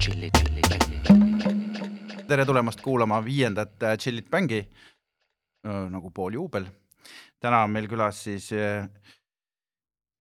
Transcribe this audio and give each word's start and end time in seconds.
Chillit 0.00 0.32
Bängi. 0.64 0.98
tere 2.28 2.44
tulemast 2.48 2.80
kuulama 2.80 3.18
viiendat 3.24 3.82
äh, 3.82 3.98
Chillit 3.98 4.30
Bängi 4.30 4.62
nagu 5.64 6.10
pooljuubel. 6.10 6.64
täna 7.40 7.64
on 7.64 7.70
meil 7.70 7.88
külas 7.88 8.22
siis 8.24 8.46
äh, 8.52 8.88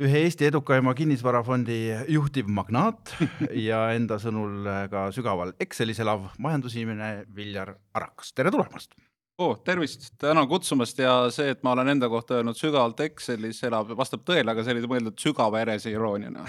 ühe 0.03 0.23
Eesti 0.25 0.49
edukaima 0.49 0.93
kinnisvarafondi 0.93 1.79
juhtiv 2.11 2.51
magnaat 2.51 3.15
ja 3.69 3.85
enda 3.95 4.19
sõnul 4.19 4.67
äh, 4.67 4.81
ka 4.91 5.05
sügaval 5.15 5.55
Excelis 5.59 6.03
elav 6.03 6.27
majandusinimene 6.39 7.29
Viljar 7.35 7.77
Arakas, 7.93 8.33
tere 8.35 8.51
tulemast 8.51 8.99
oh,. 9.39 9.55
tervist, 9.63 10.13
tänan 10.17 10.47
kutsumast 10.47 10.99
ja 10.99 11.13
see, 11.33 11.49
et 11.53 11.63
ma 11.63 11.73
olen 11.75 11.93
enda 11.95 12.09
kohta 12.11 12.39
öelnud 12.39 12.57
sügavalt 12.59 12.99
Excelis 13.05 13.61
elab, 13.67 13.91
vastab 13.97 14.23
tõele, 14.27 14.51
aga 14.51 14.63
see 14.65 14.75
oli 14.75 14.89
mõeldud 14.91 15.19
sügava 15.21 15.61
eneseirooniana 15.63 16.45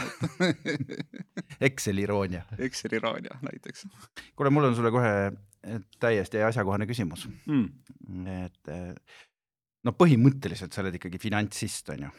Exceli 1.69 2.07
iroonia. 2.07 2.45
Exceli 2.59 2.99
iroonia 3.01 3.39
näiteks. 3.45 3.87
kuule, 4.37 4.53
mul 4.55 4.71
on 4.71 4.79
sulle 4.79 4.93
kohe 4.95 5.13
täiesti 6.01 6.43
asjakohane 6.43 6.89
küsimus 6.89 7.27
mm.. 7.29 7.69
et 8.47 8.75
no 9.85 9.95
põhimõtteliselt 9.97 10.73
sa 10.73 10.83
oled 10.85 10.97
ikkagi 10.99 11.21
finantsist, 11.21 11.93
on 11.95 12.09
ju? 12.09 12.17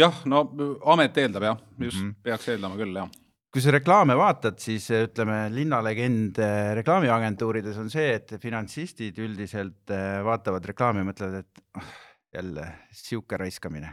jah, 0.00 0.22
no 0.30 0.46
amet 0.94 1.20
eeldab 1.24 1.50
jah, 1.50 1.60
just 1.78 2.00
mm 2.00 2.08
-hmm. 2.08 2.22
peaks 2.22 2.48
eeldama 2.54 2.80
küll 2.80 3.02
jah 3.02 3.10
kui 3.54 3.62
sa 3.62 3.70
reklaame 3.70 4.16
vaatad, 4.18 4.56
siis 4.58 4.88
ütleme, 4.90 5.44
linnalegend 5.54 6.40
äh, 6.42 6.72
reklaamiagentuurides 6.80 7.76
on 7.78 7.90
see, 7.92 8.08
et 8.16 8.32
finantsistid 8.42 9.20
üldiselt 9.22 9.92
äh, 9.94 10.18
vaatavad 10.26 10.66
reklaami 10.72 11.04
ja 11.04 11.06
mõtlevad, 11.06 11.44
et 11.44 11.78
oh, 11.78 11.92
jälle 12.34 12.66
sihuke 12.90 13.38
raiskamine. 13.38 13.92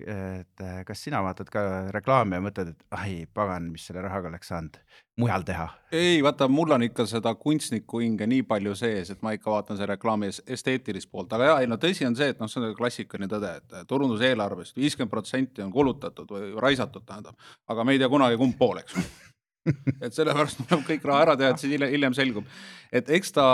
Et 0.00 0.60
äh, 0.60 0.80
kas 0.86 1.04
sina 1.06 1.20
vaatad 1.22 1.50
ka 1.52 1.62
reklaami 1.94 2.38
ja 2.38 2.42
mõtled, 2.42 2.72
et 2.74 2.96
ai 2.98 3.24
pagan, 3.30 3.68
mis 3.70 3.84
selle 3.86 4.02
rahaga 4.02 4.30
oleks 4.32 4.50
saanud 4.50 4.78
mujal 5.22 5.44
teha? 5.46 5.68
ei, 5.94 6.16
vaata, 6.24 6.48
mul 6.50 6.74
on 6.74 6.86
ikka 6.88 7.06
seda 7.06 7.34
kunstniku 7.38 8.00
hinge 8.02 8.26
nii 8.30 8.42
palju 8.48 8.74
sees, 8.78 9.12
et 9.14 9.22
ma 9.22 9.36
ikka 9.36 9.52
vaatan 9.54 9.78
selle 9.78 9.94
reklaami 9.94 10.32
esteetilist 10.56 11.10
poolt, 11.12 11.32
aga 11.36 11.50
jaa, 11.52 11.60
ei 11.62 11.70
no 11.70 11.78
tõsi 11.82 12.08
on 12.08 12.18
see, 12.18 12.32
et 12.34 12.42
noh, 12.42 12.50
see 12.50 12.62
on 12.62 12.74
klassikaline 12.78 13.30
tõde, 13.30 13.52
et 13.60 13.76
turunduseelarvest 13.90 14.80
viiskümmend 14.80 15.14
protsenti 15.14 15.62
on 15.62 15.70
kulutatud 15.74 16.34
või 16.34 16.50
raisatud, 16.66 17.06
tähendab, 17.06 17.38
aga 17.70 17.86
me 17.86 17.94
ei 17.94 18.02
tea 18.02 18.10
kunagi, 18.10 18.40
kumb 18.40 18.58
pool, 18.58 18.82
eks 18.82 18.98
et 20.04 20.12
sellepärast 20.12 20.60
tuleb 20.60 20.82
kõik 20.88 21.06
raha 21.08 21.24
ära 21.24 21.34
teha, 21.40 21.54
et 21.54 21.62
siis 21.62 21.72
hiljem, 21.78 22.14
selgub. 22.16 22.48
et 22.92 23.08
eks 23.16 23.32
ta 23.38 23.44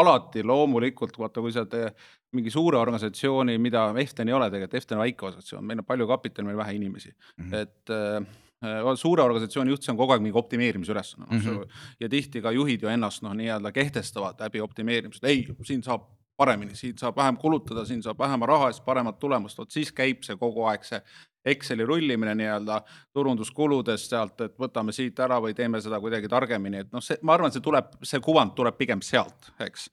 alati 0.00 0.44
loomulikult, 0.46 1.16
vaata, 1.18 1.40
kui 1.44 1.54
sa 1.54 1.64
teed 1.70 1.96
mingi 2.36 2.50
suure 2.52 2.76
organisatsiooni, 2.78 3.56
mida 3.62 3.86
Eften 4.02 4.28
ei 4.28 4.36
ole 4.36 4.50
tegelikult, 4.52 4.76
Eften 4.80 4.98
on 4.98 5.04
väike 5.06 5.26
organisatsioon, 5.30 5.64
meil 5.64 5.80
on 5.80 5.88
palju 5.88 6.08
kapitali, 6.10 6.46
meil 6.48 6.58
vähe 6.60 6.74
inimesi 6.76 7.10
mm, 7.10 7.50
-hmm. 7.50 7.54
et 7.62 7.90
äh, 7.94 8.94
suure 8.96 9.22
organisatsiooni 9.22 9.70
juht, 9.70 9.82
see 9.82 9.92
on 9.92 10.00
kogu 10.00 10.12
aeg 10.12 10.22
mingi 10.22 10.38
optimeerimise 10.38 10.92
ülesanne 10.92 11.26
no, 11.26 11.32
mm. 11.32 11.46
-hmm. 11.46 11.80
ja 12.00 12.08
tihti 12.08 12.42
ka 12.42 12.52
juhid 12.52 12.82
ju 12.82 12.88
ennast 12.88 13.22
noh, 13.22 13.34
nii-öelda 13.34 13.72
kehtestavad 13.72 14.40
läbi 14.40 14.60
optimeerimised, 14.60 15.24
ei, 15.24 15.46
siin 15.64 15.82
saab 15.82 16.08
paremini, 16.36 16.74
siin 16.74 16.98
saab 16.98 17.16
vähem 17.16 17.36
kulutada, 17.36 17.84
siin 17.84 18.02
saab 18.02 18.18
vähema 18.18 18.46
raha 18.46 18.68
eest 18.70 18.84
paremat 18.84 19.18
tulemust, 19.18 19.58
vot 19.58 19.70
siis 19.70 19.90
käib 19.92 20.22
see 20.22 20.36
kogu 20.36 20.68
aeg 20.70 20.84
see 20.86 21.02
Exceli 21.48 21.86
rullimine 21.86 22.34
nii-öelda 22.34 22.82
turunduskuludest 23.14 24.12
sealt, 24.12 24.40
et 24.44 24.58
võtame 24.60 24.92
siit 24.92 25.18
ära 25.24 25.38
või 25.40 25.54
teeme 25.56 25.80
seda 25.80 26.00
kuidagi 26.02 26.28
targemini, 26.28 26.82
et 26.84 26.92
noh, 26.92 27.02
see, 27.04 27.16
ma 27.22 27.34
arvan, 27.38 27.54
see 27.54 27.64
tuleb, 27.64 27.94
see 28.04 28.20
kuvand 28.20 28.52
tuleb 28.58 28.76
pigem 28.76 29.02
sealt, 29.02 29.52
eks. 29.64 29.88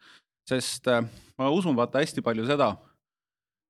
Sest 0.50 0.88
äh, 0.88 1.06
ma 1.38 1.50
usun 1.50 1.76
vaata 1.76 2.02
hästi 2.04 2.24
palju 2.26 2.46
seda, 2.48 2.76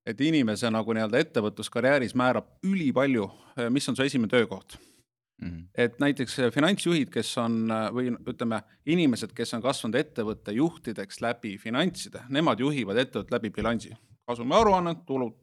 et 0.06 0.22
inimese 0.22 0.70
nagu 0.72 0.94
nii-öelda 0.94 1.22
ettevõtluskarjääris 1.24 2.16
määrab 2.18 2.50
ülipalju, 2.66 3.30
äh, 3.56 3.70
mis 3.74 3.90
on 3.90 3.98
su 3.98 4.04
esimene 4.04 4.32
töökoht 4.32 4.78
Mm 5.42 5.50
-hmm. 5.50 5.64
et 5.76 6.00
näiteks 6.00 6.40
äh, 6.40 6.52
finantsjuhid, 6.54 7.10
kes 7.12 7.38
on 7.38 7.68
või 7.92 8.14
ütleme, 8.32 8.62
inimesed, 8.86 9.34
kes 9.36 9.54
on 9.54 9.62
kasvanud 9.62 9.96
ettevõtte 10.00 10.52
juhtideks 10.52 11.20
läbi 11.22 11.58
finantside, 11.58 12.22
nemad 12.30 12.60
juhivad 12.60 12.98
ettevõtet 12.98 13.32
läbi 13.32 13.50
bilansi, 13.50 13.92
kasumiaruanne, 14.28 14.96
tulud 15.06 15.36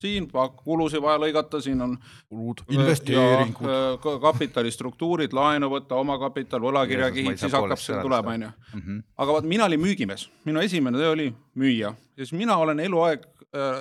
siin 0.00 0.28
kulusid 0.64 1.02
vaja 1.02 1.20
lõigata, 1.20 1.60
siin 1.60 1.80
on 1.84 1.96
kulud, 2.28 2.62
investeeringud, 2.72 4.06
kapitalistruktuurid, 4.22 5.34
laenu 5.36 5.68
võtta, 5.72 5.98
omakapital, 6.00 6.62
võlakirjakihid, 6.64 7.40
siis 7.40 7.56
hakkab 7.56 7.80
see 7.80 7.98
tulema, 8.00 8.36
onju. 8.36 8.52
Mhm. 8.74 9.02
aga 9.18 9.38
vaat 9.38 9.50
mina 9.50 9.68
olin 9.68 9.82
müügimees, 9.82 10.28
minu 10.44 10.62
esimene 10.64 10.98
töö 10.98 11.12
oli 11.16 11.28
müüa 11.58 11.94
ja 12.20 12.24
siis 12.24 12.32
mina 12.36 12.56
olen 12.56 12.80
eluaeg 12.80 13.26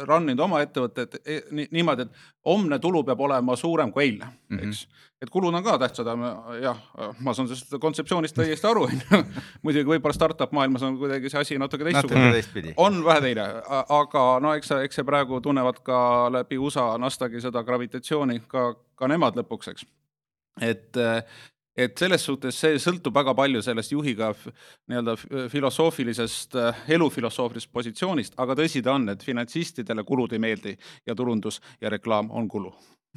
run 0.09 0.30
inud 0.31 0.40
oma 0.41 0.63
ettevõtet 0.66 1.19
e, 1.22 1.41
niimoodi, 1.72 2.07
et 2.07 2.46
homne 2.50 2.80
tulu 2.81 3.03
peab 3.06 3.19
olema 3.22 3.56
suurem 3.59 3.91
kui 3.94 4.07
eilne, 4.07 4.30
eks 4.50 4.56
mm. 4.56 4.72
-hmm. 4.72 5.03
et 5.22 5.30
kulud 5.30 5.53
on 5.53 5.63
ka 5.63 5.78
tähtsad, 5.78 6.09
jah, 6.63 6.80
ma 7.19 7.34
saan 7.34 7.47
sellest 7.47 7.78
kontseptsioonist 7.81 8.35
täiesti 8.35 8.68
aru, 8.68 8.88
onju. 8.88 9.22
muidugi 9.63 9.91
võib-olla 9.91 10.16
startup 10.16 10.52
maailmas 10.52 10.84
on 10.84 10.97
kuidagi 10.97 11.30
see 11.30 11.41
asi 11.41 11.57
natuke 11.57 11.84
teistsugune. 11.84 12.74
on 12.78 13.03
vähe 13.06 13.22
teine, 13.22 13.46
aga 14.00 14.25
no 14.41 14.53
eks, 14.53 14.72
eks 14.72 15.02
see 15.02 15.06
praegu 15.06 15.41
tunnevad 15.41 15.84
ka 15.84 16.30
läbi 16.31 16.57
USA 16.57 16.97
Nasdaqi 16.97 17.41
seda 17.41 17.63
gravitatsiooni 17.63 18.41
ka, 18.47 18.74
ka 18.96 19.07
nemad 19.07 19.38
lõpuks, 19.38 19.69
eks 19.69 19.86
et 20.62 20.97
et 21.79 21.97
selles 22.00 22.23
suhtes 22.25 22.59
see 22.59 22.79
sõltub 22.81 23.16
väga 23.16 23.34
palju 23.38 23.62
sellest 23.63 23.94
juhiga 23.94 24.31
nii-öelda 24.90 25.16
filosoofilisest, 25.51 26.56
äh, 26.59 26.85
elufilosoofilisest 26.95 27.72
positsioonist, 27.73 28.38
aga 28.41 28.57
tõsi 28.59 28.84
ta 28.85 28.95
on, 28.97 29.09
et 29.13 29.23
finantsistidele 29.25 30.03
kulud 30.07 30.34
ei 30.35 30.44
meeldi 30.44 30.75
ja 31.07 31.16
turundus 31.16 31.62
ja 31.81 31.91
reklaam 31.94 32.31
on 32.35 32.50
kulu 32.51 32.73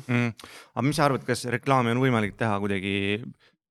mm.. 0.07 0.35
aga 0.75 0.87
mis 0.87 0.99
sa 0.99 1.09
arvad, 1.09 1.25
kas 1.27 1.47
reklaami 1.53 1.95
on 1.95 2.03
võimalik 2.03 2.37
teha 2.39 2.59
kuidagi 2.63 2.95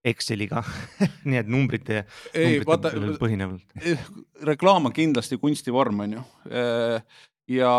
Exceliga 0.02 0.64
nii 1.30 1.38
et 1.38 1.50
numbrite, 1.52 2.06
numbrite 2.34 3.18
põhinevalt? 3.22 3.76
Eh, 3.86 4.08
reklaam 4.50 4.90
on 4.90 4.96
kindlasti 4.96 5.38
kunstivorm, 5.38 6.00
on 6.08 6.16
ju. 6.18 6.24
Äh, 6.50 7.28
ja 7.54 7.74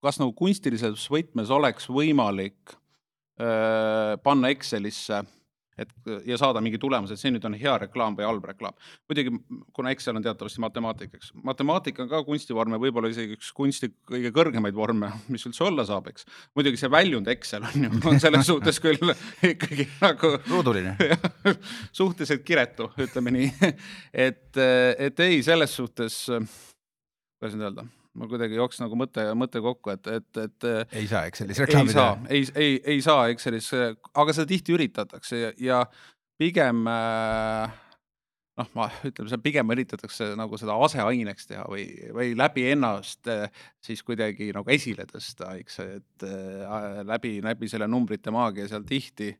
kas 0.00 0.16
nagu 0.16 0.32
kunstilises 0.36 1.04
võtmes 1.12 1.52
oleks 1.52 1.90
võimalik 1.92 2.72
äh, 2.72 4.16
panna 4.24 4.48
Excelisse 4.54 5.20
et 5.78 5.92
ja 6.26 6.38
saada 6.40 6.62
mingi 6.64 6.80
tulemus, 6.80 7.12
et 7.12 7.20
see 7.20 7.32
nüüd 7.32 7.44
on 7.48 7.56
hea 7.58 7.74
reklaam 7.84 8.16
või 8.18 8.26
halb 8.26 8.46
reklaam. 8.50 8.76
muidugi, 9.08 9.34
kuna 9.76 9.92
Excel 9.94 10.18
on 10.18 10.24
teatavasti 10.24 10.62
matemaatika, 10.64 11.20
eks, 11.20 11.32
matemaatika 11.46 12.04
on 12.04 12.10
ka 12.12 12.22
kunstivorm 12.26 12.74
ja 12.76 12.80
võib-olla 12.82 13.10
isegi 13.12 13.38
üks 13.38 13.52
kunsti 13.56 13.90
kõige 14.08 14.32
kõrgemaid 14.34 14.76
vorme, 14.76 15.12
mis 15.32 15.46
üldse 15.48 15.64
olla 15.68 15.86
saab, 15.88 16.10
eks. 16.12 16.26
muidugi 16.58 16.80
see 16.80 16.92
väljund 16.92 17.30
Excel 17.32 17.66
on 17.68 17.88
ju, 17.88 17.92
on 18.10 18.22
selles 18.22 18.48
suhtes 18.52 18.80
küll 18.82 19.14
ikkagi 19.52 19.88
nagu 20.00 20.34
ruuduline 20.48 20.96
suhteliselt 21.98 22.46
kiretu, 22.46 22.90
ütleme 22.98 23.34
nii 23.34 23.52
et, 24.28 24.50
et 24.58 25.24
ei, 25.28 25.42
selles 25.46 25.78
suhtes, 25.78 26.24
kuidas 26.28 27.54
nüüd 27.54 27.70
öelda 27.70 27.88
mul 28.18 28.30
kuidagi 28.30 28.56
jooksis 28.58 28.82
nagu 28.82 28.96
mõte, 28.98 29.24
mõte 29.38 29.60
kokku, 29.64 29.92
et, 29.94 30.06
et, 30.18 30.40
et. 30.44 30.68
ei 30.96 31.08
saa 31.10 31.26
Excelis 31.28 31.60
reklaami 31.64 31.92
teha. 31.94 32.14
ei, 32.30 32.46
ei, 32.54 32.78
ei 32.94 33.02
saa 33.04 33.26
Excelis, 33.32 33.72
aga 33.74 34.36
seda 34.36 34.48
tihti 34.48 34.74
üritatakse 34.76 35.42
ja, 35.42 35.52
ja 35.62 35.82
pigem 36.40 36.86
äh, 36.90 37.76
noh, 38.58 38.70
ma 38.76 38.88
ütleme, 39.06 39.30
see 39.30 39.42
pigem 39.42 39.74
üritatakse 39.74 40.32
nagu 40.38 40.58
seda 40.60 40.76
aseaineks 40.86 41.50
teha 41.50 41.66
või, 41.70 41.86
või 42.14 42.32
läbi 42.38 42.66
ennast 42.72 43.30
äh, 43.30 43.46
siis 43.84 44.02
kuidagi 44.06 44.50
nagu 44.56 44.70
esile 44.74 45.06
tõsta, 45.08 45.54
eks, 45.60 45.80
et 45.84 46.26
äh, 46.26 47.02
läbi, 47.06 47.38
läbi 47.44 47.70
selle 47.70 47.88
numbrite 47.90 48.34
maagia 48.34 48.68
seal 48.70 48.86
tihti. 48.88 49.32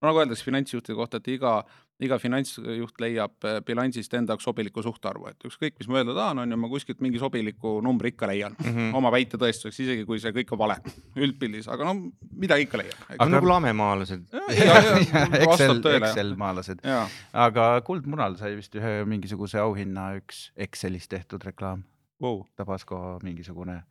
no 0.00 0.10
nagu 0.10 0.22
öeldakse 0.22 0.46
finantsjuhtide 0.46 0.98
kohta, 0.98 1.20
et 1.20 1.32
iga 1.36 1.60
iga 2.04 2.18
finantsjuht 2.20 3.02
leiab 3.02 3.46
äh, 3.48 3.58
bilansist 3.66 4.14
enda 4.16 4.34
jaoks 4.34 4.46
sobiliku 4.48 4.82
suhtarvu, 4.84 5.28
et 5.30 5.48
ükskõik, 5.48 5.76
mis 5.78 5.90
ma 5.90 6.00
öelda 6.00 6.16
tahan, 6.16 6.42
on 6.44 6.54
ju, 6.54 6.58
ma 6.60 6.70
kuskilt 6.72 7.02
mingi 7.04 7.20
sobiliku 7.20 7.76
numbri 7.84 8.14
ikka 8.14 8.28
leian 8.30 8.56
mm 8.58 8.70
-hmm. 8.70 8.96
oma 8.96 9.12
väite 9.12 9.40
tõestuseks, 9.40 9.82
isegi 9.84 10.06
kui 10.08 10.20
see 10.22 10.32
kõik 10.36 10.52
on 10.56 10.62
vale 10.64 10.78
üldpildis, 11.24 11.68
aga 11.68 11.88
no 11.90 11.94
midagi 12.32 12.68
ikka 12.68 12.82
leiab. 12.82 13.06
aga 13.18 13.30
nagu 13.36 13.52
lamemaalased. 13.52 14.26
Excel, 15.44 15.80
Excel-maalased. 16.00 16.84
aga 17.32 17.70
Kuldmunal 17.84 18.36
sai 18.36 18.56
vist 18.56 18.74
ühe 18.74 19.04
mingisuguse 19.04 19.58
auhinna 19.58 20.14
üks 20.20 20.50
Excelis 20.56 21.08
tehtud 21.08 21.44
reklaam 21.44 21.84
wow.. 22.20 22.44
Tabasco 22.56 23.18
mingisugune 23.22 23.82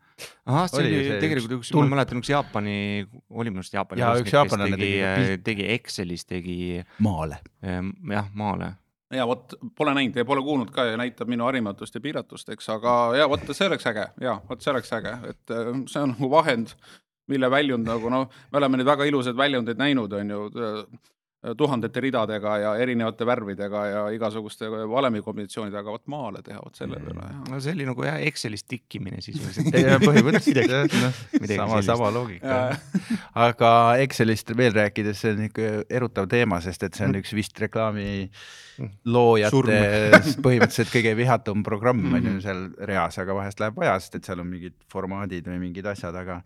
ahah, 0.49 0.67
see 0.69 0.81
oli, 0.83 0.91
oli 0.99 1.21
tegelikult 1.23 1.55
üks, 1.59 1.71
ma 1.77 1.85
mäletan, 1.93 2.19
üks 2.21 2.31
Jaapani, 2.31 2.75
oli 3.29 3.53
minu 3.53 3.63
arust 3.63 3.75
Jaapani 3.75 4.03
ja, 4.03 4.11
üks 4.19 4.35
jaapanlane 4.35 4.77
tegi, 4.77 4.91
tegi, 4.99 5.33
äh, 5.33 5.33
tegi 5.45 5.67
Excelis, 5.75 6.25
tegi 6.29 6.59
maale. 7.05 7.41
Ähm, 7.65 7.91
jah, 8.11 8.29
maale. 8.37 8.73
Ja 9.13 9.25
vot 9.25 9.55
pole 9.77 9.95
näinud 9.97 10.17
ja 10.19 10.25
pole 10.29 10.43
kuulnud 10.45 10.69
ka 10.73 10.85
ja 10.85 10.97
näitab 10.99 11.29
minu 11.31 11.47
harimatust 11.47 11.95
ja 11.97 12.01
piiratust, 12.03 12.51
eks, 12.53 12.67
aga 12.75 12.95
ja 13.17 13.29
vot 13.29 13.45
see 13.49 13.69
oleks 13.69 13.87
äge. 13.89 14.09
Ja 14.21 14.37
vot 14.49 14.61
see 14.61 14.73
oleks 14.73 14.91
äge, 14.99 15.15
et 15.31 15.55
äh, 15.55 15.71
see 15.89 16.03
on 16.03 16.13
nagu 16.13 16.29
vahend, 16.33 16.75
mille 17.29 17.49
väljund 17.51 17.89
nagu 17.89 18.09
noh, 18.13 18.27
me 18.51 18.61
oleme 18.61 18.79
neid 18.79 18.89
väga 18.89 19.07
ilusaid 19.09 19.37
väljundeid 19.37 19.81
näinud, 19.81 20.13
on 20.17 20.35
ju 20.35 20.43
tuhandete 21.39 22.01
ridadega 22.03 22.55
ja 22.59 22.71
erinevate 22.83 23.23
värvidega 23.27 23.83
ja 23.87 24.01
igasuguste 24.11 24.67
valemikombinatsioonidega, 24.91 25.87
vot 25.87 26.03
maale 26.11 26.41
teha, 26.43 26.59
vot 26.59 26.75
selle 26.75 26.99
peale 26.99 27.29
jah. 27.29 27.37
no 27.47 27.59
see 27.63 27.75
oli 27.77 27.85
nagu 27.87 28.03
jah, 28.03 28.17
Excelis 28.27 28.65
tikkimine 28.67 29.21
sisuliselt. 29.23 29.69
Põhimõtteliselt 30.03 30.59
jah, 30.75 30.89
noh, 30.99 31.21
sama, 31.53 31.79
sama 31.87 32.09
loogika. 32.11 32.57
aga 33.39 33.71
Excelist 34.03 34.51
veel 34.59 34.75
rääkides, 34.75 35.21
see 35.23 35.37
on 35.37 35.45
ikka 35.47 35.69
erutav 36.01 36.27
teema, 36.31 36.59
sest 36.65 36.83
et 36.89 36.99
see 36.99 37.07
on 37.07 37.15
üks 37.21 37.31
vist 37.37 37.63
reklaami 37.63 38.09
loojate 39.07 39.79
põhimõtteliselt 40.45 40.91
kõige 40.91 41.15
vihatum 41.19 41.63
programm 41.63 42.19
on 42.19 42.33
ju 42.33 42.35
seal 42.43 42.67
reas, 42.89 43.15
aga 43.21 43.37
vahest 43.37 43.63
läheb 43.63 43.79
vaja, 43.79 43.95
sest 44.03 44.19
et 44.19 44.27
seal 44.27 44.43
on 44.43 44.51
mingid 44.51 44.75
formaadid 44.91 45.47
või 45.47 45.63
mingid 45.69 45.87
asjad, 45.87 46.19
aga 46.19 46.41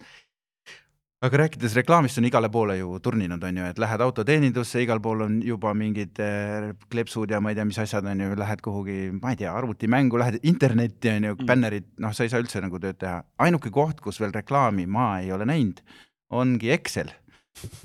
aga 1.23 1.39
rääkides 1.39 1.75
reklaamist 1.77 2.19
on 2.19 2.25
igale 2.27 2.49
poole 2.51 2.75
ju 2.77 2.97
turninud, 3.03 3.43
on 3.47 3.57
ju, 3.57 3.67
et 3.71 3.77
lähed 3.79 4.01
autoteenindusse, 4.03 4.81
igal 4.83 4.99
pool 5.03 5.23
on 5.23 5.37
juba 5.45 5.71
mingid 5.77 6.19
eh, 6.19 6.73
kleepsud 6.91 7.31
ja 7.31 7.39
ma 7.39 7.53
ei 7.53 7.57
tea, 7.59 7.65
mis 7.69 7.79
asjad 7.79 8.07
on 8.11 8.23
ju, 8.25 8.33
lähed 8.39 8.63
kuhugi, 8.65 8.97
ma 9.21 9.31
ei 9.31 9.39
tea, 9.39 9.53
arvutimängu, 9.55 10.19
lähed 10.19 10.41
internetti 10.43 11.13
on 11.13 11.29
ju, 11.29 11.37
bännerid, 11.47 11.87
noh, 12.03 12.15
sa 12.15 12.27
ei 12.27 12.33
saa 12.33 12.43
üldse 12.43 12.59
nagu 12.63 12.81
tööd 12.83 12.99
teha. 12.99 13.21
ainuke 13.45 13.71
koht, 13.71 14.03
kus 14.03 14.19
veel 14.19 14.35
reklaami 14.35 14.87
ma 14.89 15.13
ei 15.21 15.31
ole 15.31 15.47
näinud, 15.47 15.79
ongi 16.33 16.73
Excel. 16.75 17.13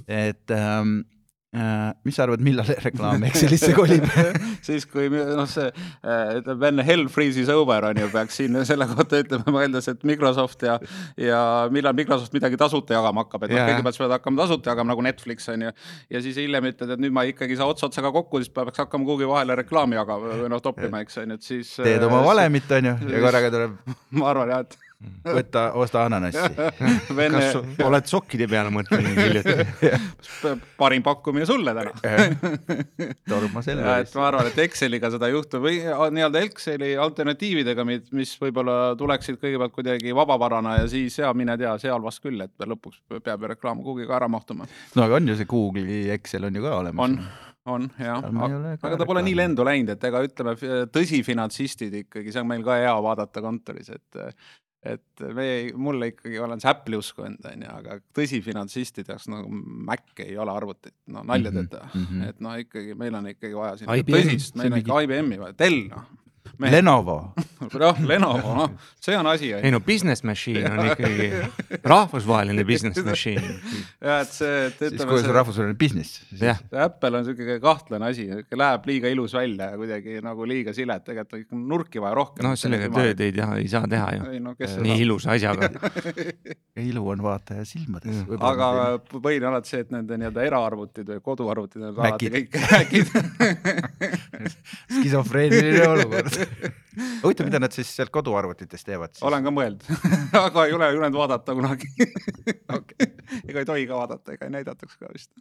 et 0.08 0.50
ähm, 0.50 1.00
äh, 1.04 1.17
mis 2.04 2.12
sa 2.12 2.26
arvad, 2.26 2.42
millal 2.44 2.68
reklaam 2.86 3.22
Excelisse 3.24 3.70
kolib? 3.72 4.04
siis 4.66 4.84
kui 4.88 5.08
noh, 5.08 5.46
see 5.48 5.70
äh, 5.70 6.34
ütleb 6.42 6.64
enne 6.68 6.84
hell 6.84 7.06
freezes 7.12 7.48
over 7.52 7.86
on 7.88 8.00
ju, 8.02 8.08
peaks 8.12 8.36
siin 8.42 8.58
selle 8.68 8.84
kohta 8.90 9.22
ütlema 9.22 9.54
mõeldes, 9.54 9.88
et 9.88 10.04
Microsoft 10.08 10.66
ja 10.66 10.76
ja 11.16 11.40
millal 11.72 11.96
Microsoft 11.96 12.36
midagi 12.36 12.60
tasuta 12.60 12.98
jagama 12.98 13.24
hakkab, 13.24 13.46
et 13.46 13.54
noh 13.54 13.62
Jaa., 13.62 13.70
kõigepealt 13.72 13.96
sa 13.96 14.04
pead 14.04 14.14
hakkama 14.18 14.42
tasuta 14.42 14.74
jagama 14.74 14.92
nagu 14.92 15.06
Netflix 15.08 15.48
on 15.54 15.64
ju. 15.68 15.72
ja 16.12 16.22
siis 16.26 16.36
hiljem 16.42 16.68
ütled, 16.72 16.92
et 16.92 17.04
nüüd 17.06 17.16
ma 17.16 17.24
ikkagi 17.30 17.56
ei 17.56 17.62
saa 17.62 17.70
ots 17.72 17.86
otsaga 17.88 18.12
kokku, 18.12 18.42
siis 18.42 18.52
peaks 18.52 18.84
hakkama 18.84 19.08
kuhugi 19.08 19.30
vahele 19.30 19.56
reklaami 19.62 19.96
jagama 19.96 20.34
või 20.42 20.52
noh, 20.52 20.60
toppima, 20.64 21.00
eks 21.06 21.22
on 21.22 21.32
ju, 21.32 21.40
et 21.40 21.48
siis. 21.48 21.72
teed 21.80 22.04
oma 22.10 22.20
valemit, 22.28 22.68
on 22.76 22.92
ju, 22.92 22.94
ja 23.14 23.24
korraga 23.24 23.54
tuleb 23.56 23.96
ma 24.20 24.30
arvan 24.34 24.52
jah, 24.52 24.68
et 24.68 24.87
võtta, 24.98 25.62
osta 25.78 26.02
ananassi. 26.08 26.42
vene 27.18 27.38
kas 27.38 27.84
oled 27.86 28.08
sokkide 28.10 28.48
peale 28.50 28.72
mõtelnud 28.74 29.18
hiljuti? 29.18 29.54
parim 30.80 31.04
pakkumine 31.06 31.46
sulle 31.46 31.74
täna. 31.76 31.92
torma 33.28 33.62
selle 33.62 33.94
et 34.02 34.14
ma 34.18 34.26
arvan, 34.30 34.50
et 34.50 34.58
Exceliga 34.66 35.12
seda 35.14 35.30
ei 35.30 35.36
juhtu 35.36 35.62
või 35.62 35.80
nii-öelda 35.86 36.42
Exceli 36.48 36.92
alternatiividega, 36.98 37.86
mis 37.86 38.34
võib-olla 38.42 38.96
tuleksid 38.98 39.38
kõigepealt 39.38 39.76
kuidagi 39.76 40.14
vabavarana 40.18 40.80
ja 40.80 40.90
siis 40.90 41.20
ja 41.22 41.30
mine 41.36 41.58
tea, 41.60 41.76
seal 41.82 42.02
vast 42.02 42.24
küll, 42.24 42.42
et 42.42 42.66
lõpuks 42.66 43.02
peab 43.22 43.46
ju 43.46 43.54
reklaam 43.54 43.84
kuhugi 43.84 44.08
ka 44.08 44.18
ära 44.18 44.30
mahtuma. 44.30 44.66
no 44.98 45.06
aga 45.06 45.20
on 45.20 45.30
ju 45.30 45.38
see 45.38 45.50
Google'i 45.50 46.06
Excel 46.18 46.50
on 46.50 46.58
ju 46.58 46.66
ka 46.66 46.78
olemas. 46.82 47.04
on, 47.06 47.18
on 47.70 47.90
jah, 48.02 48.30
aga 48.82 48.96
ta 48.98 49.06
pole 49.06 49.22
nii 49.22 49.38
lendu 49.38 49.66
läinud, 49.66 49.94
et 49.94 50.10
ega 50.10 50.26
ütleme, 50.26 50.58
tõsifinantsistid 50.90 52.02
ikkagi, 52.02 52.32
see 52.34 52.42
on 52.42 52.50
meil 52.50 52.66
ka 52.66 52.82
hea 52.82 52.96
vaadata 53.04 53.44
kontoris, 53.44 53.94
et 53.94 54.26
et 54.86 55.22
me, 55.34 55.46
mulle 55.74 56.12
ikkagi 56.12 56.38
olen 56.38 56.60
see 56.62 56.70
Apple'i 56.70 56.98
uskund, 57.00 57.42
on 57.50 57.64
ju, 57.64 57.70
aga 57.80 57.96
tõsifinantsistide 58.14 59.10
jaoks 59.14 59.26
nagu 59.32 59.50
Mac 59.88 60.22
ei 60.22 60.36
ole 60.38 60.54
arvutit, 60.54 60.94
no 61.10 61.24
nalja 61.26 61.50
Mhm, 61.50 61.66
teete 61.66 61.82
mhm. 61.88 62.20
või? 62.22 62.28
et 62.28 62.40
no 62.46 62.54
ikkagi 62.62 62.94
meil 62.94 63.14
on 63.18 63.26
ikkagi 63.32 63.58
vaja 63.58 63.76
siin 63.80 63.90
IBM, 63.90 64.14
tõsist, 64.14 64.56
meil 64.60 64.72
on 64.72 64.78
ikka 64.84 65.00
IBM-i 65.08 65.40
vaja, 65.42 65.58
Dell 65.58 65.80
noh. 65.90 66.06
Lenovo, 66.58 67.34
noh, 67.82 68.00
Lenovo, 68.06 68.54
noh, 68.56 68.70
see 69.00 69.16
on 69.18 69.26
asi, 69.30 69.52
ei 69.54 69.72
no 69.74 69.80
business 69.84 70.24
machine 70.26 70.70
on 70.70 70.86
ikkagi 70.90 71.28
rahvusvaheline 71.84 72.64
business 72.68 73.04
machine. 73.04 73.42
ja 74.08 74.20
et 74.22 74.32
see, 74.34 74.66
et 74.68 74.82
siis 74.82 75.04
kui 75.08 75.22
see 75.22 75.34
rahvusvaheline 75.34 75.78
business. 75.78 76.22
jah, 76.40 76.60
Apple 76.84 77.20
on 77.20 77.26
siuke 77.28 77.58
kahtlane 77.62 78.10
asi, 78.10 78.28
läheb 78.62 78.88
liiga 78.90 79.12
ilus 79.12 79.36
välja 79.38 79.72
ja 79.72 79.80
kuidagi 79.80 80.18
nagu 80.24 80.48
liiga 80.48 80.74
silet, 80.76 81.04
tegelikult 81.06 81.56
on 81.56 81.66
nurki 81.70 82.02
vaja 82.02 82.16
rohkem. 82.18 82.46
no 82.46 82.54
sellega 82.58 82.90
tööd 82.94 83.24
ei 83.26 83.34
tea, 83.36 83.50
ei 83.62 83.68
saa 83.70 83.90
teha 83.90 84.10
ju. 84.16 84.30
ei 84.34 84.42
no 84.44 84.54
kes 84.58 84.78
nii 84.82 84.98
ilusa 85.04 85.34
asjaga. 85.36 85.70
ilu 86.78 87.04
on 87.14 87.24
vaataja 87.24 87.66
silmades. 87.68 88.24
aga 88.38 88.70
põhiline 89.12 89.50
on 89.50 89.58
alati 89.58 89.74
see, 89.74 89.84
et 89.86 89.94
nende 89.94 90.18
nii-öelda 90.20 90.46
eraarvutid 90.48 91.14
või 91.14 91.24
koduarvutid 91.30 91.88
on 91.90 92.02
alati 92.02 92.32
kõik 92.38 92.58
Macid. 92.88 93.08
skisofreeniline 94.98 95.88
olukord. 95.88 96.37
huvitav, 97.22 97.48
mida 97.48 97.60
nad 97.62 97.74
siis 97.74 97.90
seal 97.96 98.10
koduarvutites 98.14 98.84
teevad 98.86 99.14
siis? 99.14 99.24
olen 99.28 99.46
ka 99.46 99.52
mõelnud, 99.54 99.86
aga 100.46 100.66
ei 100.66 100.76
ole 100.76 100.90
julenud 100.94 101.18
vaadata 101.18 101.56
kunagi 101.58 101.90
okay.. 102.78 103.10
ega 103.44 103.62
ei 103.62 103.68
tohi 103.68 103.86
ka 103.90 104.00
vaadata, 104.02 104.36
ega 104.36 104.48
ei 104.48 104.54
näidataks 104.58 104.98
ka 105.00 105.12
vist. 105.12 105.32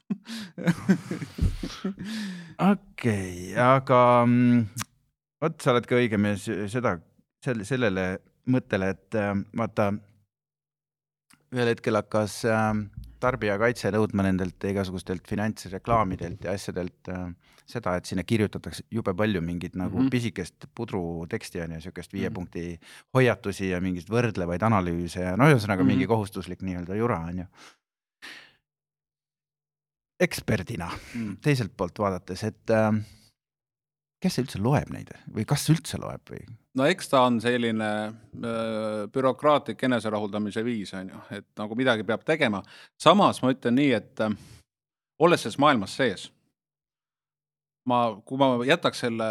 okei, 2.72 3.54
aga 3.62 4.02
mm, 4.26 4.66
vot 5.44 5.62
sa 5.64 5.76
oled 5.76 5.90
ka 5.90 6.00
õige 6.00 6.22
mees 6.22 6.48
seda, 6.72 6.98
sel-, 7.46 7.66
sellele 7.68 8.10
mõttele, 8.52 8.94
et 8.96 9.18
äh, 9.20 9.34
vaata 9.58 9.92
ühel 11.56 11.72
hetkel 11.72 12.00
hakkas 12.00 12.42
äh, 12.48 12.72
tarbijakaitse 13.24 13.92
nõudma 13.96 14.26
nendelt 14.28 14.64
igasugustelt 14.70 15.28
finantsreklaamidelt 15.30 16.46
ja 16.46 16.56
asjadelt 16.58 17.12
äh, 17.12 17.30
seda, 17.68 17.96
et 18.00 18.06
sinna 18.06 18.24
kirjutatakse 18.24 18.84
jube 18.92 19.14
palju 19.14 19.42
mingit 19.42 19.76
nagu 19.76 19.98
mm. 19.98 20.06
-hmm. 20.06 20.10
pisikest 20.10 20.66
pudruteksti 20.76 21.62
on 21.62 21.72
ju, 21.76 21.82
siukest 21.82 22.14
viie 22.14 22.30
Mhm. 22.30 22.34
punkti 22.34 22.80
hoiatusi 23.14 23.70
ja 23.70 23.82
mingeid 23.82 24.08
võrdlevaid 24.10 24.64
analüüse 24.64 25.20
ja 25.22 25.36
no 25.38 25.46
ühesõnaga 25.52 25.84
mm 25.84 25.84
-hmm. 25.84 25.88
mingi 25.88 26.06
Mhm. 26.06 26.14
kohustuslik 26.14 26.62
nii-öelda 26.62 26.96
jura 26.96 27.20
on 27.20 27.38
ju. 27.38 27.46
eksperdina 30.20 30.90
Mm. 31.16 31.38
teiselt 31.42 31.74
poolt 31.78 32.00
vaadates, 32.00 32.44
et 32.44 32.70
äh, 32.74 32.94
kes 34.22 34.40
üldse 34.42 34.60
loeb 34.62 34.90
neid 34.90 35.12
või 35.34 35.46
kas 35.46 35.70
üldse 35.70 36.00
loeb 36.02 36.22
või? 36.32 36.40
no 36.78 36.86
eks 36.86 37.10
ta 37.10 37.22
on 37.22 37.40
selline 37.42 38.14
öö, 38.44 39.08
bürokraatlik 39.14 39.84
eneserahuldamise 39.84 40.64
viis, 40.66 40.94
on 40.94 41.10
ju, 41.10 41.22
et 41.38 41.46
nagu 41.58 41.76
midagi 41.76 42.04
peab 42.04 42.24
tegema. 42.26 42.64
samas 43.00 43.42
ma 43.42 43.52
ütlen 43.54 43.76
nii, 43.76 43.92
et 43.94 44.20
äh, 44.22 44.34
olles 45.20 45.42
selles 45.42 45.58
maailmas 45.58 45.96
sees, 45.98 46.32
ma, 47.88 48.00
kui 48.28 48.40
ma 48.40 48.50
jätaks 48.68 49.02
selle 49.06 49.28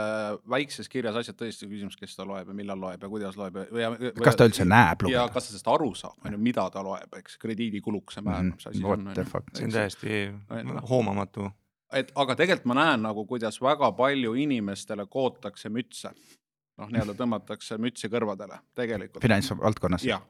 väikses 0.50 0.88
kirjas 0.92 1.18
asjad 1.20 1.36
tõesti 1.40 1.68
küsimus, 1.68 1.96
kes 2.00 2.16
ta 2.16 2.24
loeb 2.28 2.48
ja 2.50 2.56
millal 2.56 2.80
loeb 2.80 3.02
ja 3.04 3.10
kuidas 3.12 3.36
loeb 3.38 3.58
ja, 3.60 3.66
ja, 3.82 3.90
ja 4.08 4.12
kas 4.16 4.38
ta 4.38 4.46
üldse 4.48 4.64
näeb 4.68 5.04
ja 5.04 5.08
lugeda? 5.08 5.26
kas 5.34 5.48
ta 5.48 5.52
sellest 5.52 5.70
aru 5.74 5.90
saab, 5.98 6.16
on 6.24 6.36
ju, 6.36 6.40
mida 6.48 6.64
ta 6.72 6.82
loeb, 6.86 7.18
eks, 7.20 7.36
krediidikulukuse 7.42 8.24
määr, 8.26 8.48
mis 8.50 8.66
asi 8.66 8.80
see 8.80 8.88
on 8.88 9.06
Mhm. 9.06 9.06
What, 9.06 9.14
the 9.14 9.24
fuck, 9.24 9.52
see 9.54 9.68
on 9.68 9.74
täiesti 9.76 10.88
hoomamatu. 10.90 11.50
et 11.92 12.10
aga 12.14 12.34
tegelikult 12.36 12.66
ma 12.72 12.74
näen 12.80 13.02
nagu, 13.06 13.26
kuidas 13.26 13.60
väga 13.62 13.92
palju 13.92 14.34
inimestele 14.34 15.06
kootakse 15.06 15.68
mütse. 15.68 16.10
noh, 16.76 16.88
nii-öelda 16.92 17.14
tõmmatakse 17.16 17.78
mütsi 17.80 18.08
kõrvadele 18.12 18.58
tegelikult. 18.74 19.22
finantsvaldkonnas. 19.22 20.04
jah, 20.04 20.22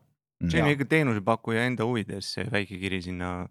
see 0.51 0.63
on 0.63 0.71
ikka 0.75 0.85
teenusepakkuja 0.85 1.65
enda 1.67 1.85
huvides, 1.89 2.35
see 2.35 2.45
väike 2.53 2.79
kiri 2.79 3.03
sinna. 3.03 3.49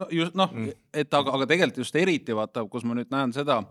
no 0.00 0.06
just 0.10 0.34
noh 0.34 0.52
Mm., 0.52 0.72
et 0.94 1.14
aga, 1.14 1.32
aga 1.34 1.46
tegelikult 1.46 1.78
just 1.84 1.96
eriti 1.96 2.36
vaata, 2.36 2.64
kus 2.70 2.84
ma 2.84 2.94
nüüd 2.94 3.10
näen 3.10 3.32
seda, 3.32 3.62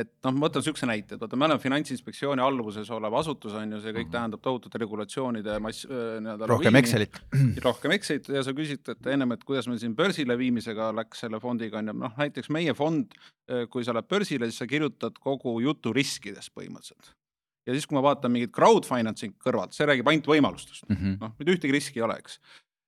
et 0.00 0.10
noh, 0.24 0.32
ma 0.36 0.46
võtan 0.46 0.62
niisuguse 0.62 0.86
näite, 0.88 1.14
et 1.16 1.20
vaata, 1.22 1.36
me 1.38 1.46
oleme 1.48 1.62
Finantsinspektsiooni 1.62 2.42
alluvuses 2.44 2.88
olev 2.94 3.14
asutus 3.20 3.54
on 3.58 3.72
ju, 3.76 3.80
see 3.84 3.92
kõik 3.96 4.10
tähendab 4.12 4.42
tohutut 4.44 4.74
regulatsioonide 4.82 5.58
mass, 5.64 5.84
nii-öelda 5.88 6.48
rohkem 6.50 6.78
Excelit. 6.80 7.20
rohkem 7.68 7.94
Excelit 7.96 8.28
ja 8.34 8.42
sa 8.46 8.54
küsid, 8.56 8.82
et 8.94 9.10
ennem, 9.14 9.32
et 9.36 9.44
kuidas 9.48 9.68
meil 9.70 9.80
siin 9.82 9.94
börsile 9.98 10.36
viimisega 10.40 10.90
läks 10.98 11.24
selle 11.24 11.40
fondiga 11.42 11.78
on 11.82 11.92
ju, 11.92 11.96
noh 12.04 12.18
näiteks 12.20 12.50
meie 12.54 12.74
fond, 12.78 13.14
kui 13.72 13.84
sa 13.86 13.94
lähed 13.96 14.08
börsile, 14.10 14.50
siis 14.50 14.60
sa 14.62 14.66
kirjutad 14.70 15.16
kogu 15.22 15.58
jutu 15.64 15.92
riskidest 15.96 16.52
põhimõtteliselt. 16.56 17.14
ja 17.68 17.74
siis, 17.76 17.84
kui 17.86 17.98
ma 17.98 18.02
vaatan 18.06 18.32
mingit 18.32 18.52
crowdfinancing 18.56 19.34
kõrvalt, 19.44 19.74
see 19.76 19.84
räägib 19.88 20.08
ainult 20.08 20.26
võimalustest, 20.30 20.86
Mhm. 20.88 21.18
noh, 21.20 21.32
mitte 21.38 21.52
ühtegi 21.52 21.72
riski 21.74 22.00
ei 22.00 22.04
ole, 22.06 22.16
eks. 22.22 22.38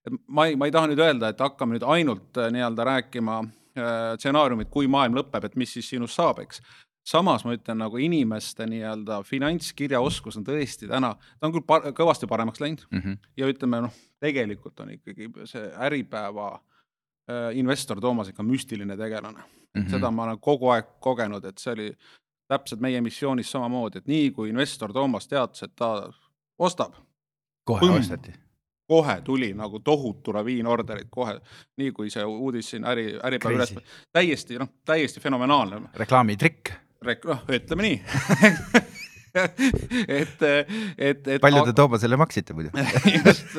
et 0.07 0.15
ma 0.29 0.47
ei, 0.49 0.55
ma 0.57 0.65
ei 0.67 0.73
taha 0.73 0.89
nüüd 0.89 1.01
öelda, 1.05 1.29
et 1.29 1.39
hakkame 1.45 1.77
nüüd 1.77 1.85
ainult 1.85 2.39
äh, 2.41 2.49
nii-öelda 2.55 2.87
rääkima 2.89 3.35
äh, 3.45 4.17
stsenaariumit, 4.17 4.71
kui 4.73 4.89
maailm 4.89 5.15
lõpeb, 5.21 5.45
et 5.45 5.57
mis 5.61 5.71
siis 5.77 5.89
sinust 5.93 6.17
saab, 6.17 6.41
eks. 6.41 6.63
Samas 7.07 7.45
ma 7.45 7.55
ütlen 7.57 7.79
nagu 7.81 7.97
inimeste 7.99 8.67
nii-öelda 8.67 9.23
finantskirjaoskus 9.27 10.37
on 10.37 10.45
tõesti 10.45 10.89
täna, 10.89 11.15
ta 11.41 11.47
on 11.47 11.53
küll 11.55 11.67
par 11.67 11.83
kõvasti 11.97 12.29
paremaks 12.29 12.61
läinud 12.61 12.87
Mhm. 12.93 13.13
ja 13.37 13.47
ütleme 13.47 13.81
noh, 13.87 13.95
tegelikult 14.21 14.81
on 14.81 14.91
ikkagi 14.91 15.31
see 15.45 15.71
Äripäeva 15.87 16.53
äh, 16.55 17.57
investor 17.57 18.01
Toomas 18.01 18.29
ikka 18.29 18.43
müstiline 18.43 18.97
tegelane 18.97 19.39
mm. 19.39 19.83
-hmm. 19.83 19.91
seda 19.91 20.11
ma 20.11 20.25
olen 20.25 20.39
kogu 20.39 20.69
aeg 20.69 20.87
kogenud, 21.01 21.45
et 21.45 21.59
see 21.59 21.73
oli 21.73 21.97
täpselt 22.49 22.81
meie 22.81 23.01
missioonis 23.01 23.51
samamoodi, 23.51 23.99
et 23.99 24.07
nii 24.07 24.31
kui 24.31 24.49
investor 24.49 24.93
Toomas 24.93 25.29
teatas, 25.29 25.63
et 25.63 25.73
ta 25.77 26.11
ostab, 26.59 26.95
kohe 27.65 27.81
Põmm. 27.81 27.99
osteti. 27.99 28.33
kohe 28.91 29.21
tuli 29.21 29.53
nagu 29.55 29.79
tohutu 29.81 30.33
laviin 30.35 30.67
ordereid 30.67 31.07
kohe, 31.11 31.41
nii 31.77 31.93
kui 31.93 32.11
see 32.11 32.25
uudis 32.25 32.71
siin 32.71 32.85
äri, 32.85 33.19
Äripäeva 33.25 33.57
üles 33.57 33.75
täiesti 34.13 34.59
noh, 34.59 34.69
täiesti 34.85 35.21
fenomenaalne 35.21 35.81
reklaamitrikk. 35.95 36.73
Rek-, 37.05 37.27
noh, 37.29 37.45
ütleme 37.49 37.87
nii. 37.87 38.01
Et, 39.31 40.41
et, 40.43 41.21
et 41.23 41.37
palju 41.39 41.61
te 41.69 41.73
Toomasele 41.79 42.17
maksite 42.19 42.51
muidu? 42.51 42.73
just, 43.15 43.53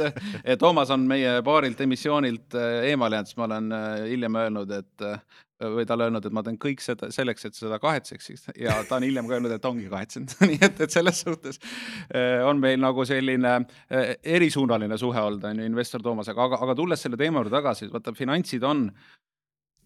Toomas 0.59 0.89
on 0.91 1.05
meie 1.07 1.37
paarilt 1.47 1.79
emissioonilt 1.85 2.57
äh, 2.59 2.89
eemale 2.89 3.15
jäänud, 3.15 3.29
siis 3.29 3.39
ma 3.39 3.45
olen 3.47 3.69
äh, 3.77 3.85
hiljem 4.09 4.35
öelnud, 4.41 4.73
et 4.75 5.05
äh, 5.07 5.21
või 5.69 5.85
talle 5.85 6.07
öelnud, 6.07 6.25
et 6.25 6.33
ma 6.33 6.43
teen 6.45 6.57
kõik 6.61 6.81
seda 6.83 7.09
selleks, 7.13 7.45
et 7.47 7.57
seda 7.57 7.77
kahetseksid 7.81 8.57
ja 8.61 8.75
ta 8.87 8.97
on 8.97 9.05
hiljem 9.05 9.27
ka 9.29 9.37
öelnud, 9.37 9.53
et 9.55 9.67
ongi 9.67 9.87
kahetsenud. 9.91 10.35
Nii 10.49 10.59
et, 10.61 10.83
et 10.85 10.93
selles 10.93 11.21
suhtes 11.25 11.61
eh, 11.61 12.41
on 12.47 12.61
meil 12.61 12.79
nagu 12.81 13.05
selline 13.07 13.55
eh, 13.89 14.15
erisuunaline 14.37 14.97
suhe 15.01 15.21
olnud, 15.21 15.45
on 15.47 15.61
ju, 15.61 15.71
investor 15.71 16.03
Toomasega, 16.05 16.47
aga, 16.49 16.61
aga 16.65 16.77
tulles 16.77 17.03
selle 17.03 17.19
teema 17.19 17.41
juurde 17.41 17.53
tagasi, 17.53 17.89
vaata 17.93 18.15
finantsid 18.17 18.65
on 18.67 18.87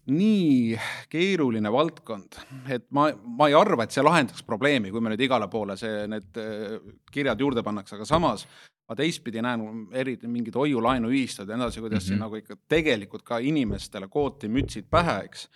nii 0.06 0.76
keeruline 1.10 1.70
valdkond, 1.72 2.38
et 2.70 2.86
ma, 2.94 3.08
ma 3.38 3.48
ei 3.50 3.56
arva, 3.58 3.86
et 3.86 3.94
see 3.94 4.04
lahendaks 4.06 4.44
probleemi, 4.46 4.92
kui 4.94 5.02
me 5.02 5.10
nüüd 5.12 5.24
igale 5.26 5.48
poole 5.50 5.76
see, 5.80 6.04
need 6.10 6.38
eh, 6.42 6.76
kirjad 7.12 7.42
juurde 7.42 7.64
pannakse, 7.66 7.96
aga 7.96 8.06
samas 8.08 8.46
ma 8.86 8.94
teistpidi 8.98 9.42
näen 9.42 9.88
eriti 9.98 10.30
mingid 10.30 10.54
hoiu-laenuühistud 10.54 11.48
ja 11.50 11.56
nii 11.58 11.66
edasi, 11.66 11.82
kuidas 11.82 11.98
mm 11.98 12.04
-hmm. 12.04 12.08
siin 12.08 12.22
nagu 12.22 12.36
ikka 12.38 12.56
tegelikult 12.68 13.24
ka 13.26 13.38
inimestele 13.38 14.08
kooti 14.08 14.48
mütsid 14.48 14.86
pähe, 14.90 15.18
eks. 15.24 15.48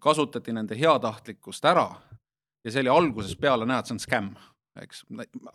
kasutati 0.00 0.52
nende 0.52 0.78
heatahtlikkust 0.78 1.64
ära 1.64 1.90
ja 2.64 2.70
see 2.70 2.80
oli 2.80 2.88
algusest 2.88 3.40
peale 3.40 3.66
näha, 3.66 3.80
et 3.80 3.86
see 3.86 3.94
on 3.94 4.00
skämm, 4.00 4.34
eks, 4.82 5.04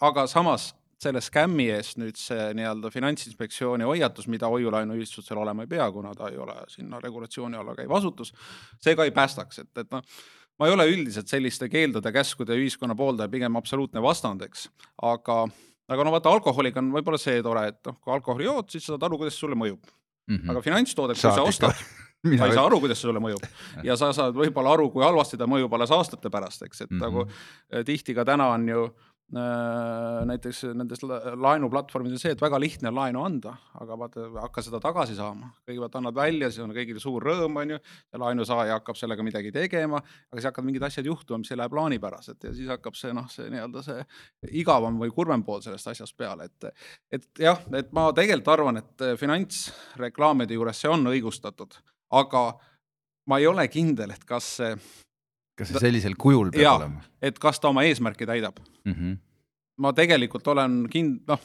aga 0.01 0.27
samas 0.27 0.75
selle 1.01 1.21
skämmi 1.21 1.67
eest 1.75 1.99
nüüd 1.99 2.17
see 2.19 2.53
nii-öelda 2.55 2.89
Finantsinspektsiooni 2.93 3.83
hoiatus, 3.87 4.29
mida 4.31 4.47
hoiu-laenuühistustel 4.51 5.37
olema 5.41 5.65
ei 5.65 5.71
pea, 5.71 5.89
kuna 5.91 6.13
ta 6.15 6.29
ei 6.31 6.37
ole 6.39 6.55
sinna 6.71 7.01
regulatsiooni 7.03 7.59
alla 7.59 7.75
käiv 7.75 7.91
asutus, 7.97 8.31
see 8.81 8.95
ka 8.95 9.03
ei 9.03 9.11
päästaks, 9.15 9.59
et, 9.65 9.71
et 9.83 9.91
noh, 9.91 10.05
ma 10.59 10.69
ei 10.69 10.73
ole 10.73 10.87
üldiselt 10.93 11.27
selliste 11.31 11.69
keeldude-käskude 11.69 12.55
ühiskonna 12.55 12.95
pooldaja, 12.95 13.31
pigem 13.31 13.59
absoluutne 13.59 14.03
vastand, 14.03 14.45
eks, 14.47 14.69
aga 15.03 15.43
aga 15.91 16.05
no 16.05 16.15
vaata, 16.15 16.31
alkoholiga 16.33 16.81
on 16.81 16.89
võib-olla 16.95 17.19
see 17.21 17.43
tore, 17.45 17.67
et 17.73 17.79
noh, 17.85 17.99
kui 18.01 18.13
alkoholi 18.15 18.47
jood, 18.47 18.71
siis 18.73 18.87
sa 18.87 18.95
saad 18.95 19.05
aru, 19.05 19.19
kuidas 19.21 19.37
sulle 19.37 19.57
mõjub. 19.59 19.83
Mm. 20.25 20.37
-hmm. 20.37 20.51
aga 20.51 20.61
finantstoodet, 20.65 21.19
kui 21.21 21.29
sa 21.29 21.43
ostad, 21.45 21.81
sa 22.39 22.47
ei 22.47 22.55
saa 22.55 22.65
aru, 22.65 22.79
kuidas 22.81 22.97
see 22.97 23.09
sulle 23.09 23.21
mõjub. 23.21 23.43
Ja 23.85 23.97
sa 23.99 24.09
saad 24.13 24.37
võib-olla 24.37 24.73
aru, 24.73 24.89
kui 24.93 25.03
halvasti 25.05 25.37
ta 25.37 25.45
mõjub 25.49 25.73
alles 25.77 25.93
aastate 25.93 26.31
pärast, 26.33 26.63
eks, 26.65 26.81
et 26.81 26.89
mm 26.89 26.97
-hmm. 26.97 27.03
nagu 27.03 27.27
eh, 27.69 27.83
tihti 27.85 28.15
ka 28.17 28.25
täna 28.25 28.47
on 28.55 28.69
ju 28.69 28.87
näiteks 29.33 30.59
nendes 30.77 31.01
laenuplatvormidel 31.01 32.19
see, 32.21 32.35
et 32.35 32.41
väga 32.41 32.59
lihtne 32.61 32.91
on 32.91 32.97
laenu 32.99 33.23
anda, 33.25 33.55
aga 33.81 33.97
vaata, 33.97 34.25
hakka 34.43 34.61
seda 34.61 34.79
tagasi 34.83 35.15
saama. 35.17 35.49
kõigepealt 35.65 35.97
annad 35.97 36.15
välja, 36.15 36.49
siis 36.51 36.61
on 36.63 36.75
kõigil 36.75 36.99
suur 37.01 37.25
rõõm, 37.25 37.57
on 37.57 37.73
ju, 37.73 37.79
ja 38.13 38.21
laenusaaja 38.21 38.77
hakkab 38.77 38.99
sellega 38.99 39.25
midagi 39.25 39.51
tegema, 39.55 39.97
aga 39.97 40.37
siis 40.37 40.49
hakkavad 40.51 40.69
mingid 40.69 40.85
asjad 40.85 41.09
juhtuma, 41.09 41.41
mis 41.41 41.51
ei 41.51 41.57
lähe 41.57 41.73
plaanipäraselt 41.73 42.45
ja 42.45 42.53
siis 42.53 42.69
hakkab 42.69 42.99
see 42.99 43.15
noh, 43.17 43.25
see 43.33 43.49
nii-öelda 43.49 43.83
see 43.85 44.05
igavam 44.61 45.01
või 45.01 45.09
kurvem 45.15 45.43
pool 45.47 45.65
sellest 45.65 45.89
asjast 45.95 46.17
peale, 46.17 46.45
et 46.45 46.69
et 47.17 47.41
jah, 47.47 47.59
et 47.73 47.89
ma 47.97 48.11
tegelikult 48.13 48.53
arvan, 48.53 48.77
et 48.83 49.07
finantsreklaamide 49.19 50.53
juures 50.53 50.85
see 50.85 50.91
on 50.91 51.09
õigustatud, 51.09 51.73
aga 52.13 52.45
ma 53.25 53.41
ei 53.41 53.49
ole 53.49 53.65
kindel, 53.73 54.13
et 54.13 54.25
kas 54.27 54.53
see 54.59 54.77
kas 55.55 55.71
see 55.71 55.83
sellisel 55.87 56.17
kujul 56.19 56.51
peab 56.53 56.63
ja, 56.63 56.73
olema? 56.79 57.03
et 57.21 57.39
kas 57.39 57.59
ta 57.59 57.71
oma 57.71 57.85
eesmärki 57.87 58.27
täidab 58.27 58.59
mm. 58.85 58.93
-hmm. 58.93 59.17
ma 59.77 59.93
tegelikult 59.93 60.47
olen 60.47 60.83
kind-, 60.91 61.21
noh, 61.27 61.39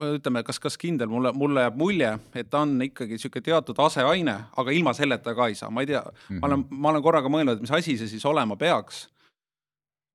ütleme, 0.00 0.42
kas, 0.42 0.58
kas 0.60 0.78
kindel, 0.80 1.08
mulle, 1.12 1.32
mulle 1.36 1.66
jääb 1.66 1.76
mulje, 1.76 2.10
et 2.34 2.50
ta 2.50 2.64
on 2.64 2.82
ikkagi 2.82 3.18
niisugune 3.18 3.44
teatud 3.44 3.78
aseaine, 3.84 4.36
aga 4.56 4.70
ilma 4.72 4.94
selleta 4.96 5.34
ka 5.36 5.50
ei 5.50 5.54
saa, 5.54 5.70
ma 5.70 5.84
ei 5.84 5.86
tea 5.86 6.02
mm, 6.02 6.20
-hmm. 6.28 6.40
ma 6.40 6.46
olen, 6.46 6.66
ma 6.70 6.92
olen 6.94 7.02
korraga 7.02 7.28
mõelnud, 7.28 7.56
et 7.58 7.60
mis 7.60 7.70
asi 7.70 7.98
see 7.98 8.08
siis 8.08 8.24
olema 8.24 8.56
peaks 8.56 9.08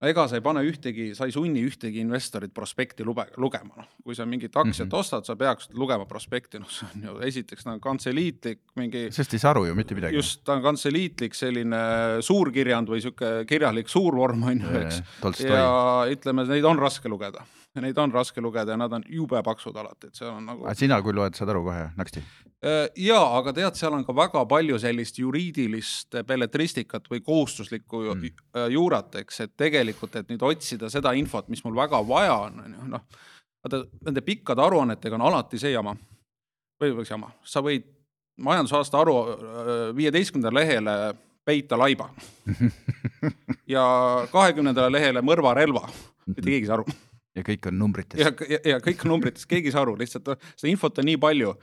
ega 0.09 0.27
sa 0.29 0.38
ei 0.39 0.43
pane 0.45 0.63
ühtegi, 0.65 1.09
sa 1.17 1.27
ei 1.27 1.33
sunni 1.35 1.63
ühtegi 1.65 2.01
investorit 2.03 2.53
prospekti 2.55 3.05
lube, 3.07 3.27
lugema, 3.41 3.74
noh. 3.79 3.89
kui 4.03 4.17
sa 4.17 4.25
mingit 4.25 4.55
aktsiat 4.55 4.88
mm 4.88 4.91
-hmm. 4.91 5.00
ostad, 5.00 5.25
sa 5.25 5.35
peaksid 5.35 5.75
lugema 5.77 6.05
prospekti, 6.05 6.59
noh, 6.59 6.69
see 6.69 6.88
on 6.93 7.07
ju 7.09 7.17
esiteks 7.27 7.65
nagu 7.65 7.79
kantseliitlik 7.79 8.62
mingi. 8.75 9.12
sest 9.12 9.33
ei 9.33 9.39
saa 9.39 9.51
aru 9.51 9.65
ju 9.65 9.75
mitte 9.75 9.95
midagi. 9.95 10.15
just, 10.15 10.43
ta 10.43 10.53
on 10.53 10.62
kantseliitlik 10.62 11.33
selline 11.33 11.77
suurkirjand 12.21 12.88
või 12.88 13.01
sihuke 13.01 13.45
kirjalik 13.47 13.89
suurvorm 13.89 14.43
on 14.43 14.62
ju, 14.62 14.79
eks. 14.79 15.03
ja 15.39 16.05
ütleme, 16.09 16.47
neid 16.47 16.63
on 16.63 16.79
raske 16.79 17.09
lugeda 17.09 17.45
neid 17.84 17.98
on 18.00 18.13
raske 18.13 18.41
lugeda 18.44 18.75
ja 18.75 18.79
nad 18.79 18.94
on 18.94 19.03
jube 19.10 19.41
paksud 19.44 19.75
alati, 19.77 20.10
et 20.10 20.20
seal 20.20 20.32
on 20.32 20.46
nagu. 20.48 20.67
sina 20.77 21.00
küll 21.03 21.17
loed, 21.20 21.36
saad 21.36 21.51
aru 21.51 21.63
kohe 21.67 21.88
naksti? 21.98 22.24
Äh, 22.65 22.88
ja, 23.03 23.20
aga 23.38 23.53
tead, 23.55 23.77
seal 23.79 23.94
on 23.98 24.05
ka 24.08 24.15
väga 24.15 24.46
palju 24.50 24.79
sellist 24.82 25.20
juriidilist 25.20 26.20
belletristikat 26.27 27.10
või 27.12 27.22
kohustuslikku 27.25 28.03
mm. 28.13 28.44
Äh, 28.55 28.70
juurat, 28.74 29.15
eks, 29.22 29.41
et 29.46 29.55
tegelikult, 29.60 30.15
et 30.15 30.32
nüüd 30.32 30.46
otsida 30.48 30.89
seda 30.94 31.13
infot, 31.20 31.50
mis 31.51 31.63
mul 31.65 31.75
väga 31.77 32.00
vaja 32.08 32.38
on, 32.48 32.62
on 32.63 32.77
ju, 32.79 32.88
noh. 32.96 33.03
vaata 33.65 33.84
nende 34.08 34.24
pikkade 34.25 34.63
aruannetega 34.63 35.20
on 35.20 35.27
alati 35.27 35.60
see 35.62 35.74
jama 35.75 35.96
või, 36.82 36.96
või 36.96 37.05
jama, 37.10 37.34
sa 37.44 37.63
võid 37.65 37.88
majandusaasta 38.41 39.01
aru 39.03 39.17
äh, 39.22 39.74
viieteistkümnendale 39.96 40.63
lehele 40.63 40.96
peita 41.46 41.77
laiba 41.77 42.10
ja 43.75 43.84
kahekümnendale 44.32 44.96
lehele 44.98 45.22
mõrvarelva, 45.25 45.86
mitte 46.25 46.48
keegi 46.48 46.63
ei 46.63 46.72
saa 46.72 46.79
aru 46.79 46.88
ja 47.35 47.43
kõik 47.45 47.69
on 47.69 47.79
numbrites. 47.79 48.19
ja, 48.19 48.31
ja, 48.49 48.59
ja 48.73 48.81
kõik 48.83 49.05
on 49.05 49.15
numbrites, 49.15 49.47
keegi 49.49 49.71
ei 49.71 49.75
saa 49.75 49.85
aru, 49.85 49.95
lihtsalt 49.99 50.35
seda 50.55 50.71
infot 50.71 51.01
on 51.01 51.09
nii 51.09 51.17
palju, 51.21 51.55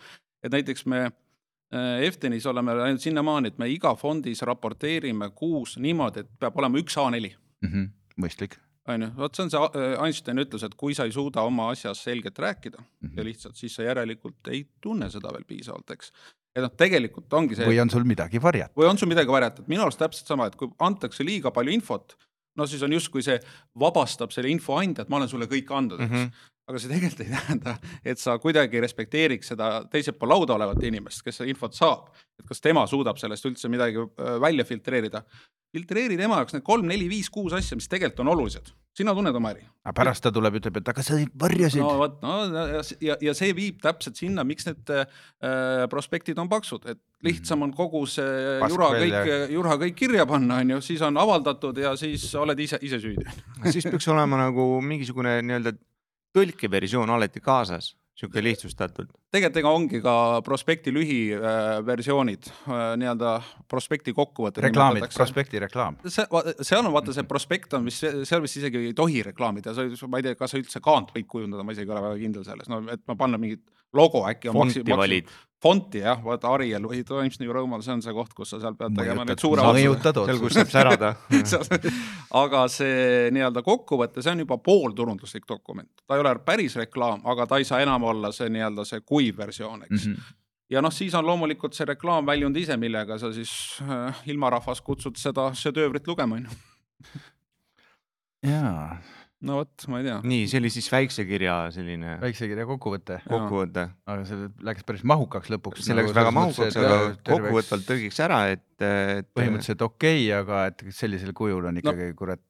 et 0.45 0.55
näiteks 0.55 0.85
me 0.91 1.05
äh, 1.07 2.03
Eftenis 2.09 2.47
oleme 2.51 2.75
läinud 2.79 3.03
sinnamaani, 3.03 3.53
et 3.53 3.63
me 3.63 3.71
iga 3.73 3.95
fondis 3.99 4.45
raporteerime 4.49 5.33
kuus 5.39 5.79
niimoodi, 5.83 6.27
et 6.27 6.37
peab 6.43 6.61
olema 6.61 6.81
üks 6.83 6.99
A4 6.99 7.33
mm. 7.33 7.71
-hmm. 7.71 7.89
mõistlik. 8.25 8.59
on 8.89 9.03
ju, 9.07 9.11
vot 9.17 9.35
see 9.35 9.45
on 9.47 9.51
see 9.55 9.65
äh, 9.65 10.05
Einsteini 10.05 10.45
ütlus, 10.45 10.67
et 10.67 10.75
kui 10.75 10.95
sa 10.95 11.09
ei 11.09 11.13
suuda 11.13 11.43
oma 11.47 11.71
asjas 11.71 12.05
selgelt 12.05 12.39
rääkida 12.39 12.79
mm 12.79 13.09
-hmm. 13.09 13.17
ja 13.17 13.25
lihtsalt, 13.25 13.57
siis 13.57 13.75
sa 13.75 13.83
järelikult 13.83 14.49
ei 14.49 14.67
tunne 14.81 15.11
seda 15.11 15.33
veel 15.33 15.45
piisavalt, 15.45 15.91
eks 15.91 16.13
et 16.57 16.63
noh, 16.63 16.73
tegelikult 16.77 17.33
ongi 17.33 17.57
see. 17.57 17.67
või 17.67 17.81
on 17.81 17.91
sul 17.91 18.05
midagi 18.05 18.43
varjata. 18.43 18.75
või 18.77 18.89
on 18.91 18.99
sul 18.99 19.09
midagi 19.09 19.29
varjata, 19.29 19.63
et 19.63 19.69
minu 19.69 19.83
arust 19.83 19.99
täpselt 19.99 20.27
sama, 20.27 20.47
et 20.47 20.57
kui 20.57 20.69
antakse 20.79 21.25
liiga 21.25 21.51
palju 21.51 21.73
infot, 21.73 22.17
no 22.57 22.67
siis 22.69 22.83
on 22.83 22.93
justkui 22.93 23.25
see 23.25 23.39
vabastab 23.79 24.35
selle 24.35 24.51
info 24.53 24.77
andja, 24.79 25.05
et 25.05 25.13
ma 25.13 25.21
olen 25.21 25.31
sulle 25.31 25.49
kõik 25.51 25.71
andnud, 25.73 26.01
eks 26.01 26.11
mm. 26.11 26.25
-hmm 26.25 26.51
aga 26.69 26.79
see 26.79 26.93
tegelikult 26.93 27.25
ei 27.25 27.33
tähenda, 27.33 27.77
et 28.07 28.21
sa 28.23 28.37
kuidagi 28.43 28.83
respekteeriks 28.85 29.53
seda 29.55 29.73
teisel 29.93 30.15
pool 30.19 30.35
lauda 30.35 30.57
olevat 30.59 30.83
inimest, 30.87 31.25
kes 31.27 31.41
seda 31.41 31.51
infot 31.51 31.75
saab. 31.77 32.13
et 32.39 32.47
kas 32.49 32.63
tema 32.65 32.87
suudab 32.91 33.19
sellest 33.21 33.49
üldse 33.51 33.71
midagi 33.73 33.99
äh, 34.03 34.39
välja 34.41 34.65
filtreerida. 34.65 35.25
filtreeri 35.73 36.17
tema 36.21 36.41
jaoks 36.41 36.57
need 36.57 36.67
kolm, 36.67 36.87
neli, 36.87 37.09
viis, 37.11 37.31
kuus 37.31 37.53
asja, 37.57 37.77
mis 37.77 37.89
tegelikult 37.89 38.25
on 38.27 38.35
olulised 38.37 38.73
sina 38.97 39.15
tunned 39.17 39.37
oma 39.37 39.53
äri. 39.55 39.63
aga 39.83 39.95
pärast 39.97 40.23
ta 40.25 40.31
tuleb, 40.35 40.59
ütleb, 40.61 40.77
et 40.79 40.89
aga 40.93 41.05
sa 41.05 41.17
varjasid. 41.43 41.81
no 41.81 41.93
vot, 42.01 42.19
no 42.23 42.35
ja, 43.01 43.17
ja 43.25 43.35
see 43.37 43.55
viib 43.57 43.81
täpselt 43.83 44.21
sinna, 44.21 44.45
miks 44.47 44.69
need 44.69 44.93
äh, 44.93 45.07
prospektid 45.93 46.39
on 46.39 46.51
paksud, 46.53 46.85
et 46.93 47.01
lihtsam 47.25 47.65
on 47.65 47.73
kogu 47.77 48.05
see 48.11 48.59
Pask 48.61 48.75
jura 48.75 48.91
kõik, 48.99 49.31
jura 49.55 49.79
kõik 49.81 49.97
kirja 49.97 50.27
panna, 50.29 50.61
on 50.61 50.77
ju, 50.77 50.83
siis 50.85 51.05
on 51.07 51.17
avaldatud 51.23 51.81
ja 51.81 51.95
siis 51.99 52.27
oled 52.39 52.61
ise, 52.61 52.81
ise 52.85 53.01
süüdi 53.03 53.25
siis 53.73 53.89
peaks 53.89 54.11
olema 54.13 54.45
nagu 54.45 54.69
mingisugune 54.85 55.39
nii-öelda 55.47 55.75
tõlkeversioon 56.37 57.11
alati 57.13 57.41
kaasas 57.45 57.93
niisugune 58.13 58.43
lihtsustatud. 58.45 59.09
tegelikult 59.33 59.57
ega 59.57 59.71
ongi 59.73 60.01
ka 60.05 60.15
prospekti 60.45 60.93
lühiversioonid 60.93 62.49
äh, 62.49 62.69
äh, 62.69 62.83
nii-öelda 63.01 63.33
prospekti 63.69 64.13
kokkuvõtted. 64.13 64.63
reklaamid, 64.69 65.07
prospekti 65.15 65.59
reklaam. 65.59 65.97
see, 66.07 66.27
seal 66.61 66.85
on 66.85 66.93
vaata 66.93 67.15
see 67.17 67.25
prospekt 67.25 67.75
on 67.75 67.89
vist, 67.89 68.05
seal 68.29 68.43
vist 68.45 68.61
isegi 68.61 68.89
ei 68.91 68.95
tohi 68.95 69.23
reklaamida, 69.23 69.75
ma 70.09 70.21
ei 70.21 70.29
tea, 70.29 70.37
kas 70.37 70.53
sa 70.53 70.61
üldse 70.61 70.83
kaant 70.85 71.15
võid 71.17 71.27
kujundada, 71.27 71.65
ma 71.65 71.73
isegi 71.73 71.89
ei 71.89 71.97
ole 71.97 72.05
väga 72.09 72.21
kindel 72.21 72.45
selles, 72.45 72.69
no 72.69 72.83
et 72.93 73.03
ma 73.09 73.17
panna 73.17 73.41
mingit 73.41 73.65
logo 73.95 74.27
äkki. 74.29 74.53
fonti 74.53 74.85
valid 74.97 75.31
fonti 75.63 76.03
jah, 76.03 76.19
vaata 76.25 76.51
Ariel 76.57 76.87
või 76.91 77.05
Times 77.07 77.39
New 77.41 77.53
Roman, 77.55 77.83
see 77.85 77.95
on 77.95 78.03
see 78.03 78.15
koht, 78.17 78.33
kus 78.35 78.51
sa 78.51 78.59
seal 78.63 78.75
pead 78.79 78.97
tegema 78.99 79.27
neid 79.27 79.43
suure 79.43 79.63
otsuse. 79.63 80.13
seal, 80.27 80.41
kus 80.43 80.57
saab 80.59 80.73
särada 80.73 81.13
aga 82.43 82.65
see 82.73 83.31
nii-öelda 83.37 83.63
kokkuvõte, 83.67 84.25
see 84.25 84.35
on 84.35 84.43
juba 84.43 84.59
poolturunduslik 84.65 85.47
dokument, 85.49 85.91
ta 86.07 86.19
ei 86.19 86.25
ole 86.25 86.35
päris 86.47 86.77
reklaam, 86.81 87.23
aga 87.31 87.47
ta 87.47 87.63
ei 87.63 87.69
saa 87.69 87.83
enam 87.85 88.09
olla 88.11 88.33
see 88.35 88.51
nii-öelda 88.51 88.87
see 88.89 89.05
kuiv 89.07 89.39
versioon, 89.39 89.87
eks 89.89 90.07
mm. 90.07 90.15
-hmm 90.15 90.39
ja 90.73 90.81
noh, 90.81 90.93
siis 90.95 91.13
on 91.15 91.27
loomulikult 91.29 91.75
see 91.77 91.85
reklaamväljund 91.85 92.57
ise, 92.57 92.77
millega 92.81 93.19
sa 93.21 93.29
siis 93.33 93.51
äh, 93.85 94.23
ilmarahvas 94.33 94.81
kutsud 94.81 95.19
seda 95.21 95.51
šedöövrit 95.55 96.07
lugema, 96.09 96.39
on 96.41 96.47
ju. 96.49 97.21
jaa 98.49 98.97
no 99.47 99.59
vot, 99.61 99.87
ma 99.91 100.01
ei 100.01 100.07
tea. 100.07 100.19
nii, 100.33 100.45
see 100.51 100.61
oli 100.63 100.71
siis 100.73 100.89
väikse 100.93 101.25
kirja 101.29 101.57
selline. 101.75 102.17
väikse 102.23 102.49
kirja 102.51 102.67
kokkuvõte. 102.69 103.19
kokkuvõte. 103.27 103.87
aga 104.09 104.27
see 104.29 104.51
läks 104.69 104.87
päris 104.89 105.03
mahukaks 105.09 105.51
lõpuks. 105.53 105.87
see 105.87 105.97
läks 105.97 106.13
nagu 106.13 106.19
väga 106.21 106.35
mahukaks, 106.37 106.79
aga 106.79 107.01
kokkuvõtvalt 107.31 107.89
tõlgiks 107.89 108.23
ära, 108.25 108.43
et, 108.55 108.69
et. 108.79 109.31
põhimõtteliselt 109.35 109.83
okei 109.89 110.29
okay,, 110.29 110.31
aga 110.39 110.63
et 110.71 110.87
sellisel 110.95 111.35
kujul 111.37 111.71
on 111.73 111.83
ikkagi 111.83 112.13
no, 112.13 112.19
kurat. 112.19 112.43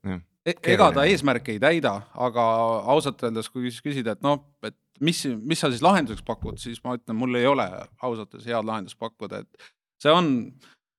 E 0.43 0.57
ega 0.73 0.89
ta 0.91 1.05
eesmärki 1.07 1.55
ei 1.55 1.63
täida, 1.63 1.95
aga 2.19 2.45
ausalt 2.91 3.21
öeldes, 3.23 3.47
kui 3.49 3.71
küsida, 3.71 4.17
et 4.17 4.25
noh, 4.25 4.41
et 4.67 4.75
mis, 5.03 5.23
mis 5.39 5.63
sa 5.63 5.71
siis 5.71 5.83
lahenduseks 5.85 6.25
pakud, 6.27 6.59
siis 6.61 6.81
ma 6.83 6.97
ütlen, 6.99 7.17
mul 7.17 7.39
ei 7.39 7.47
ole 7.47 7.65
ausalt 8.03 8.33
öeldes 8.33 8.49
head 8.51 8.67
lahendust 8.67 8.99
pakkuda, 8.99 9.43
et 9.45 9.73
see 10.03 10.11
on 10.11 10.33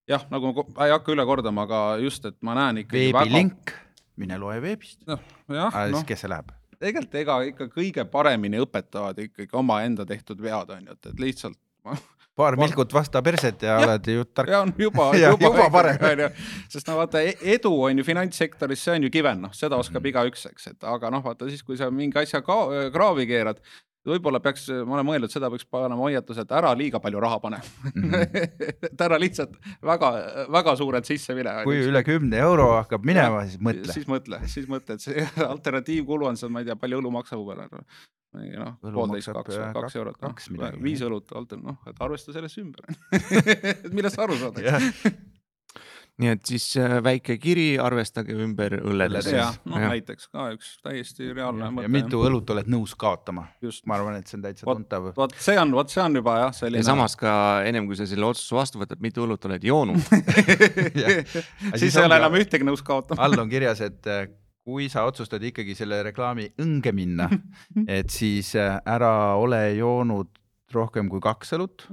jah, 0.09 0.25
nagu 0.33 0.53
ma 0.57 0.89
ei 0.89 0.95
hakka 0.95 1.13
üle 1.15 1.29
kordama, 1.29 1.69
aga 1.69 1.83
just, 2.03 2.25
et 2.29 2.39
ma 2.45 2.57
näen 2.59 2.83
ikkagi 2.85 3.13
veebilink 3.13 3.71
väga 3.71 3.83
mine 4.21 4.39
loe 4.39 4.61
veebist. 4.63 5.01
jah. 5.09 5.21
aga 5.49 5.87
siis 5.89 5.97
no, 5.99 6.05
kes 6.09 6.21
see 6.25 6.31
läheb? 6.33 6.53
tegelikult 6.81 7.15
ega 7.21 7.37
ikka 7.49 7.69
kõige 7.73 8.05
paremini 8.11 8.59
õpetavad 8.65 9.19
ikkagi 9.29 9.55
omaenda 9.57 10.05
tehtud 10.07 10.41
vead, 10.43 10.71
on 10.75 10.85
ju, 10.91 10.93
et, 10.99 11.07
et 11.13 11.21
lihtsalt 11.23 11.59
ma 11.87 11.95
paar 12.39 12.57
milkut 12.59 12.91
vastu 12.93 13.21
perset 13.23 13.63
ja, 13.63 13.77
ja 13.79 13.87
oled 13.87 14.09
ju 14.11 14.25
tark. 14.35 14.51
ja 14.51 14.61
on 14.65 14.73
juba 14.79 15.07
juba, 15.21 15.39
juba 15.47 15.69
parem. 15.71 16.01
onju, 16.11 16.29
sest 16.73 16.89
no 16.91 16.97
vaata, 16.99 17.23
edu 17.55 17.71
on 17.89 17.99
ju 18.03 18.05
finantssektoris, 18.05 18.83
see 18.85 18.97
on 18.99 19.07
ju 19.07 19.11
given, 19.15 19.41
noh, 19.47 19.55
seda 19.55 19.79
oskab 19.79 20.03
Mhm. 20.03 20.11
igaüks, 20.13 20.47
eks, 20.51 20.67
et 20.75 20.85
aga 20.91 21.11
noh, 21.15 21.23
vaata 21.25 21.47
siis, 21.49 21.63
kui 21.63 21.79
sa 21.79 21.91
mingi 21.95 22.19
asja 22.19 22.43
kraavi 22.43 23.27
keerad, 23.31 23.63
võib-olla 24.09 24.41
peaks, 24.45 24.67
ma 24.85 24.99
olen 24.99 25.07
mõelnud, 25.09 25.33
seda 25.33 25.49
võiks 25.53 25.65
panema 25.71 25.97
hoiatuse, 26.05 26.45
et 26.45 26.53
ära 26.53 26.73
liiga 26.77 27.01
palju 27.01 27.21
raha 27.25 27.39
pane 27.41 27.61
Mhm. 27.95 28.15
et 28.91 29.01
ära 29.07 29.19
lihtsalt 29.21 29.55
väga, 29.83 30.11
väga 30.53 30.75
suurelt 30.81 31.07
sisse 31.09 31.35
mine. 31.37 31.53
kui 31.65 31.79
üle 31.87 32.03
kümne 32.07 32.37
euro 32.45 32.71
hakkab 32.79 33.05
minema, 33.07 33.45
siis 33.49 33.61
mõtle. 33.63 33.93
siis 33.93 34.09
mõtle, 34.11 34.41
siis 34.51 34.69
mõtle, 34.71 34.99
et 34.99 35.05
see 35.05 35.25
alternatiivkulu 35.55 36.27
on 36.33 36.37
seal, 36.41 36.53
ma 36.53 36.61
ei 36.65 36.69
tea, 36.69 36.77
palju 36.77 37.01
õlu 37.01 37.13
maksab 37.15 37.41
võib-olla. 37.41 37.69
noh, 38.35 38.73
Õlu 38.83 38.95
poolteist, 38.99 39.31
kaks 39.33 39.57
äh,, 39.57 39.69
kaks 39.73 39.85
kaks- 39.85 39.97
eurot, 40.01 40.19
midagi, 40.51 40.83
viis 40.83 41.01
õlut, 41.07 41.31
noh, 41.63 41.77
et 41.87 42.01
arvesta 42.03 42.33
sellest 42.35 42.59
ümber. 42.59 42.85
et 43.87 43.93
millest 43.95 44.19
sa 44.19 44.25
aru 44.27 44.35
saad, 44.41 44.59
nii 46.23 46.31
et 46.31 46.45
siis 46.47 46.67
äh, 46.79 46.97
väike 47.03 47.37
kiri, 47.43 47.75
arvestage 47.83 48.35
ümber 48.45 48.77
õlledesse. 48.79 49.35
jah, 49.35 49.57
noh 49.67 49.83
näiteks 49.83 50.29
ka 50.31 50.47
üks 50.55 50.77
täiesti 50.85 51.33
reaalne 51.35 51.67
ja 51.67 51.73
mõte. 51.75 51.91
mitu 51.97 52.21
õlut 52.23 52.53
oled 52.55 52.71
nõus 52.71 52.95
kaotama, 52.99 53.49
just, 53.65 53.83
ma 53.91 53.99
arvan, 53.99 54.21
et 54.21 54.31
see 54.31 54.39
on 54.39 54.45
täitsa 54.47 54.69
tuntav. 54.69 55.11
vot 55.17 55.35
see 55.35 55.59
on, 55.59 55.75
vot 55.75 55.91
see 55.91 56.05
on 56.05 56.21
juba 56.21 56.37
jah, 56.45 56.55
selline. 56.55 56.85
ja 56.85 56.91
samas 56.93 57.19
ka 57.19 57.35
ennem 57.67 57.91
kui 57.91 57.99
sa 57.99 58.07
selle 58.11 58.29
otsuse 58.31 58.55
vastu 58.55 58.83
võtad, 58.83 59.03
mitu 59.03 59.27
õlut 59.27 59.51
oled 59.51 59.67
joonud. 59.67 59.99
siis 61.81 61.91
ei 61.91 62.07
ole 62.07 62.23
enam 62.23 62.39
ühtegi 62.39 62.67
nõus 62.69 62.85
kaotama. 62.87 63.19
all 63.27 63.43
on 63.43 63.51
kirjas, 63.51 63.83
et 63.83 64.11
äh, 64.11 64.29
kui 64.65 64.87
sa 64.93 65.05
otsustad 65.09 65.43
ikkagi 65.45 65.75
selle 65.77 65.99
reklaami 66.07 66.49
õnge 66.63 66.95
minna, 66.97 67.29
et 67.99 68.15
siis 68.15 68.55
äh, 68.55 68.79
ära 68.87 69.35
ole 69.41 69.67
joonud 69.81 70.31
rohkem 70.75 71.11
kui 71.11 71.23
kaks 71.23 71.55
õlut 71.59 71.89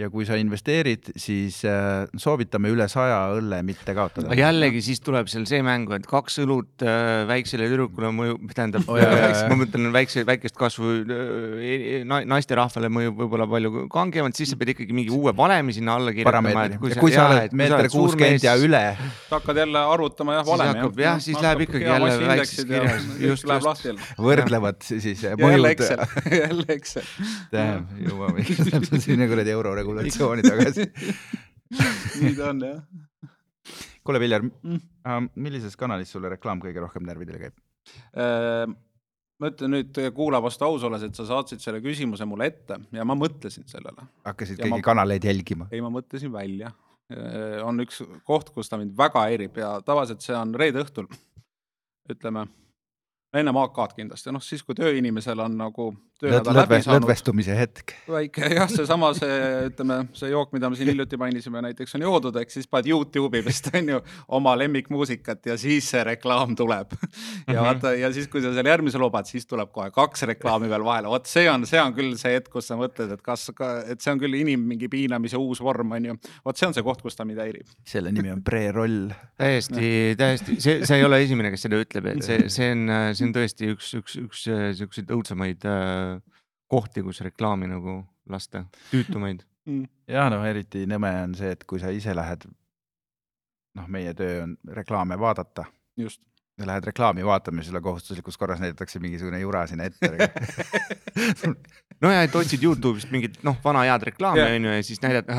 ja 0.00 0.08
kui 0.12 0.24
sa 0.28 0.36
investeerid, 0.40 1.10
siis 1.20 1.60
äh, 1.68 2.06
soovitame 2.20 2.70
üle 2.72 2.86
saja 2.90 3.18
õlle 3.36 3.60
mitte 3.66 3.94
kaotada. 3.96 4.32
jällegi 4.38 4.80
siis 4.84 5.00
tuleb 5.04 5.28
seal 5.30 5.44
see 5.50 5.60
mängu, 5.66 5.92
et 5.96 6.06
kaks 6.08 6.40
õlut 6.44 6.84
äh, 6.86 7.22
väiksele 7.28 7.68
tüdrukule 7.70 8.10
mõjub, 8.16 8.48
tähendab 8.56 8.88
Oh, 8.90 8.96
jaa, 8.98 9.10
äh, 9.12 9.26
jaa. 9.36 9.48
ma 9.52 9.58
mõtlen 9.60 9.90
väikse, 9.94 10.24
väikest 10.26 10.56
kasvu 10.58 10.92
äh, 11.04 12.00
na- 12.08 12.22
naisterahvale 12.32 12.88
mõjub 12.92 13.18
võib-olla 13.20 13.46
palju 13.50 13.84
kangemalt, 13.92 14.38
siis 14.38 14.50
sa 14.54 14.58
pead 14.60 14.72
ikkagi 14.74 14.96
mingi 14.96 15.12
uue 15.14 15.34
valemi 15.36 15.74
sinna 15.76 15.98
alla 16.00 16.14
kirjutama. 16.16 16.50
parameetri, 16.54 16.96
kui 17.00 17.12
sa 17.14 17.28
oled 17.30 17.52
meeter 17.60 17.88
kuuskümmend 17.92 18.46
ja 18.46 18.56
üle, 18.58 18.82
hakkad 19.30 19.60
jälle 19.62 19.84
arvutama 19.94 20.38
jah, 20.40 20.46
valemi 20.48 20.80
hakkab- 20.80 21.04
jah, 21.04 21.20
siis 21.22 21.38
läheb 21.44 21.64
ikkagi 21.66 21.84
jälle 21.90 22.16
väikses 22.32 22.64
kirjas. 22.64 23.06
Just, 23.20 23.44
just, 23.44 24.16
võrdlevad 24.18 24.80
siis 24.86 25.22
ja 25.26 25.34
jälle. 25.36 25.70
Excel, 25.76 26.02
jälle 26.42 26.66
Excel. 26.74 27.06
jõuame 28.06 28.44
sinna 29.04 29.28
kuradi 29.30 29.52
euroregulatsiooni 29.90 30.42
tagasi. 30.46 30.86
nii 32.22 32.34
ta 32.38 32.50
on 32.50 32.62
jah. 32.66 32.82
kuule, 34.04 34.20
Viljar 34.22 34.46
Mm., 34.50 35.28
millises 35.40 35.76
kanalis 35.80 36.10
sulle 36.12 36.28
reklaam 36.28 36.60
kõige 36.60 36.82
rohkem 36.82 37.06
närvidele 37.08 37.38
käib? 37.40 37.54
Ehm, 38.20 38.74
ma 39.40 39.48
ütlen 39.48 39.72
nüüd 39.72 39.96
kuula 40.16 40.42
vastu 40.44 40.66
aus 40.66 40.82
olles, 40.84 41.06
et 41.06 41.16
sa 41.16 41.24
saatsid 41.28 41.62
selle 41.64 41.80
küsimuse 41.80 42.26
mulle 42.28 42.50
ette 42.50 42.76
ja 42.92 43.04
ma 43.08 43.16
mõtlesin 43.16 43.64
sellele. 43.70 44.04
hakkasid 44.28 44.58
Ja 44.60 44.66
kõigi 44.66 44.76
ma- 44.76 44.84
kanaleid 44.90 45.24
jälgima? 45.24 45.68
ei, 45.72 45.80
ma 45.80 45.88
mõtlesin 45.94 46.32
välja. 46.34 46.72
on 47.64 47.80
üks 47.82 48.02
koht, 48.28 48.52
kus 48.54 48.68
ta 48.70 48.76
mind 48.78 48.92
väga 48.96 49.24
häirib 49.26 49.56
ja 49.58 49.80
tavaliselt 49.82 50.20
see 50.22 50.36
on 50.36 50.52
reede 50.54 50.84
õhtul, 50.84 51.08
ütleme 52.12 52.44
ennem 53.34 53.56
AK-d 53.64 53.96
kindlasti, 53.96 54.30
noh 54.30 54.42
siis 54.44 54.62
kui 54.62 54.76
tööinimesel 54.78 55.40
on 55.42 55.56
nagu 55.58 55.88
töönädal 56.20 56.56
läbi 56.60 56.78
saanud, 56.84 57.04
lõdvestumise 57.04 57.56
hetk. 57.56 57.94
väike 58.10 58.50
jah, 58.52 58.68
seesama 58.70 59.10
see, 59.16 59.36
ütleme 59.70 60.00
see 60.16 60.30
jook, 60.32 60.52
mida 60.54 60.70
me 60.70 60.78
siin 60.78 60.90
hiljuti 60.92 61.18
mainisime, 61.20 61.62
näiteks 61.64 61.96
on 61.96 62.04
joodud, 62.04 62.36
eks 62.42 62.58
siis 62.58 62.68
paned 62.70 62.90
Youtube'i 62.90 63.42
vist 63.46 63.70
on 63.72 63.88
ju 63.94 64.00
oma 64.36 64.54
lemmikmuusikat 64.60 65.50
ja 65.52 65.56
siis 65.60 65.88
see 65.92 66.02
reklaam 66.06 66.54
tuleb. 66.58 66.92
ja 67.50 67.64
vaata 67.64 67.94
ja 67.96 68.12
siis, 68.14 68.28
kui 68.32 68.42
sa 68.44 68.52
selle 68.56 68.72
järgmise 68.72 69.00
lubad, 69.00 69.28
siis 69.30 69.48
tuleb 69.48 69.72
kohe 69.74 69.90
kaks 69.94 70.26
reklaami 70.30 70.70
veel 70.70 70.84
vahele, 70.86 71.10
vot 71.12 71.30
see 71.30 71.46
on, 71.50 71.66
see 71.68 71.80
on 71.82 71.96
küll 71.96 72.16
see 72.20 72.36
hetk, 72.36 72.52
kus 72.52 72.70
sa 72.70 72.78
mõtled, 72.80 73.14
et 73.16 73.24
kas, 73.24 73.48
et 73.88 74.00
see 74.02 74.14
on 74.14 74.20
küll 74.22 74.36
inim 74.40 74.66
mingi 74.70 74.90
piinamise 74.92 75.40
uus 75.40 75.62
vorm 75.64 75.96
on 75.96 76.10
ju. 76.10 76.18
vot 76.46 76.60
see 76.60 76.68
on 76.68 76.76
see 76.76 76.86
koht, 76.86 77.02
kus 77.04 77.16
ta 77.18 77.26
mind 77.28 77.40
häirib. 77.42 77.70
selle 77.88 78.12
nimi 78.14 78.32
on 78.34 78.44
pre-roll. 78.44 79.14
täiesti, 79.40 80.14
täiesti, 80.20 80.60
see, 80.60 80.80
see 80.84 81.00
ei 81.00 81.06
ole 81.06 81.22
esimene, 81.24 81.52
kes 81.54 81.66
seda 81.68 81.80
ütleb, 81.80 82.12
et 82.12 82.24
see, 82.26 82.48
see 82.52 82.70
on, 82.74 82.86
see 83.16 83.28
on 83.28 83.36
tõesti 83.36 83.72
üks, 83.74 83.94
üks, 84.00 84.18
üks 84.20 84.46
äh, 84.50 84.70
siukseid 84.76 85.12
õudsemaid 85.14 85.64
äh, 85.68 86.09
kohti, 86.70 87.02
kus 87.02 87.20
reklaami 87.26 87.68
nagu 87.70 88.00
lasta, 88.30 88.64
tüütumaid. 88.90 89.44
ja 90.16 90.28
noh, 90.32 90.44
eriti 90.46 90.86
nõme 90.90 91.12
on 91.24 91.36
see, 91.38 91.52
et 91.56 91.66
kui 91.68 91.82
sa 91.82 91.92
ise 91.94 92.14
lähed, 92.16 92.46
noh, 93.78 93.86
meie 93.92 94.14
töö 94.18 94.42
on 94.44 94.56
reklaame 94.80 95.18
vaadata 95.20 95.66
just. 96.00 96.22
ja 96.60 96.66
lähed 96.68 96.84
reklaami 96.84 97.24
vaatama 97.24 97.62
ja 97.62 97.70
sulle 97.70 97.80
kohustuslikus 97.80 98.36
korras 98.36 98.60
näidatakse 98.60 98.98
mingisugune 99.00 99.40
jura 99.40 99.66
sinna 99.66 99.84
ette. 99.84 100.10
no 102.02 102.10
ja, 102.12 102.22
et 102.22 102.34
otsid 102.36 102.62
Youtube'ist 102.62 103.12
mingit 103.12 103.38
noh, 103.46 103.56
vana 103.64 103.86
head 103.88 104.04
reklaami 104.10 104.44
onju 104.58 104.74
ja 104.74 104.82
siis 104.84 105.00
näidad, 105.02 105.30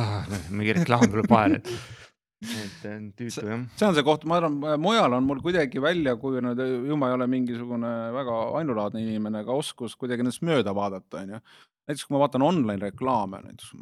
mingi 0.50 0.74
reklaam 0.80 1.06
tuleb 1.10 1.30
vahele, 1.30 1.62
et, 1.62 2.01
et 2.42 2.86
tüütu 3.18 3.44
jah. 3.46 3.66
see 3.78 3.88
on 3.88 3.94
see 3.98 4.04
koht, 4.08 4.24
ma 4.26 4.40
arvan, 4.42 4.56
mujal 4.82 5.14
on 5.14 5.24
mul 5.28 5.42
kuidagi 5.46 5.82
välja 5.84 6.16
kujunenud, 6.18 6.62
ju 6.90 6.98
ma 6.98 7.12
ei 7.12 7.18
ole 7.20 7.28
mingisugune 7.30 7.92
väga 8.16 8.38
ainulaadne 8.60 9.04
inimene, 9.06 9.44
aga 9.46 9.54
oskus 9.54 9.96
kuidagi 10.00 10.26
nendest 10.26 10.42
mööda 10.48 10.74
vaadata, 10.76 11.22
onju. 11.22 11.42
näiteks 11.88 12.06
kui 12.08 12.16
ma 12.18 12.24
vaatan 12.26 12.42
online 12.48 12.82
reklaame, 12.90 13.44
näiteks 13.46 13.76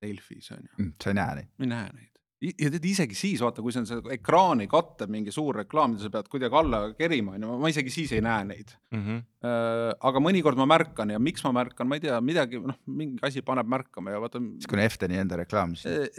Delfis 0.00 0.50
onju, 0.56 0.70
Mm, 0.78 0.92
sa 1.02 1.10
ei 1.10 1.14
näe 1.14 1.34
neid. 1.38 1.48
ma 1.58 1.64
ei 1.64 1.70
näe 1.74 1.90
neid. 1.94 2.09
Ja 2.40 2.70
tead 2.72 2.86
isegi 2.88 3.16
siis 3.16 3.40
vaata, 3.44 3.60
kui 3.60 3.72
see 3.74 3.82
on 3.82 3.88
see 3.88 4.14
ekraani 4.16 4.64
kattev 4.70 5.10
mingi 5.12 5.32
suur 5.34 5.58
reklaam, 5.60 5.92
mida 5.94 6.06
sa 6.06 6.12
pead 6.14 6.30
kuidagi 6.32 6.56
alla 6.56 6.80
kerima, 6.96 7.34
onju, 7.36 7.56
ma 7.60 7.70
isegi 7.72 7.92
siis 7.92 8.14
ei 8.16 8.24
näe 8.24 8.46
neid. 8.48 8.72
Mhm. 8.96 9.26
Äh, 9.40 9.90
aga 10.04 10.20
mõnikord 10.20 10.58
ma 10.60 10.66
märkan 10.68 11.08
ja 11.14 11.18
miks 11.22 11.40
ma 11.46 11.52
märkan, 11.56 11.88
ma 11.88 11.96
ei 11.96 12.02
tea, 12.04 12.16
midagi, 12.20 12.58
noh, 12.60 12.76
mingi 12.84 13.22
asi 13.24 13.40
paneb 13.44 13.68
märkama 13.72 14.12
ja 14.12 14.18
vaata. 14.20 14.40
siis 14.60 14.68
kui 14.68 14.76
on 14.76 14.82
Efteni 14.84 15.16
enda 15.16 15.38
reklaam, 15.40 15.72
siis 15.80 16.18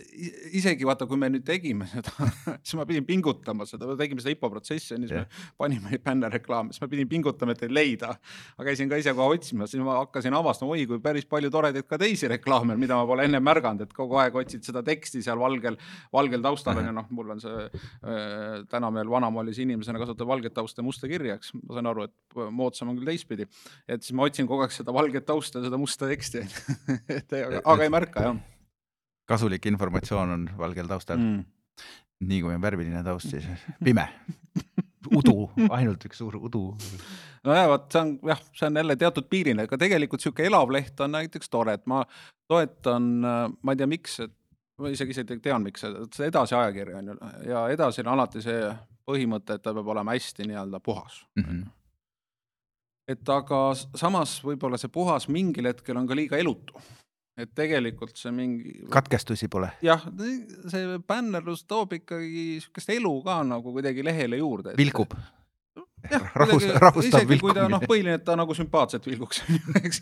isegi 0.58 0.88
vaata, 0.90 1.06
kui 1.10 1.20
me 1.22 1.30
nüüd 1.30 1.46
tegime 1.46 1.86
seda, 1.92 2.10
siis 2.66 2.74
ma 2.80 2.86
pidin 2.90 3.06
pingutama 3.06 3.68
seda, 3.70 3.92
tegime 4.00 4.24
seda 4.24 4.34
IPO 4.34 4.50
protsessi, 4.56 4.96
siis 4.96 5.14
Jah. 5.14 5.28
me 5.28 5.54
panime 5.62 5.94
neid 5.94 6.02
bännerreklaame, 6.06 6.74
siis 6.74 6.82
ma 6.82 6.90
pidin 6.90 7.12
pingutama, 7.12 7.54
et 7.54 7.62
neid 7.68 7.76
leida. 7.78 8.16
ma 8.58 8.66
käisin 8.66 8.90
ka 8.90 8.98
ise 8.98 9.14
kohe 9.18 9.38
otsima, 9.38 9.70
siis 9.70 9.86
ma 9.86 10.00
hakkasin 10.00 10.34
avastama, 10.38 10.74
oi 10.74 10.88
kui 10.90 11.02
päris 11.04 11.30
palju 11.30 11.54
toredaid 11.54 11.86
ka 11.90 12.02
teisi 12.02 12.30
reklaame, 12.32 12.74
mida 12.78 12.98
ma 12.98 13.06
pole 13.10 13.30
enne 13.30 13.38
märganud, 13.38 13.86
et 13.86 13.94
kogu 13.94 14.18
aeg 14.22 14.42
otsid 14.42 14.66
seda 14.66 14.82
teksti 14.86 15.22
seal 15.22 15.38
valgel, 15.42 15.78
valgel 16.14 16.44
taustal 16.44 16.80
on 16.82 16.90
ju 16.90 16.94
noh, 16.96 17.10
mul 17.16 17.34
on 17.36 17.44
see 17.44 17.66
äh, 17.66 18.62
täna 18.72 18.92
veel 18.94 19.12
vanamaalis 19.12 19.62
inimesena 19.64 20.02
kasutab 20.02 20.30
valget 20.32 20.56
tausta 20.58 20.84
ja 20.84 20.88
musta 20.88 21.10
kirja, 21.12 21.40
eks 21.40 21.54
ma 21.60 21.78
saan 21.78 21.92
aru, 21.92 22.08
et 22.10 22.40
moodsam 22.52 22.92
on 22.92 23.00
küll 23.00 23.14
teistpidi. 23.14 23.48
et 23.88 24.04
siis 24.04 24.16
ma 24.18 24.28
otsin 24.30 24.50
kogu 24.50 24.66
aeg 24.66 24.76
seda 24.76 24.94
valget 24.96 25.26
tausta 25.28 25.60
ja 25.60 25.70
seda 25.70 25.80
musta 25.82 26.10
teksti, 26.12 26.48
et 27.20 27.38
aga, 27.42 27.64
aga 27.66 27.88
ei 27.88 27.94
märka 27.94 28.28
jah 28.30 28.42
kasulik 29.32 29.66
informatsioon 29.72 30.36
on 30.36 30.46
valgel 30.58 30.90
taustal 30.92 31.20
mm.. 31.20 31.40
mm.. 31.40 32.30
nii 32.32 32.44
kui 32.44 32.56
on 32.56 32.64
värviline 32.64 33.04
taust, 33.06 33.32
siis 33.32 33.48
pime. 33.86 34.08
udu, 35.18 35.50
ainult 35.74 36.04
üks 36.08 36.22
suur 36.22 36.38
udu. 36.38 36.66
nojah, 37.48 37.68
vot 37.72 37.88
see 37.92 38.04
on 38.04 38.14
jah, 38.32 38.44
see 38.58 38.68
on 38.68 38.82
jälle 38.82 38.96
teatud 39.00 39.28
piirini, 39.32 39.66
aga 39.66 39.80
tegelikult 39.82 40.24
sihuke 40.24 40.46
elav 40.48 40.72
leht 40.74 41.00
on 41.04 41.16
näiteks 41.18 41.52
tore, 41.52 41.76
et 41.80 41.88
ma 41.90 42.04
toetan, 42.52 43.10
ma 43.24 43.74
ei 43.74 43.80
tea, 43.80 43.90
miks, 43.90 44.20
et 44.28 44.36
ma 44.82 44.92
isegi 44.94 45.16
ise 45.16 45.26
tean, 45.32 45.64
miks, 45.66 45.84
et 45.88 46.18
see 46.18 46.30
edasi 46.32 46.56
ajakiri 46.58 46.96
on 47.00 47.12
ju 47.12 47.18
ja 47.50 47.66
edasi 47.74 48.04
on 48.04 48.14
alati 48.16 48.44
see 48.44 48.72
põhimõte, 49.08 49.58
et 49.58 49.64
ta 49.66 49.74
peab 49.76 49.92
olema 49.94 50.16
hästi 50.16 50.48
nii-öelda 50.50 50.82
puhas. 50.84 51.22
Mhm. 51.40 51.62
et 53.12 53.30
aga 53.30 53.60
samas 53.76 54.38
võib-olla 54.46 54.78
see 54.80 54.92
puhas 54.94 55.28
mingil 55.28 55.68
hetkel 55.68 55.98
on 55.98 56.08
ka 56.08 56.16
liiga 56.16 56.38
elutu. 56.38 56.74
et 57.38 57.50
tegelikult 57.56 58.18
see 58.20 58.32
mingi 58.32 58.74
katkestusi 58.92 59.48
pole. 59.48 59.72
jah, 59.82 60.04
see 60.70 60.98
bännerlus 61.08 61.64
toob 61.66 61.94
ikkagi 61.94 62.60
sihukest 62.62 62.90
elu 62.98 63.14
ka 63.24 63.42
nagu 63.44 63.74
kuidagi 63.74 64.04
lehele 64.04 64.38
juurde. 64.38 64.76
vilgub. 64.78 65.16
jah, 66.10 66.24
rahus- 66.36 66.64
kuidagi 66.64 66.80
rahustav 66.82 67.22
isegi 67.22 67.40
kui 67.42 67.54
ta 67.54 67.68
noh, 67.68 67.78
vilkumine. 67.80 67.90
põhiline, 67.92 68.16
et 68.20 68.26
ta 68.26 68.36
nagu 68.40 68.56
sümpaatselt 68.58 69.06
vilguks, 69.06 69.44
eks. 69.84 70.02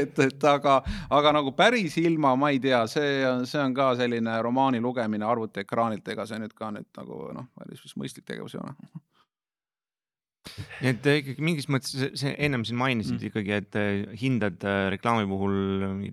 et, 0.00 0.18
et 0.26 0.44
aga, 0.50 0.80
aga 1.10 1.32
nagu 1.38 1.52
päris 1.56 1.96
ilma, 2.02 2.34
ma 2.36 2.50
ei 2.54 2.58
tea, 2.64 2.82
see 2.90 3.22
on, 3.28 3.46
see 3.46 3.60
on 3.62 3.74
ka 3.76 3.92
selline 4.00 4.34
romaani 4.42 4.80
lugemine 4.82 5.24
arvutiekraanilt, 5.28 6.08
ega 6.14 6.26
see 6.26 6.40
nüüd 6.42 6.54
ka 6.58 6.72
nüüd 6.74 6.88
nagu 6.98 7.22
noh, 7.36 7.46
päris 7.58 7.94
mõistlik 8.00 8.26
tegevus 8.28 8.56
ei 8.58 8.62
ole. 8.64 8.74
nii 10.82 10.90
et 10.90 11.06
ikkagi 11.06 11.44
mingis 11.46 11.68
mõttes 11.70 11.92
see- 12.18 12.34
ennem 12.42 12.64
siin 12.66 12.76
mainisid 12.80 13.20
Mm. 13.20 13.28
ikkagi, 13.30 13.52
et 13.60 13.76
äh, 13.78 14.16
hindad 14.18 14.58
äh, 14.66 14.88
reklaami 14.90 15.28
puhul 15.30 15.54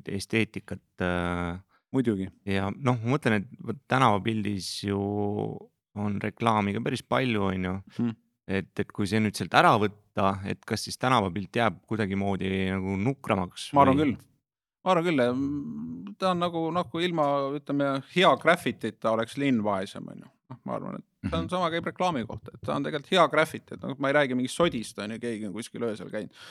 esteetikat 0.05 0.83
äh, 1.01 1.57
muidugi. 1.91 2.27
ja 2.45 2.69
noh, 2.69 2.99
ma 3.01 3.15
mõtlen, 3.17 3.41
et 3.41 3.47
vot 3.65 3.79
tänavapildis 3.89 4.69
ju 4.85 4.99
on 5.99 6.19
reklaami 6.21 6.75
ka 6.77 6.83
päris 6.85 7.01
palju, 7.01 7.41
onju 7.49 7.73
Mm. 7.99 8.13
et, 8.49 8.71
et 8.81 8.91
kui 8.95 9.07
see 9.09 9.21
nüüd 9.21 9.37
sealt 9.37 9.53
ära 9.57 9.75
võtta, 9.81 10.33
et 10.49 10.63
kas 10.67 10.87
siis 10.87 10.97
tänavapilt 11.01 11.61
jääb 11.61 11.79
kuidagimoodi 11.89 12.49
nagu 12.73 12.97
nukramaks? 12.99 13.69
ma 13.77 13.85
arvan 13.85 14.01
küll. 14.01 14.15
ma 14.83 14.95
arvan 14.95 15.09
küll, 15.09 15.23
ta 16.21 16.33
on 16.33 16.43
nagu, 16.45 16.65
nagu 16.75 17.03
ilma, 17.05 17.27
ütleme, 17.59 17.91
hea 18.15 18.31
graffitita 18.41 19.13
oleks 19.13 19.37
linn 19.41 19.63
vaesem, 19.65 20.07
on 20.09 20.25
ju. 20.25 20.31
noh, 20.53 20.63
ma 20.65 20.79
arvan, 20.79 20.97
et 20.99 21.29
see 21.29 21.37
on 21.41 21.51
sama 21.51 21.69
käib 21.73 21.91
reklaami 21.91 22.25
kohta, 22.29 22.55
et 22.55 22.65
ta 22.65 22.77
on 22.77 22.87
tegelikult 22.87 23.13
hea 23.15 23.27
graffiti, 23.35 23.77
et 23.77 23.85
noh, 23.85 23.95
ma 24.01 24.11
ei 24.11 24.19
räägi 24.21 24.39
mingist 24.39 24.59
sodist, 24.59 24.99
on 25.03 25.15
ju, 25.15 25.21
keegi 25.21 25.49
on 25.49 25.55
kuskil 25.55 25.87
öösel 25.91 26.11
käinud 26.13 26.49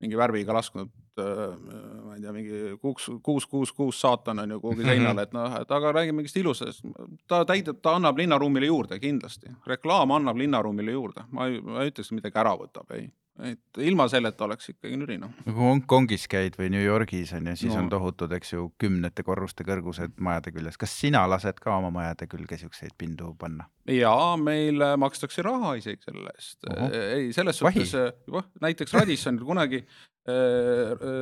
mingi 0.00 0.16
värviga 0.16 0.54
lasknud, 0.56 0.90
ma 1.20 2.14
ei 2.16 2.22
tea, 2.22 2.32
mingi 2.32 2.60
kuus, 2.80 3.10
kuus, 3.22 3.46
kuus, 3.46 3.72
kuus 3.76 4.00
saatan 4.00 4.40
on 4.44 4.54
ju 4.54 4.60
kuhugi 4.62 4.86
seinale, 4.86 5.26
et 5.28 5.34
noh, 5.36 5.56
et 5.60 5.74
aga 5.76 5.92
räägime 5.92 6.22
mingist 6.22 6.38
ilusast, 6.40 6.86
ta 7.28 7.42
täidab, 7.48 7.82
ta 7.84 7.98
annab 7.98 8.18
linnaruumile 8.20 8.70
juurde 8.70 9.00
kindlasti, 9.02 9.52
reklaam 9.68 10.14
annab 10.16 10.40
linnaruumile 10.40 10.96
juurde, 10.96 11.26
ma 11.36 11.50
ei, 11.50 11.60
ma 11.60 11.84
ei 11.84 11.92
ütleks, 11.92 12.08
et 12.08 12.20
midagi 12.20 12.40
ära 12.40 12.54
võtab, 12.60 12.88
ei, 12.96 13.10
et 13.42 13.78
ilma 13.78 14.04
selleta 14.08 14.44
oleks 14.44 14.68
ikkagi 14.74 14.96
nüri 15.00 15.16
noh. 15.18 15.30
kui 15.44 15.54
Hongkongis 15.54 16.26
käid 16.28 16.56
või 16.60 16.68
New 16.70 16.82
Yorgis 16.84 17.32
on 17.36 17.46
ju, 17.46 17.56
siis 17.56 17.72
No. 17.74 17.80
on 17.82 17.88
tohutud, 17.88 18.32
eks 18.36 18.52
ju, 18.52 18.72
kümnete 18.78 19.22
korruste 19.24 19.64
kõrgused 19.64 20.18
majade 20.20 20.52
küljes. 20.52 20.76
kas 20.76 20.90
sina 21.00 21.26
lased 21.28 21.58
ka 21.60 21.76
oma 21.78 21.90
majade 21.90 22.26
külge 22.28 22.58
siukseid 22.58 22.92
pindu 22.98 23.34
panna? 23.38 23.64
ja 23.86 24.36
meil 24.36 24.80
äh, 24.82 24.96
makstakse 24.96 25.42
raha 25.42 25.74
isegi 25.80 26.02
selle 26.04 26.30
eest 26.36 26.58
Ohoh., 26.70 26.90
ei 27.16 27.32
selles 27.32 27.62
Vahi. 27.62 27.84
suhtes, 27.86 28.52
näiteks 28.60 28.92
Radissonil 28.94 29.44
kunagi, 29.50 29.84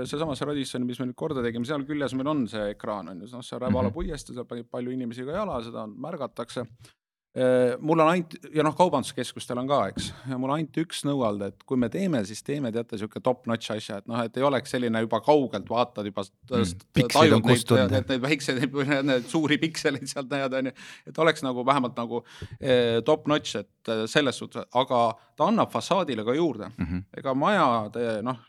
seesamas 0.09 0.40
Radisson, 0.44 0.85
mis 0.87 0.98
me 1.00 1.07
nüüd 1.09 1.16
korda 1.18 1.42
tegime, 1.44 1.64
seal 1.68 1.85
küljes 1.88 2.14
meil 2.18 2.28
on 2.33 2.46
see 2.50 2.72
ekraan 2.74 3.09
on 3.12 3.20
ju, 3.22 3.28
noh, 3.33 3.42
see 3.46 3.59
Rävala 3.61 3.88
Mhm. 3.88 3.94
puiestee, 3.94 4.35
seal 4.37 4.44
paneb 4.48 4.68
palju 4.70 4.90
inimesi 4.92 5.24
ka 5.24 5.33
jala, 5.38 5.61
seda 5.64 5.85
on- 5.87 5.94
märgatakse. 5.96 6.66
Mul 7.81 8.01
on 8.01 8.09
ainult 8.09 8.35
ja 8.55 8.64
noh, 8.67 8.75
kaubanduskeskustel 8.75 9.59
on 9.61 9.69
ka, 9.69 9.81
eks, 9.93 10.09
ja 10.31 10.38
mul 10.41 10.53
ainult 10.55 10.79
üks 10.81 11.05
nõuanne, 11.07 11.51
et 11.53 11.67
kui 11.69 11.79
me 11.81 11.91
teeme, 11.93 12.23
siis 12.27 12.41
teeme 12.43 12.73
teate 12.75 12.99
sihuke 12.99 13.21
top-notch 13.23 13.75
asja, 13.77 14.01
et 14.01 14.09
noh, 14.11 14.23
et 14.25 14.37
ei 14.41 14.47
oleks 14.49 14.73
selline 14.75 15.03
juba 15.05 15.21
kaugelt 15.25 15.69
vaatad 15.71 16.09
juba 16.09 16.25
Mm, 16.49 17.37
on 17.37 17.45
kustunud. 17.45 17.93
et 17.93 18.09
neid 18.09 18.23
väikseid, 18.25 18.64
neid 19.07 19.29
suuri 19.31 19.59
pikseleid 19.61 20.09
sealt 20.11 20.31
näed, 20.33 20.57
onju, 20.61 20.73
et 21.07 21.19
oleks 21.25 21.45
nagu 21.45 21.64
vähemalt 21.67 21.99
nagu 22.01 22.23
eh, 22.59 22.99
top-notch, 23.07 23.61
et 23.61 23.93
eh, 23.93 24.05
selles 24.11 24.38
suhtes, 24.41 24.64
aga 24.75 25.03
ta 25.37 25.49
annab 25.53 25.71
fassaadile 25.73 26.25
ka 26.27 26.35
juurde. 26.35 26.73
Mhm. 26.79 27.05
ega 27.21 27.35
majade 27.35 28.23
noh, 28.27 28.41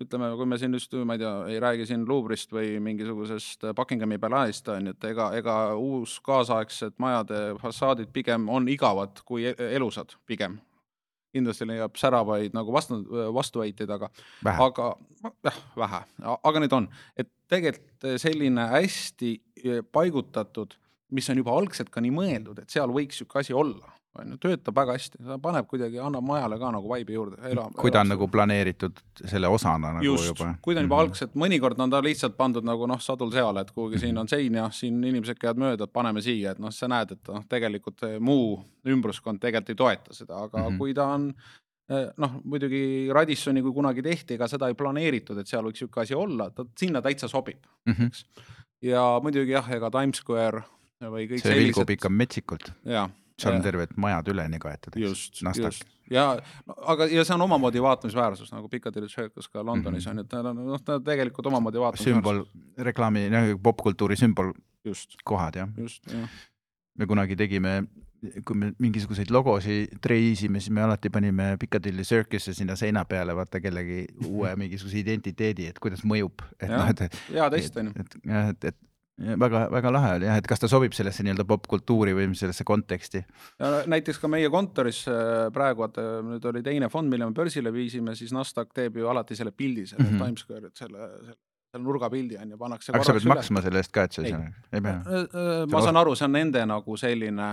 ütleme, 0.00 0.32
kui 0.38 0.48
me 0.48 0.58
siin 0.60 0.74
just, 0.76 0.94
ma 1.06 1.16
ei 1.16 1.22
tea, 1.22 1.32
ei 1.52 1.60
räägi 1.62 1.86
siin 1.88 2.04
Luubrist 2.08 2.52
või 2.54 2.76
mingisugusest 2.82 3.68
Buckinghami 3.76 4.18
palaadist 4.22 4.68
on 4.72 4.88
ju, 4.88 4.96
et 4.96 5.06
ega, 5.12 5.30
ega 5.38 5.56
uus 5.78 6.18
kaasaegsed 6.24 6.96
majade 7.02 7.40
fassaadid 7.62 8.12
pigem 8.14 8.48
on 8.52 8.68
igavad 8.72 9.22
kui 9.28 9.46
e- 9.50 9.56
elusad 9.72 10.16
pigem. 10.26 10.60
kindlasti 11.32 11.64
leiab 11.64 11.94
säravaid 11.96 12.52
nagu 12.52 12.72
vastu, 12.74 12.98
vastuväiteid, 13.32 13.88
aga 13.94 14.10
aga 14.60 14.88
jah, 15.46 15.60
vähe, 15.80 16.00
aga 16.34 16.60
neid 16.60 16.74
on, 16.76 16.88
et 17.16 17.30
tegelikult 17.48 18.20
selline 18.20 18.66
hästi 18.74 19.30
paigutatud, 19.92 20.76
mis 21.12 21.30
on 21.32 21.40
juba 21.40 21.54
algselt 21.56 21.88
ka 21.92 22.04
nii 22.04 22.12
mõeldud, 22.12 22.60
et 22.60 22.72
seal 22.72 22.92
võiks 22.92 23.20
sihuke 23.20 23.40
asi 23.40 23.56
olla, 23.56 23.91
on 24.18 24.30
ju, 24.34 24.36
töötab 24.36 24.74
väga 24.76 24.92
hästi, 24.96 25.18
ta 25.24 25.38
paneb 25.40 25.66
kuidagi, 25.70 25.96
annab 26.04 26.24
majale 26.26 26.58
ka 26.60 26.70
nagu 26.74 26.88
vaibi 26.88 27.14
juurde. 27.14 27.36
kui 27.76 27.90
ta 27.90 28.00
on 28.00 28.08
nagu 28.12 28.28
planeeritud 28.28 28.98
selle 29.24 29.48
osana 29.48 29.92
nagu 29.94 30.04
just 30.04 30.26
juba, 30.28 30.54
kui 30.62 30.74
ta 30.74 30.80
on 30.80 30.86
juba 30.86 30.96
Mhm. 30.98 31.06
algselt, 31.06 31.32
mõnikord 31.34 31.78
on 31.80 31.90
ta 31.90 32.00
lihtsalt 32.02 32.36
pandud 32.36 32.64
nagu 32.64 32.86
noh, 32.86 32.98
sadul 33.00 33.30
seale, 33.32 33.60
et 33.60 33.70
kuhugi 33.72 33.98
siin 33.98 34.18
on 34.18 34.28
sein 34.28 34.52
ja 34.54 34.68
siin 34.70 35.02
inimesed 35.04 35.38
käivad 35.38 35.56
mööda, 35.56 35.84
et 35.84 35.92
paneme 35.92 36.20
siia, 36.20 36.50
et 36.52 36.58
noh, 36.58 36.70
sa 36.70 36.86
näed, 36.88 37.12
et 37.12 37.28
noh, 37.28 37.42
tegelikult 37.48 38.00
muu 38.20 38.62
ümbruskond 38.86 39.40
tegelikult 39.40 39.70
ei 39.70 39.74
toeta 39.74 40.12
seda, 40.14 40.34
aga 40.44 40.58
mm 40.58 40.62
Mhm. 40.64 40.74
-hmm. 40.74 40.78
kui 40.78 40.94
ta 40.94 41.06
on 41.14 41.34
eh, 41.90 42.08
noh, 42.16 42.40
muidugi 42.44 43.08
Radissoni, 43.12 43.60
kui 43.62 43.72
kunagi 43.72 44.02
tehti, 44.02 44.34
ega 44.34 44.46
seda 44.48 44.68
ei 44.68 44.74
planeeritud, 44.74 45.36
et 45.38 45.46
seal 45.46 45.62
võiks 45.64 45.80
niisugune 45.82 46.02
asi 46.02 46.14
olla, 46.14 46.50
ta 46.50 46.64
sinna 46.76 47.00
täitsa 47.02 47.28
sobib, 47.28 47.58
Mhm. 47.86 48.06
eks. 48.06 48.24
ja 48.82 49.20
muidugi 49.22 49.50
jah, 49.50 49.68
ega 49.70 49.90
Times 49.90 50.16
Square 50.18 50.62
või 51.02 51.28
kõik 51.28 51.40
see 51.42 51.54
vilgub 51.54 51.90
ikka 51.90 52.08
metsikult, 52.08 52.72
jah, 52.84 53.10
seal 53.42 53.56
on 53.58 53.64
terved 53.64 53.96
majad 53.96 54.28
üleni 54.32 54.58
kaetud, 54.62 54.96
just, 55.00 55.42
Nasdaq. 55.46 55.72
just 55.72 55.84
ja 56.12 56.26
aga, 56.86 57.06
ja 57.12 57.24
see 57.24 57.34
on 57.34 57.44
omamoodi 57.46 57.82
vaatamisväärsus 57.82 58.52
nagu 58.52 58.68
Piccadilly 58.68 59.08
Circus 59.08 59.48
ka 59.48 59.62
Londonis 59.64 60.06
Mhm. 60.06 60.10
on 60.10 60.16
ju, 60.22 60.26
et 60.26 60.28
ta 60.28 60.40
on 60.50 60.62
noh, 60.66 60.80
ta 60.84 60.98
tegelikult 61.00 61.46
omamoodi 61.52 61.80
vaatamisväärsus. 61.80 62.22
sümbol, 62.22 62.44
reklaami, 62.78 63.28
popkultuuri 63.62 64.16
sümbolkohad 64.16 64.54
just, 64.84 65.16
jah. 65.56 65.68
just 65.78 66.06
jah, 66.12 66.28
me 66.98 67.06
kunagi 67.06 67.36
tegime, 67.36 67.82
kui 68.46 68.54
me 68.54 68.72
mingisuguseid 68.78 69.30
logosid 69.34 69.96
treisime, 70.04 70.60
siis 70.60 70.70
me 70.70 70.82
alati 70.84 71.10
panime 71.10 71.56
Piccadilly 71.58 72.04
Circus'e 72.06 72.52
sinna 72.54 72.76
seina 72.76 73.04
peale, 73.04 73.34
vaata 73.34 73.60
kellegi 73.60 74.04
uue 74.28 74.52
mingisuguse 74.60 75.00
identiteedi, 75.00 75.66
et 75.72 75.78
kuidas 75.82 76.04
mõjub, 76.06 76.44
et 76.60 76.68
noh, 76.70 76.88
et, 76.92 77.16
hea 77.32 77.48
test 77.50 77.76
on 77.80 77.86
ju. 77.90 77.92
et 78.04 78.18
jah, 78.26 78.48
et, 78.52 78.64
et 78.70 78.76
väga-väga 79.20 79.92
lahe 79.92 80.14
oli 80.16 80.26
jah, 80.26 80.38
et 80.40 80.48
kas 80.48 80.62
ta 80.62 80.68
sobib 80.70 80.94
sellesse 80.96 81.24
nii-öelda 81.24 81.44
popkultuuri 81.48 82.14
või 82.16 82.30
sellesse 82.38 82.64
konteksti. 82.64 83.22
näiteks 83.92 84.18
ka 84.22 84.30
meie 84.32 84.50
kontoris 84.50 85.04
äh, 85.10 85.48
praegu, 85.54 85.84
vaata 85.84 86.22
nüüd 86.26 86.44
oli 86.48 86.62
teine 86.64 86.88
fond, 86.92 87.10
mille 87.12 87.28
me 87.28 87.36
börsile 87.36 87.72
viisime, 87.72 88.16
siis 88.18 88.32
Nasdaq 88.32 88.72
teeb 88.74 88.96
ju 88.96 89.08
alati 89.08 89.36
selle 89.36 89.52
pildi, 89.52 89.86
selle 89.86 90.08
mm. 90.08 90.16
-hmm. 90.16 90.24
Times 90.24 90.46
Square'it, 90.46 90.76
selle, 90.78 91.08
selle, 91.20 91.38
selle 91.72 91.84
nurgapildi 91.84 92.40
on 92.40 92.50
ju, 92.50 92.58
pannakse 92.58 92.92
aga 92.92 93.04
sa 93.04 93.16
pead 93.18 93.28
maksma 93.28 93.62
selle 93.62 93.84
eest 93.84 93.92
ka, 93.92 94.08
et 94.08 94.12
sa 94.12 94.22
Ei. 94.22 94.32
seal, 94.32 94.48
ei 94.72 94.80
pea? 94.80 94.96
Äh, 94.96 95.64
ma 95.68 95.84
saan 95.84 96.00
aru, 96.00 96.16
see 96.16 96.28
on 96.28 96.36
nende 96.38 96.66
nagu 96.66 96.96
selline 96.96 97.52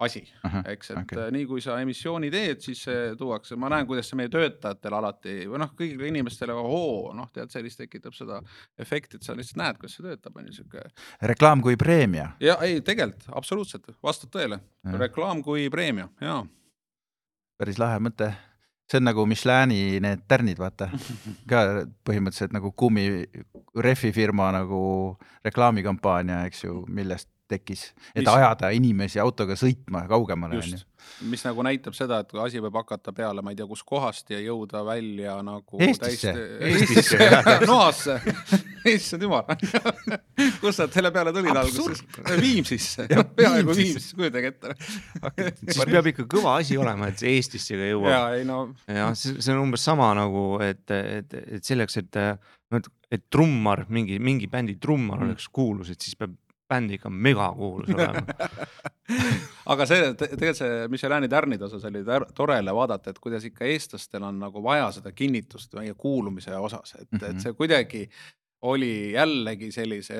asi, 0.00 0.22
eks, 0.64 0.92
et 0.94 1.00
okay. 1.02 1.30
nii 1.34 1.46
kui 1.48 1.62
sa 1.64 1.76
emissiooni 1.82 2.30
teed, 2.32 2.62
siis 2.64 2.84
tuuakse, 3.18 3.58
ma 3.60 3.70
näen, 3.72 3.88
kuidas 3.88 4.08
see 4.10 4.20
meie 4.20 4.30
töötajatel 4.32 4.96
alati 4.96 5.34
või 5.50 5.60
noh, 5.60 5.74
kõigile 5.76 6.08
inimestele, 6.10 6.56
oo, 6.56 7.10
noh, 7.16 7.28
tead, 7.34 7.52
sellist 7.52 7.82
tekitab 7.82 8.16
seda 8.16 8.40
efekti, 8.80 9.20
et 9.20 9.26
sa 9.26 9.36
lihtsalt 9.36 9.60
näed, 9.60 9.80
kuidas 9.80 9.98
see 9.98 10.06
töötab, 10.06 10.38
on 10.40 10.48
ju 10.48 10.60
sihuke. 10.60 10.86
reklaam 11.32 11.64
kui 11.64 11.76
preemia, 11.80 12.30
ja 12.40 12.56
ei, 12.66 12.80
tegelikult 12.86 13.28
absoluutselt 13.36 13.92
vastab 14.02 14.32
tõele, 14.36 14.62
reklaam 15.00 15.44
kui 15.44 15.68
preemia 15.72 16.08
ja 16.24 16.40
päris 17.60 17.80
lahe 17.80 18.00
mõte. 18.00 18.32
see 18.90 18.98
on 18.98 19.06
nagu 19.06 19.22
Michelini 19.28 20.00
need 20.02 20.22
tärnid, 20.28 20.58
vaata, 20.58 20.88
ka 21.50 21.84
põhimõtteliselt 22.08 22.56
nagu 22.56 22.72
kummi 22.72 23.04
rehvifirma 23.76 24.48
nagu 24.56 24.80
reklaamikampaania, 25.46 26.40
eks 26.48 26.64
ju, 26.64 26.80
millest 26.88 27.28
tekkis, 27.50 27.88
et 28.14 28.22
Mis- 28.22 28.30
ajada 28.32 28.70
inimesi 28.76 29.20
autoga 29.22 29.56
sõitma 29.58 30.04
kaugemale, 30.10 30.60
mis 31.26 31.42
nagu 31.44 31.62
näitab 31.66 31.94
seda, 31.96 32.20
et 32.22 32.28
kui 32.30 32.40
asi 32.42 32.60
võib 32.62 32.76
hakata 32.78 33.12
peale, 33.16 33.42
ma 33.42 33.50
ei 33.52 33.56
tea, 33.58 33.66
kuskohast 33.66 34.30
ja 34.30 34.38
jõuda 34.44 34.82
välja 34.86 35.38
nagu 35.44 35.80
Eestisse. 35.82 36.32
Eestisse, 36.68 37.18
noasse, 37.66 38.18
issand 38.92 39.24
jumal, 39.26 39.48
kust 40.62 40.82
nad 40.84 40.92
selle 40.94 41.10
peale 41.14 41.32
tulid 41.34 41.56
alguses? 41.56 42.04
Viimsisse, 42.40 43.06
peaaegu 43.40 43.74
Viimsisse, 43.76 44.14
kujutage 44.18 44.52
ette. 44.52 44.76
siis 45.72 45.82
peab 45.90 46.10
ikka 46.12 46.28
kõva 46.36 46.58
asi 46.60 46.78
olema, 46.80 47.10
et 47.10 47.20
see 47.24 47.34
Eestisse 47.38 47.76
ka 47.80 47.90
jõuab. 47.90 48.10
ja 48.12 48.22
ei 48.38 48.46
no 48.48 48.60
jah, 48.86 49.10
see 49.18 49.40
see 49.40 49.54
on 49.56 49.64
umbes 49.66 49.84
sama 49.88 50.12
nagu, 50.18 50.44
et, 50.64 50.84
et, 50.94 51.36
et 51.58 51.64
selleks, 51.66 51.96
et 52.04 52.20
noh, 52.70 52.78
et, 52.80 52.92
et 53.18 53.24
trummar, 53.32 53.86
mingi, 53.90 54.20
mingi 54.22 54.46
bändi 54.52 54.76
trummar 54.80 55.20
Mm. 55.20 55.32
oleks 55.32 55.48
kuulus, 55.52 55.90
et 55.92 56.00
siis 56.00 56.14
peab 56.16 56.32
bänd 56.70 56.94
ikka 56.96 57.10
megakuulus 57.10 57.90
olema. 57.94 58.24
aga 59.72 59.86
see 59.90 60.02
te- 60.14 60.30
tegelikult 60.32 60.60
see 60.62 60.88
Michelini 60.94 61.28
tärnide 61.30 61.66
osas 61.68 61.84
oli 61.90 62.02
tär- 62.06 62.28
tore 62.34 62.58
jälle 62.60 62.74
vaadata, 62.74 63.10
et 63.10 63.18
kuidas 63.22 63.44
ikka 63.48 63.66
eestlastel 63.68 64.24
on 64.26 64.38
nagu 64.42 64.62
vaja 64.64 64.90
seda 64.98 65.12
kinnitust 65.12 65.74
meie 65.78 65.94
kuulumise 65.94 66.56
osas, 66.56 66.94
et 66.94 67.08
mm, 67.10 67.18
-hmm. 67.18 67.24
Mhm. 67.26 67.36
et 67.36 67.42
see 67.46 67.52
kuidagi 67.58 68.04
oli 68.62 69.12
jällegi 69.12 69.72
sellise 69.72 70.16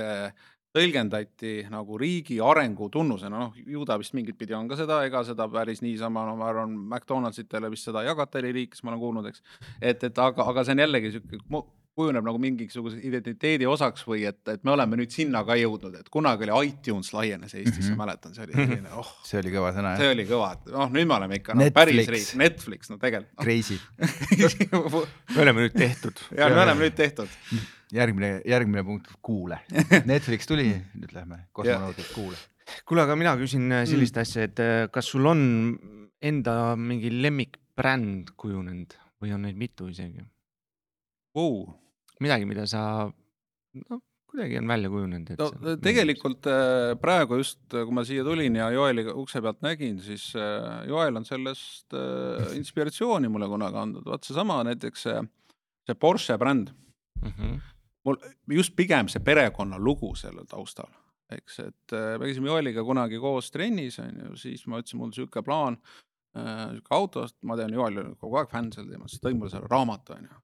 tõlgendati 0.77 1.67
nagu 1.71 1.99
riigi 1.99 2.37
arengu 2.41 2.89
tunnusena, 2.95 3.39
noh, 3.39 3.57
ju 3.67 3.85
ta 3.85 3.97
vist 3.99 4.15
mingit 4.15 4.39
pidi 4.39 4.55
on 4.55 4.69
ka 4.71 4.77
seda, 4.79 5.01
ega 5.05 5.25
seda 5.27 5.49
päris 5.51 5.83
niisama, 5.83 6.23
no 6.29 6.37
ma 6.39 6.47
arvan, 6.53 6.77
McDonaldsitele 6.93 7.71
vist 7.73 7.89
seda 7.89 8.05
ei 8.05 8.11
jagata 8.11 8.39
eri 8.39 8.53
riikides, 8.55 8.85
ma 8.87 8.93
olen 8.93 9.01
kuulnud, 9.03 9.27
eks. 9.33 9.43
et, 9.81 10.05
et 10.05 10.19
aga, 10.19 10.47
aga 10.53 10.65
see 10.65 10.77
on 10.77 10.83
jällegi 10.85 11.11
sihuke, 11.17 11.41
kujuneb 11.96 12.24
nagu 12.24 12.38
mingisuguse 12.40 13.00
identiteedi 13.05 13.66
osaks 13.68 14.05
või 14.09 14.22
et, 14.29 14.38
et 14.48 14.62
me 14.64 14.70
oleme 14.72 14.96
nüüd 15.00 15.11
sinna 15.12 15.42
ka 15.44 15.57
jõudnud, 15.59 15.96
et 16.00 16.09
kunagi 16.12 16.46
oli 16.46 16.70
iTunes 16.70 17.12
laienes 17.12 17.55
Eestisse 17.55 17.81
mm, 17.81 17.83
Mhm. 17.83 17.92
-hmm. 17.92 17.98
mäletan, 17.98 18.35
see 18.35 18.44
oli 18.44 18.53
selline, 18.57 18.92
oh, 18.96 19.11
see 19.29 19.40
oli 19.42 19.50
kõva 19.55 19.72
sõna 19.76 19.96
see 19.98 20.12
oli 20.14 20.24
kõva, 20.29 20.53
et 20.57 20.70
noh, 20.72 20.88
nüüd 20.94 21.09
me 21.11 21.14
oleme 21.18 21.40
ikka 21.40 21.55
no, 21.55 21.64
Netflix. 21.64 21.74
päris 21.81 22.09
riik, 22.14 22.31
Netflix, 22.44 22.90
no 22.90 22.98
tegelikult 23.03 23.44
crazy. 23.44 23.79
no.. 24.72 25.05
me 25.35 25.42
oleme 25.42 25.66
nüüd 25.66 25.76
tehtud. 25.76 26.24
ja 26.38 26.48
me 26.48 26.62
oleme 26.62 26.87
nüüd 26.87 26.96
tehtud. 26.96 27.29
järgmine, 27.92 28.40
järgmine 28.46 28.85
punkt, 28.87 29.11
kuule. 29.22 29.59
Netflix 30.12 30.46
tuli, 30.46 30.70
nüüd 30.94 31.12
lähme 31.16 31.44
kosmonautid 31.53 32.12
kuule. 32.14 32.37
kuule, 32.87 33.03
aga 33.03 33.16
mina 33.18 33.35
küsin 33.40 33.66
äh, 33.72 33.85
sellist 33.88 34.16
Mm. 34.16 34.22
asja, 34.22 34.42
et 34.46 34.61
äh, 34.62 34.88
kas 34.94 35.09
sul 35.11 35.26
on 35.26 35.40
enda 36.22 36.76
mingi 36.76 37.11
lemmikbränd 37.22 38.31
kujunenud 38.37 38.94
või 39.22 39.35
on 39.35 39.42
neid 39.42 39.57
mitu 39.59 39.88
isegi? 39.90 40.22
Wow. 41.35 41.66
midagi, 42.21 42.45
mida 42.49 42.64
sa, 42.69 42.81
noh, 43.88 44.01
kuidagi 44.31 44.59
on 44.61 44.69
välja 44.71 44.90
kujunenud, 44.93 45.31
no 45.38 45.49
sa- 45.51 45.77
tegelikult 45.83 46.47
äh, 46.51 46.95
praegu 47.01 47.38
just, 47.40 47.61
kui 47.71 47.95
ma 47.95 48.05
siia 48.07 48.25
tulin 48.27 48.57
ja 48.59 48.69
Joeli 48.75 49.05
ukse 49.14 49.40
pealt 49.43 49.61
nägin, 49.66 50.01
siis 50.03 50.29
äh, 50.38 50.85
Joel 50.90 51.16
on 51.16 51.25
sellest 51.29 51.95
äh, 51.95 52.51
inspiratsiooni 52.61 53.29
mulle 53.31 53.49
kunagi 53.51 53.79
andnud, 53.83 54.07
vaat 54.11 54.27
seesama 54.27 54.61
näiteks 54.69 55.07
see, 55.09 55.21
see 55.88 55.95
Porsche 55.99 56.38
bränd 56.38 56.75
Mhm. 57.21 57.59
mul 58.09 58.16
just 58.57 58.73
pigem 58.77 59.09
see 59.12 59.21
perekonnalugu 59.21 60.14
sellel 60.16 60.47
taustal, 60.49 60.88
eks, 61.37 61.59
et 61.66 61.93
äh, 61.93 62.14
me 62.19 62.31
käisime 62.31 62.49
Joeliga 62.49 62.81
kunagi 62.87 63.19
koos 63.21 63.51
trennis, 63.53 63.99
on 64.01 64.14
ju, 64.25 64.37
siis 64.40 64.62
ma 64.66 64.79
ütlesin, 64.81 64.99
mul 65.03 65.11
sihuke 65.12 65.43
plaan 65.45 65.77
äh,, 66.35 66.71
sihuke 66.73 66.95
autost, 66.97 67.37
ma 67.45 67.59
tean, 67.61 67.75
Joel 67.77 67.99
oli 68.01 68.14
kogu 68.16 68.38
aeg 68.40 68.49
fänn 68.55 68.71
sel 68.73 68.88
teemal, 68.88 69.11
siis 69.12 69.21
tõi 69.21 69.35
mulle 69.37 69.53
selle 69.53 69.69
raamatu, 69.69 70.16
on 70.16 70.31
ju 70.31 70.38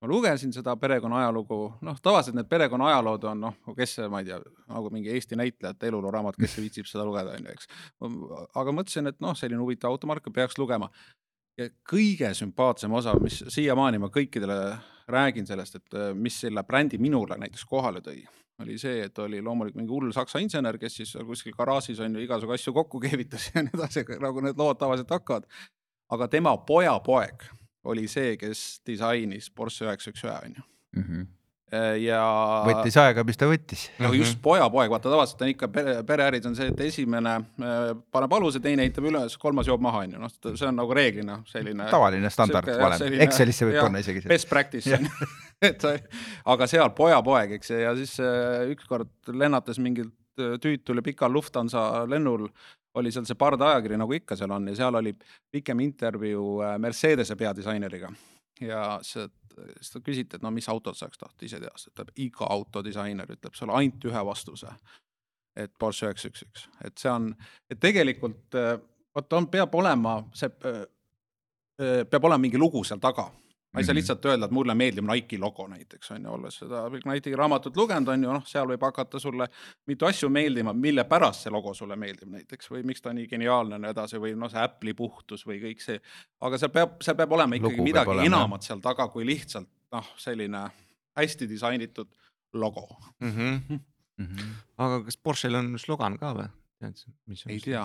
ma 0.00 0.08
lugesin 0.08 0.52
seda 0.54 0.74
perekonna 0.78 1.22
ajalugu, 1.22 1.58
noh, 1.86 2.00
tavaliselt 2.02 2.36
need 2.38 2.48
perekonna 2.50 2.90
ajalood 2.92 3.24
on 3.32 3.40
noh, 3.48 3.56
kes 3.76 3.96
see, 3.98 4.08
ma 4.10 4.22
ei 4.22 4.28
tea, 4.30 4.38
nagu 4.70 4.92
mingi 4.94 5.10
Eesti 5.14 5.38
näitlejate 5.38 5.90
elulooraamat, 5.90 6.38
kes 6.38 6.58
viitsib 6.60 6.90
seda 6.90 7.06
lugeda, 7.08 7.34
on 7.34 7.48
ju, 7.48 7.54
eks. 7.56 7.70
aga 8.62 8.74
mõtlesin, 8.74 9.10
et 9.10 9.18
noh, 9.24 9.34
selline 9.38 9.60
huvitav 9.62 9.94
automark, 9.94 10.30
peaks 10.34 10.58
lugema. 10.60 10.90
ja 11.58 11.66
kõige 11.90 12.30
sümpaatsem 12.38 12.92
osa, 12.94 13.16
mis 13.18 13.40
siiamaani 13.50 13.98
ma 13.98 14.12
kõikidele 14.14 14.58
räägin 15.10 15.46
sellest, 15.48 15.80
et 15.80 15.96
äh, 15.98 16.12
mis 16.14 16.36
selle 16.44 16.62
brändi 16.62 17.00
minule 17.02 17.38
näiteks 17.40 17.64
kohale 17.66 18.02
tõi, 18.04 18.20
oli 18.62 18.76
see, 18.78 19.02
et 19.06 19.18
oli 19.22 19.40
loomulikult 19.42 19.80
mingi 19.80 19.94
hull 19.94 20.12
saksa 20.14 20.38
insener, 20.42 20.78
kes 20.78 21.00
siis 21.00 21.16
kuskil 21.26 21.56
garaažis 21.58 21.98
on 22.04 22.14
ju 22.14 22.22
igasugu 22.22 22.54
asju 22.54 22.74
kokku 22.76 23.00
keevitas 23.02 23.48
ja 23.54 23.64
nii 23.66 23.74
edasi, 23.74 24.06
nagu 24.22 24.46
need 24.46 24.58
lood 24.58 24.78
tavaliselt 24.78 25.10
hakkavad. 25.10 25.50
aga 26.14 26.28
tema 26.28 26.54
pojapoeg 26.56 27.48
oli 27.84 28.08
see, 28.10 28.36
kes 28.40 28.80
disainis 28.86 29.50
Porsche 29.54 29.86
üheksa 29.86 30.12
üks 30.12 30.24
ühe, 30.26 30.36
on 30.36 30.56
ju 30.56 30.62
mm. 30.96 31.02
-hmm. 31.02 31.26
ja. 32.02 32.20
võttis 32.66 32.96
aega, 33.00 33.24
mis 33.24 33.38
ta 33.38 33.48
võttis. 33.50 33.88
no 34.02 34.12
just 34.16 34.40
pojapoeg, 34.42 34.90
vaata 34.90 35.10
tavaliselt 35.12 35.42
on 35.44 35.52
ikka 35.52 35.68
pere, 35.72 35.96
pereäris 36.08 36.46
on 36.48 36.56
see, 36.56 36.70
et 36.72 36.80
esimene 36.88 37.34
äh, 37.38 37.90
paneb 38.12 38.36
aluse, 38.38 38.60
teine 38.64 38.86
ehitab 38.86 39.08
üles, 39.10 39.36
kolmas 39.38 39.68
joob 39.68 39.84
maha, 39.84 40.04
on 40.06 40.16
ju, 40.16 40.22
noh, 40.22 40.36
see 40.48 40.68
on 40.68 40.78
nagu 40.80 40.96
reeglina 40.96 41.40
selline. 41.46 41.90
tavaline 41.90 42.30
standardvalem, 42.30 43.20
Excelisse 43.26 43.68
võib 43.68 43.80
panna 43.82 44.02
isegi. 44.04 44.26
Best 44.28 44.48
practice 44.48 44.94
on 44.96 45.10
ju, 45.10 45.32
et 45.70 45.90
aga 46.44 46.70
seal 46.70 46.94
pojapoeg, 46.96 47.58
eks 47.58 47.76
ja 47.76 47.94
siis 47.98 48.16
äh, 48.22 48.64
ükskord 48.74 49.12
lennates 49.32 49.78
mingilt 49.82 50.14
tüütul 50.38 51.00
ja 51.00 51.02
pikal 51.02 51.32
Lufthansa 51.32 52.04
lennul 52.06 52.48
oli 52.94 53.12
seal 53.12 53.26
see 53.28 53.38
pardajakiri, 53.38 53.98
nagu 54.00 54.12
ikka 54.16 54.36
seal 54.36 54.52
on 54.54 54.68
ja 54.70 54.76
seal 54.76 54.94
oli 55.00 55.14
pikem 55.50 55.80
intervjuu 55.80 56.60
äh, 56.64 56.78
Mercedese 56.78 57.36
peadisaineriga. 57.36 58.12
ja 58.60 58.98
siis 59.02 59.92
ta 59.92 60.00
küsiti, 60.00 60.36
et 60.36 60.42
no 60.42 60.50
mis 60.50 60.68
autot 60.68 60.96
sa 60.96 61.06
oleks 61.06 61.18
tahtnud 61.18 61.46
ise 61.46 61.60
teha, 61.60 61.74
siis 61.76 61.92
ütleb 61.92 62.12
iga 62.16 62.46
autodisainer 62.50 63.30
ütleb 63.34 63.54
sulle 63.54 63.74
ainult 63.74 64.04
ühe 64.04 64.24
vastuse. 64.26 64.74
et 65.56 65.72
Porsche 65.78 66.06
üheksa 66.06 66.30
üks 66.30 66.44
üks, 66.46 66.68
et 66.84 66.98
see 66.98 67.10
on, 67.10 67.32
et 67.70 67.80
tegelikult 67.80 68.54
äh, 68.54 68.78
vot 69.14 69.32
on, 69.32 69.50
peab 69.50 69.74
olema 69.74 70.20
see, 70.34 70.50
äh, 70.64 72.04
peab 72.10 72.24
olema 72.24 72.42
mingi 72.46 72.58
lugu 72.58 72.84
seal 72.84 73.00
taga 73.02 73.30
ma 73.72 73.80
ei 73.80 73.84
saa 73.84 73.92
mhm. 73.92 73.98
lihtsalt 73.98 74.24
öelda, 74.24 74.46
et 74.48 74.54
mulle 74.56 74.74
meeldib 74.74 75.04
Nike'i 75.04 75.38
logo 75.40 75.66
näiteks 75.68 76.14
on 76.14 76.24
ju, 76.24 76.32
olles 76.32 76.56
seda 76.62 76.82
Nike'i 76.88 77.36
raamatut 77.36 77.76
lugenud, 77.76 78.08
on 78.14 78.24
ju, 78.24 78.30
noh, 78.38 78.46
seal 78.48 78.68
võib 78.70 78.84
hakata 78.86 79.20
sulle 79.20 79.48
mitu 79.90 80.08
asju 80.08 80.30
meeldima, 80.32 80.72
mille 80.72 81.04
pärast 81.08 81.44
see 81.44 81.52
logo 81.52 81.74
sulle 81.76 81.96
meeldib 82.00 82.30
näiteks 82.32 82.72
või 82.72 82.86
miks 82.88 83.04
ta 83.04 83.12
nii 83.16 83.28
geniaalne 83.28 83.76
ja 83.76 83.82
nii 83.84 83.92
edasi 83.92 84.20
või 84.22 84.32
noh, 84.40 84.50
see 84.52 84.62
Apple'i 84.62 84.96
puhtus 84.96 85.44
või 85.48 85.60
kõik 85.66 85.84
see. 85.84 86.00
aga 86.40 86.60
seal 86.62 86.72
peab, 86.72 86.96
seal 87.04 87.18
peab 87.18 87.36
olema 87.36 87.60
ikkagi 87.60 87.76
Lugu 87.76 87.88
midagi 87.90 88.14
olema, 88.14 88.30
enamat 88.30 88.70
seal 88.70 88.80
taga 88.84 89.08
kui 89.12 89.28
lihtsalt 89.28 89.68
noh, 89.92 90.08
selline 90.16 90.64
hästi 91.18 91.50
disainitud 91.50 92.08
logo 92.56 92.88
mm. 93.20 93.30
-hmm. 93.30 93.80
Mm 94.18 94.26
-hmm. 94.26 94.56
aga 94.78 95.04
kas 95.04 95.16
Porsche'l 95.16 95.54
on 95.54 95.78
slogan 95.78 96.18
ka 96.18 96.32
või? 96.34 96.48
on? 96.82 96.92
ei 97.48 97.60
tea, 97.60 97.84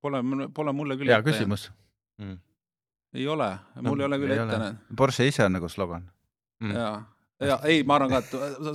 pole, 0.00 0.22
pole 0.54 0.72
mulle 0.72 0.96
küll. 0.96 1.12
hea 1.12 1.22
küsimus 1.22 1.70
mm 2.18 2.38
ei 3.14 3.26
ole, 3.28 3.50
mul 3.80 3.96
no, 3.96 4.02
ei 4.02 4.06
ole 4.10 4.20
küll 4.22 4.36
ette 4.36 4.46
näinud. 4.50 4.86
Porsche 4.96 5.26
ise 5.30 5.44
on 5.46 5.58
nagu 5.58 5.68
slogan. 5.70 6.08
Mm.. 6.60 6.76
jaa 6.76 6.94
ja 7.48 7.58
ei, 7.68 7.82
ma 7.86 7.98
arvan 7.98 8.14
ka, 8.14 8.20
et 8.24 8.30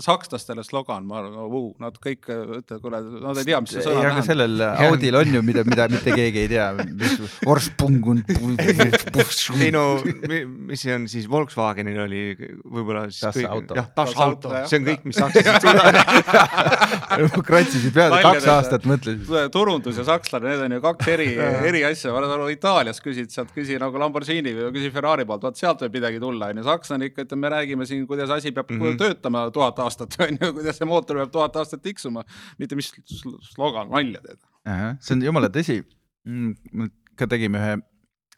sakslastele 0.06 0.64
slogan, 0.68 1.08
ma 1.10 1.22
arvan 1.24 1.38
uh,, 1.46 1.70
nad 1.82 1.98
kõik 2.02 2.30
ütlevad, 2.30 2.82
kuule, 2.84 3.02
nad 3.24 3.42
ei 3.42 3.48
tea, 3.50 3.62
mis 3.64 3.76
see 3.76 3.86
sõna 3.86 4.04
tähendab. 4.06 4.28
sellel 4.28 4.66
Audil 4.90 5.20
on 5.20 5.34
ju, 5.38 5.44
mida, 5.46 5.66
mida 5.68 5.88
mitte 5.92 6.16
keegi 6.16 6.44
ei 6.46 6.52
tea, 6.52 6.68
mis 6.90 7.18
ei 9.66 9.72
no, 9.76 9.86
mis 10.70 10.86
see 10.86 10.96
on 10.96 11.08
siis? 11.12 11.28
Volkswagenil 11.30 12.00
oli 12.06 12.24
võib-olla 12.38 13.08
siis 13.10 13.24
Das 13.28 13.36
kõik, 13.38 13.50
auto. 13.50 13.78
jah, 13.78 13.90
Das 13.96 14.16
auto, 14.16 14.54
see 14.70 14.80
on 14.82 14.88
kõik, 14.88 15.06
mis 15.10 15.20
sakslased 15.24 15.62
suudavad 15.66 15.98
kratsisid 17.50 17.94
peale 17.96 18.20
kaks 18.24 18.48
aastat, 18.54 18.86
mõtlesid. 18.90 19.30
turundus 19.54 20.00
ja 20.00 20.06
sakslane, 20.08 20.52
need 20.54 20.66
on 20.68 20.78
ju 20.78 20.82
kaks 20.84 21.12
eri, 21.16 21.30
eri 21.70 21.84
asja, 21.88 22.14
ma 22.14 22.22
olen 22.22 22.36
aru, 22.38 22.50
Itaalias 22.54 23.02
küsid 23.04 23.34
sealt, 23.34 23.52
küsi 23.56 23.80
nagu 23.82 24.00
Lamborghini 24.02 24.54
või 24.56 24.72
küsi 24.76 24.92
Ferrari 24.94 25.26
poolt, 25.30 25.46
vaat 25.48 25.60
sealt 25.60 25.84
võib 25.86 26.00
midagi 26.00 26.22
tulla, 26.22 26.52
on 26.54 26.62
ju, 26.62 26.68
sakslane 26.68 27.10
ikka 27.10 27.26
ütleb, 27.26 27.42
me 27.44 27.54
räägime 27.56 27.88
siin, 27.90 28.06
kuidas 28.10 28.34
asi 28.36 28.54
peab 28.60 28.74
mm 28.76 28.82
-hmm. 28.86 28.98
töötama 29.02 29.46
tuhat 29.56 29.80
aastat, 29.86 30.18
on 30.26 30.38
ju, 30.42 30.52
kuidas 30.58 30.78
see 30.82 30.90
mootor 30.90 31.22
peab 31.22 31.32
tuhat 31.36 31.56
aastat 31.62 31.84
tiksuma, 31.86 32.24
mitte 32.58 32.76
mis 32.80 32.92
slogan, 33.54 33.90
nalja 33.90 34.22
teed. 34.26 34.42
see 35.00 35.16
on 35.16 35.24
jumala 35.24 35.50
tõsi. 35.54 35.82
Mm, 36.28 36.90
ka 37.16 37.28
tegime 37.28 37.60
ühe 37.60 37.78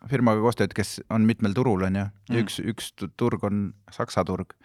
firmaga 0.10 0.42
koostööd, 0.42 0.74
kes 0.74 1.02
on 1.10 1.26
mitmel 1.30 1.54
turul, 1.54 1.84
on 1.86 1.96
ju, 1.96 2.06
ja 2.06 2.36
mm. 2.36 2.46
üks, 2.46 2.60
üks 2.60 2.94
turg 3.18 3.44
on 3.44 3.74
Saksa 3.92 4.24
turg 4.26 4.56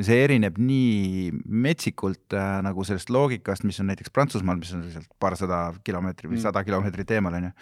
ja 0.00 0.06
see 0.06 0.20
erineb 0.24 0.56
nii 0.60 1.30
metsikult 1.44 2.36
äh, 2.36 2.60
nagu 2.64 2.84
sellest 2.88 3.10
loogikast, 3.12 3.66
mis 3.68 3.80
on 3.82 3.90
näiteks 3.90 4.12
Prantsusmaal, 4.14 4.60
mis 4.60 4.72
on 4.76 4.86
sealt 4.92 5.10
paarsada 5.20 5.60
kilomeetrit 5.84 6.30
või 6.30 6.38
mm. 6.38 6.44
sada 6.46 6.62
kilomeetrit 6.64 7.12
eemal, 7.16 7.36
on 7.36 7.50
ju. 7.50 7.52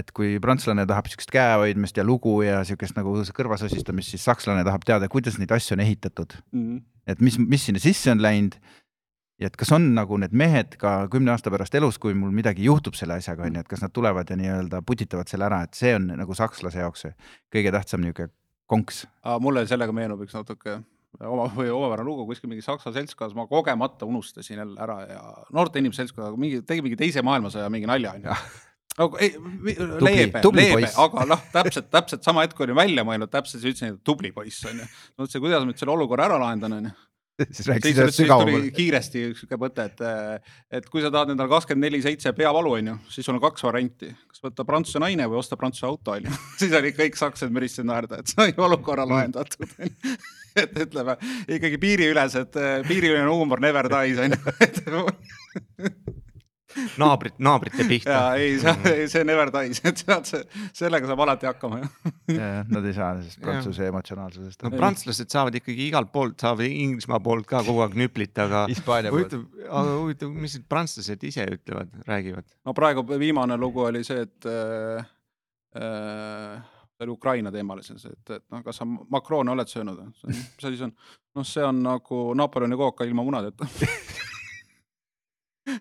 et 0.00 0.14
kui 0.16 0.36
prantslane 0.42 0.86
tahab 0.88 1.10
niisugust 1.10 1.32
käehoidmist 1.34 2.00
ja 2.00 2.06
lugu 2.06 2.38
ja 2.46 2.62
niisugust 2.62 2.96
nagu 2.98 3.12
kõrvasosistamist, 3.36 4.14
siis 4.14 4.24
sakslane 4.24 4.64
tahab 4.66 4.88
teada, 4.88 5.10
kuidas 5.12 5.38
neid 5.42 5.52
asju 5.52 5.76
on 5.76 5.84
ehitatud 5.84 6.38
mm.. 6.54 6.80
et 7.12 7.22
mis, 7.24 7.38
mis 7.42 7.68
sinna 7.68 7.82
sisse 7.82 8.14
on 8.14 8.24
läinud 8.24 8.56
ja 9.42 9.50
et 9.50 9.60
kas 9.60 9.74
on 9.76 9.90
nagu 9.98 10.16
need 10.22 10.32
mehed 10.32 10.78
ka 10.80 10.96
kümne 11.12 11.34
aasta 11.34 11.52
pärast 11.52 11.76
elus, 11.76 12.00
kui 12.00 12.16
mul 12.16 12.32
midagi 12.32 12.64
juhtub 12.64 12.96
selle 12.96 13.20
asjaga, 13.20 13.44
on 13.44 13.60
ju, 13.60 13.66
et 13.66 13.68
kas 13.68 13.84
nad 13.84 13.92
tulevad 13.92 14.32
ja 14.32 14.40
nii-öelda 14.40 14.80
putitavad 14.86 15.28
selle 15.28 15.50
ära, 15.50 15.60
et 15.66 15.76
see 15.76 15.92
on 15.98 16.08
nagu 16.16 16.36
sakslase 16.36 16.80
jaoks 16.80 17.10
kõige 17.52 17.74
tähtsam 17.74 18.04
niisugune 18.04 18.32
konks. 18.66 19.04
mulle 19.44 19.66
sellega 19.68 19.92
meenub 19.94 20.24
üks 20.24 20.34
natuke 20.34 20.80
oma 21.24 21.48
või 21.58 21.72
omapärane 21.72 22.08
lugu 22.08 22.26
kuskil 22.28 22.50
mingi 22.52 22.64
saksa 22.64 22.92
seltskonnas, 22.94 23.36
ma 23.38 23.48
kogemata 23.50 24.08
unustasin 24.08 24.62
jälle 24.62 24.80
ära 24.82 25.00
ja 25.08 25.24
noorte 25.54 25.82
inimeste 25.82 26.04
seltskonnaga 26.04 26.40
mingi, 26.40 26.62
tegi 26.66 26.84
mingi 26.84 27.00
teise 27.00 27.24
maailmasõja 27.26 27.70
mingi 27.72 27.90
nalja 27.90 28.16
onju 28.18 28.38
nagu 28.96 29.18
ei, 29.20 29.34
leebe, 30.00 30.40
leebe, 30.56 30.88
aga 31.02 31.26
noh, 31.28 31.42
täpselt, 31.52 31.90
täpselt 31.92 32.24
sama 32.24 32.46
hetk 32.46 32.60
olin 32.64 32.78
välja 32.78 33.04
mõelnud, 33.04 33.28
täpselt 33.32 33.60
siis 33.60 33.74
ütlesin, 33.74 33.98
et 33.98 34.06
tubli 34.06 34.30
poiss 34.32 34.64
onju. 34.68 34.86
mõtlesin, 35.18 35.42
kuidas 35.44 35.64
ma 35.64 35.68
nüüd 35.68 35.82
selle 35.82 35.92
olukorra 35.92 36.30
ära 36.30 36.38
lahendan 36.40 36.78
onju 36.78 36.94
siis 37.56 37.66
rääkisid 37.68 37.98
sellest 38.00 38.20
sügavamalt. 38.22 38.70
kiiresti 38.76 39.24
sihuke 39.36 39.58
mõte, 39.60 39.84
et, 39.90 40.00
et 40.78 40.88
kui 40.88 41.04
sa 41.04 41.10
tahad 41.12 41.34
endale 41.34 41.52
kakskümmend 41.52 41.84
neli 41.84 42.00
seitse 42.04 42.32
peavalu, 42.36 42.72
onju, 42.78 42.96
siis 43.12 43.28
sul 43.28 43.36
on 43.36 43.42
kaks 43.44 43.66
varianti, 43.66 44.08
kas 44.30 44.40
võtta 44.44 44.64
prantsuse 44.68 45.02
naine 45.04 45.28
või 45.28 45.42
osta 45.42 45.58
prantsuse 45.60 45.88
auto, 45.88 46.16
onju. 46.16 46.32
siis 46.60 46.72
olid 46.80 46.96
kõik 46.96 47.20
sakslased 47.20 47.52
müristasid 47.52 47.88
naerda, 47.90 48.22
et 48.22 48.32
sai 48.32 48.54
olukorra 48.56 49.04
lahendatud 49.08 49.68
et 50.62 50.78
ütleme 50.86 51.16
ikkagi 51.48 51.80
piiriülesed, 51.82 52.60
piiriülene 52.88 53.28
huumor 53.30 53.62
never 53.62 53.90
dies 53.92 54.22
onju 54.26 55.06
naabrit, 57.00 57.36
naabrite 57.42 57.84
pihta. 57.88 58.12
ja 58.12 58.22
ei, 58.40 58.56
see, 58.60 58.72
mhm. 58.72 59.08
see 59.12 59.24
never 59.26 59.50
dies, 59.54 59.80
et 59.86 60.02
sealt 60.02 60.28
see, 60.28 60.42
sellega 60.76 61.08
saab 61.10 61.22
alati 61.24 61.48
hakkama 61.48 61.80
jah. 61.80 61.96
Nad 62.70 62.86
ei 62.88 62.94
saa 62.96 63.12
sellest 63.20 63.40
prantsuse 63.42 63.88
emotsionaalsusest. 63.90 64.64
no 64.66 64.72
prantslased 64.74 65.32
saavad 65.32 65.56
ikkagi 65.60 65.88
igalt 65.90 66.12
poolt, 66.14 66.38
saavad 66.42 66.68
Inglismaa 66.68 67.20
poolt 67.24 67.48
ka 67.50 67.62
kogu 67.66 67.84
aeg 67.86 67.96
nüplita, 68.00 68.46
aga 68.46 68.64
huvitav, 69.12 69.44
aga 69.66 69.98
huvitav, 70.02 70.32
mis 70.44 70.56
need 70.58 70.68
prantslased 70.70 71.26
ise 71.28 71.48
ütlevad, 71.56 71.92
räägivad? 72.08 72.48
no 72.66 72.76
praegu 72.76 73.06
viimane 73.16 73.58
lugu 73.60 73.86
oli 73.86 74.04
see, 74.06 74.26
et 74.26 74.50
äh, 74.50 75.06
äh, 75.80 76.64
oli 77.00 77.10
Ukraina 77.12 77.52
teemalisel, 77.52 77.96
et, 78.10 78.30
et 78.38 78.44
noh, 78.52 78.62
kas 78.64 78.80
sa 78.80 78.86
Macroni 78.86 79.52
oled 79.52 79.68
söönud, 79.68 80.00
mis 80.26 80.64
asi 80.64 80.76
see 80.76 80.88
on? 80.88 80.94
noh, 81.36 81.46
see 81.46 81.64
on 81.64 81.82
nagu 81.84 82.22
Napoleoni 82.38 82.76
kooka 82.80 83.04
ilma 83.04 83.24
munadeta 83.26 83.68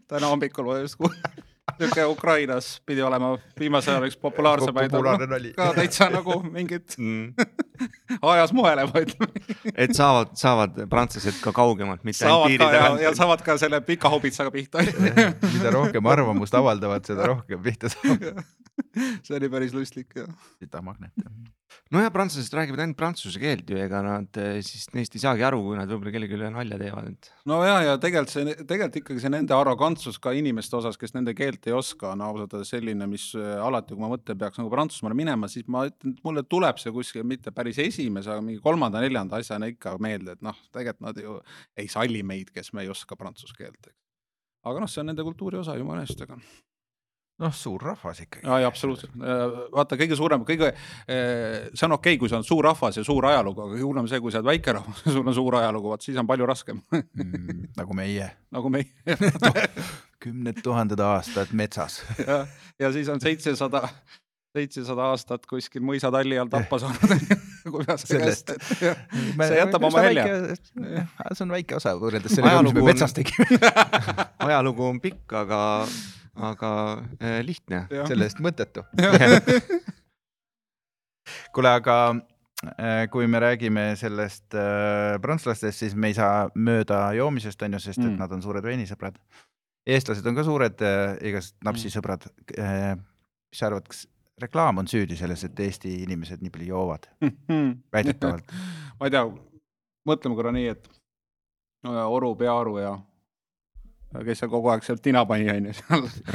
täna 0.10 0.28
hommikul 0.34 0.65
ma 0.67 0.80
just 0.82 0.99
niisugune 0.99 2.06
Ukrainas 2.15 2.82
pidi 2.86 3.04
olema 3.04 3.36
viimasel 3.60 3.95
ajal 3.95 4.10
üks 4.10 4.17
populaarsemaid 4.21 4.93
nali. 5.30 5.54
ka 5.56 5.71
täitsa 5.78 6.10
nagu 6.13 6.39
mingid 6.43 6.95
mm. 6.97 7.34
ajas 8.21 8.54
moelema 8.54 9.04
ütleme. 9.06 9.45
et 9.75 9.95
saavad, 9.95 10.36
saavad 10.39 10.84
prantslased 10.89 11.39
ka 11.43 11.56
kaugemalt, 11.56 12.04
mitte 12.04 12.25
ainult 12.25 12.51
piiri 12.51 12.65
tagant. 12.65 13.01
ja 13.01 13.15
saavad 13.15 13.43
ka 13.45 13.58
selle 13.62 13.82
pika 13.82 14.12
hobitsaga 14.13 14.51
pihta 14.51 14.84
mida 15.54 15.73
rohkem 15.73 16.06
arvamust 16.12 16.56
avaldavad, 16.56 17.06
seda 17.08 17.32
rohkem 17.34 17.63
pihta 17.63 17.91
saavad 17.93 18.43
see 19.26 19.36
oli 19.38 19.50
päris 19.52 19.74
lustlik 19.76 20.16
jah. 20.18 20.32
sitamagnet. 20.60 21.14
no 21.94 22.02
ja 22.02 22.12
prantslased 22.14 22.54
räägivad 22.56 22.84
ainult 22.84 22.98
prantsuse 23.00 23.40
keelt 23.42 23.70
ju, 23.70 23.78
ega 23.82 24.02
nad 24.06 24.40
eh, 24.42 24.60
siis 24.66 24.88
neist 24.96 25.16
ei 25.18 25.24
saagi 25.24 25.46
aru, 25.48 25.62
kui 25.66 25.78
nad 25.80 25.90
võib-olla 25.90 26.14
kellelegi 26.14 26.38
üle 26.38 26.50
nalja 26.54 26.78
teevad, 26.80 27.10
et 27.14 27.30
no 27.50 27.60
ja, 27.66 27.78
ja 27.86 27.96
tegelikult 28.02 28.34
see, 28.34 28.56
tegelikult 28.62 29.00
ikkagi 29.02 29.24
see 29.24 29.34
nende 29.34 29.56
arrogantsus 29.58 30.20
ka 30.22 30.34
inimeste 30.38 30.78
osas, 30.80 31.00
kes 31.02 31.16
nende 31.18 31.36
keelt 31.38 31.68
ei 31.70 31.76
oska, 31.76 32.12
on 32.14 32.24
ausalt 32.28 32.56
öeldes 32.56 32.74
selline, 32.76 33.10
mis 33.12 33.28
äh, 33.40 33.56
alati, 33.64 33.96
kui 33.96 34.04
ma 34.06 34.12
mõtlen, 34.14 34.40
peaks 34.44 34.62
nagu 34.62 34.72
Prantsusmaale 34.74 35.18
minema, 35.18 35.50
siis 35.52 35.68
ma 35.72 35.86
ütlen, 35.90 36.16
et 36.16 36.28
mulle 36.28 36.46
tuleb 36.50 36.82
see 36.82 36.94
kuskil 36.96 37.28
mitte 37.28 37.54
päris 37.56 37.82
esimese, 37.84 38.34
aga 38.34 38.46
mingi 38.46 38.62
kolmanda-neljanda 38.66 39.42
asjana 39.42 39.72
ikka 39.72 39.98
meelde, 40.04 40.38
et 40.38 40.46
noh, 40.46 40.60
tegelikult 40.76 41.10
nad 41.10 41.20
ju 41.20 41.40
ei 41.82 41.90
salli 41.92 42.22
meid, 42.26 42.54
kes 42.56 42.72
me 42.76 42.86
ei 42.86 42.94
oska 42.94 43.18
prantsuse 43.20 43.58
keelt, 43.58 43.82
eks. 43.90 44.00
aga 44.70 44.86
noh, 44.86 44.92
see 44.92 45.04
on 45.04 45.14
nende 45.14 45.26
kultuuri 45.28 45.60
osa 45.62 45.78
jumala 45.80 46.06
eest, 46.06 46.22
aga 46.26 46.40
noh, 47.43 47.54
suur 47.56 47.84
rahvas 47.84 48.21
ikkagi. 48.24 48.45
jaa, 48.48 48.62
absoluutselt. 48.67 49.15
vaata, 49.76 49.98
kõige 50.00 50.17
suurem, 50.19 50.45
kõige, 50.48 50.71
see 51.08 51.88
on 51.88 51.98
okei 51.98 52.15
okay,, 52.15 52.21
kui 52.21 52.32
sa 52.32 52.39
oled 52.39 52.48
suur 52.48 52.63
rahvas 52.65 53.02
ja 53.02 53.04
suur 53.08 53.28
ajalugu, 53.32 53.67
aga 53.67 53.82
hullem 53.82 54.08
see, 54.12 54.21
kui 54.24 54.34
sa 54.34 54.41
oled 54.41 54.54
väike 54.54 54.78
rahvas 54.80 55.04
ja 55.06 55.15
sul 55.15 55.28
on 55.28 55.36
suur 55.36 55.60
ajalugu, 55.60 55.91
vaat 55.93 56.06
siis 56.06 56.19
on 56.21 56.30
palju 56.30 56.48
raskem 56.50 56.84
Mm, 56.95 57.69
nagu 57.78 57.95
meie, 57.98 58.30
nagu 58.56 58.69
meie 58.71 59.17
kümned 60.24 60.62
tuhanded 60.63 61.00
aastad 61.04 61.52
metsas. 61.54 62.02
ja, 62.19 62.45
ja 62.80 62.91
siis 62.95 63.10
on 63.12 63.21
seitsesada, 63.21 63.86
seitsesada 64.56 65.12
aastat 65.12 65.45
kuskil 65.50 65.84
mõisatalli 65.86 66.39
all 66.39 66.52
tappa 66.52 66.80
saanud 66.82 67.36
kuidas 67.71 68.01
see 68.06 68.19
Sellest. 68.19 68.51
käest, 68.51 68.82
et 68.82 69.47
see 69.49 69.58
jätab 69.60 69.84
oma 69.88 70.01
välja. 70.04 70.25
see 71.34 71.45
on 71.45 71.51
väike 71.56 71.78
osa 71.80 71.95
võrreldes 71.99 72.36
sellega, 72.38 72.62
mis 72.65 72.75
me 72.75 72.84
on- 72.84 72.89
metsas 72.91 73.15
tegime, 73.17 73.47
ajalugu 74.49 74.86
on 74.89 74.99
pikk, 75.04 75.25
aga, 75.41 75.60
aga 76.51 76.71
eh, 77.19 77.39
lihtne. 77.47 77.80
selle 78.08 78.28
eest 78.30 78.39
mõttetu. 78.43 78.86
kuule, 81.56 81.71
aga 81.80 81.95
äh, 82.78 83.06
kui 83.12 83.28
me 83.32 83.39
räägime 83.41 83.88
sellest 83.99 84.54
äh, 84.58 85.15
prantslastest, 85.23 85.80
siis 85.82 85.95
me 85.97 86.12
ei 86.12 86.17
saa 86.17 86.47
mööda 86.56 87.08
joomisest, 87.17 87.62
on 87.65 87.78
ju, 87.78 87.82
sest 87.88 88.01
et 88.04 88.10
Mm. 88.12 88.19
nad 88.21 88.32
on 88.36 88.41
suured 88.45 88.63
veinisõbrad. 88.65 89.17
eestlased 89.88 90.25
on 90.25 90.36
ka 90.36 90.43
suured 90.43 90.82
äh, 90.82 91.17
igasugused 91.30 91.65
napsisõbrad 91.65 92.23
äh,. 92.58 92.95
mis 93.51 93.60
sa 93.60 93.67
arvad, 93.69 93.86
kas 93.88 94.08
reklaam 94.41 94.78
on 94.78 94.88
süüdi 94.88 95.17
selles, 95.17 95.43
et 95.48 95.60
Eesti 95.60 95.93
inimesed 96.04 96.43
nii 96.43 96.52
palju 96.54 96.67
joovad? 96.67 97.08
väidetavalt. 97.93 98.52
ma 99.00 99.08
ei 99.08 99.15
tea, 99.15 99.26
mõtleme 100.10 100.39
korra 100.39 100.54
nii, 100.56 100.67
et 100.76 100.89
Oru, 101.86 102.34
Pearu 102.36 102.80
ja 102.82 102.95
kes 104.25 104.41
seal 104.41 104.51
kogu 104.51 104.71
aeg 104.73 104.86
seal 104.86 104.99
tina 105.04 105.25
pani, 105.28 105.47
onju. 105.51 105.73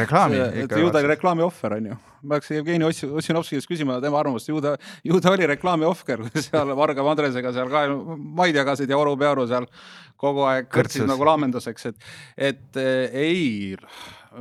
reklaami 0.01 0.39
et 0.45 0.63
ikka 0.65 0.81
ju 0.83 0.91
ta 0.93 1.01
oli 1.03 1.11
reklaami 1.13 1.45
ohver, 1.47 1.77
onju. 1.79 1.97
ma 2.23 2.37
peaks 2.37 2.53
Jevgeni 2.55 2.87
Ossi- 2.89 3.09
Ossinovski 3.23 3.59
käest 3.59 3.71
küsima 3.71 4.01
tema 4.05 4.21
arvamust, 4.21 4.51
ju 4.51 4.61
ta, 4.65 4.77
ju 5.07 5.21
ta 5.21 5.33
oli 5.33 5.49
reklaami 5.51 5.89
ohver, 5.89 6.23
kui 6.27 6.45
seal 6.45 6.75
Varga 6.77 7.07
Andresega 7.13 7.55
seal 7.57 7.73
ka 7.73 7.87
maid 8.41 8.59
jagasid 8.61 8.91
ja 8.91 9.01
Oru 9.01 9.17
Pearu 9.21 9.47
seal 9.51 9.69
kogu 10.21 10.45
aeg 10.51 10.69
kõrtsid 10.73 11.07
nagu 11.09 11.25
laamenduseks, 11.25 11.91
et, 11.93 12.09
et 12.51 12.81
eh, 12.81 13.21
ei, 13.23 13.77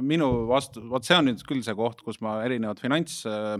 minu 0.03 0.47
vastu, 0.49 0.83
vot 0.91 1.05
see 1.07 1.15
on 1.15 1.29
nüüd 1.31 1.43
küll 1.47 1.63
see 1.63 1.75
koht, 1.77 2.03
kus 2.03 2.19
ma 2.25 2.41
erinevad 2.43 2.81
finants 2.83 3.21
eh, 3.29 3.55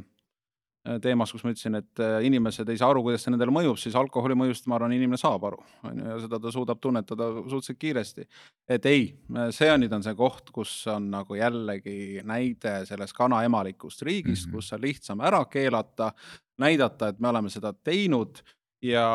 teemas, 1.04 1.32
kus 1.32 1.44
ma 1.46 1.54
ütlesin, 1.54 1.80
et 1.80 2.04
eh, 2.04 2.20
inimesed 2.28 2.70
ei 2.70 2.80
saa 2.82 2.90
aru, 2.94 3.04
kuidas 3.06 3.26
see 3.26 3.34
nendele 3.34 3.54
mõjub, 3.54 3.78
siis 3.82 3.98
alkoholi 4.00 4.38
mõjust 4.40 4.68
ma 4.68 4.80
arvan, 4.80 4.96
inimene 4.96 5.20
saab 5.22 5.46
aru, 5.52 5.62
on 5.84 6.02
ju, 6.02 6.08
ja 6.14 6.20
seda 6.26 6.40
ta 6.42 6.54
suudab 6.56 6.82
tunnetada 6.82 7.32
suhteliselt 7.40 7.80
kiiresti 7.80 8.28
et 8.70 8.86
ei, 8.86 9.10
see 9.56 9.72
on 9.72 9.82
nüüd 9.84 9.94
on 9.96 10.06
see 10.06 10.16
koht, 10.18 10.52
kus 10.54 10.72
on 10.92 11.10
nagu 11.14 11.38
jällegi 11.38 12.22
näide 12.28 12.84
sellest 12.90 13.18
kanaemalikust 13.18 14.06
riigist 14.06 14.48
mm. 14.48 14.52
-hmm. 14.52 14.56
kus 14.56 14.74
on 14.74 14.82
lihtsam 14.82 15.26
ära 15.26 15.44
keelata, 15.46 16.14
näidata, 16.62 17.10
et 17.10 17.20
me 17.20 17.30
oleme 17.30 17.50
seda 17.50 17.74
teinud 17.74 18.42
ja, 18.82 19.06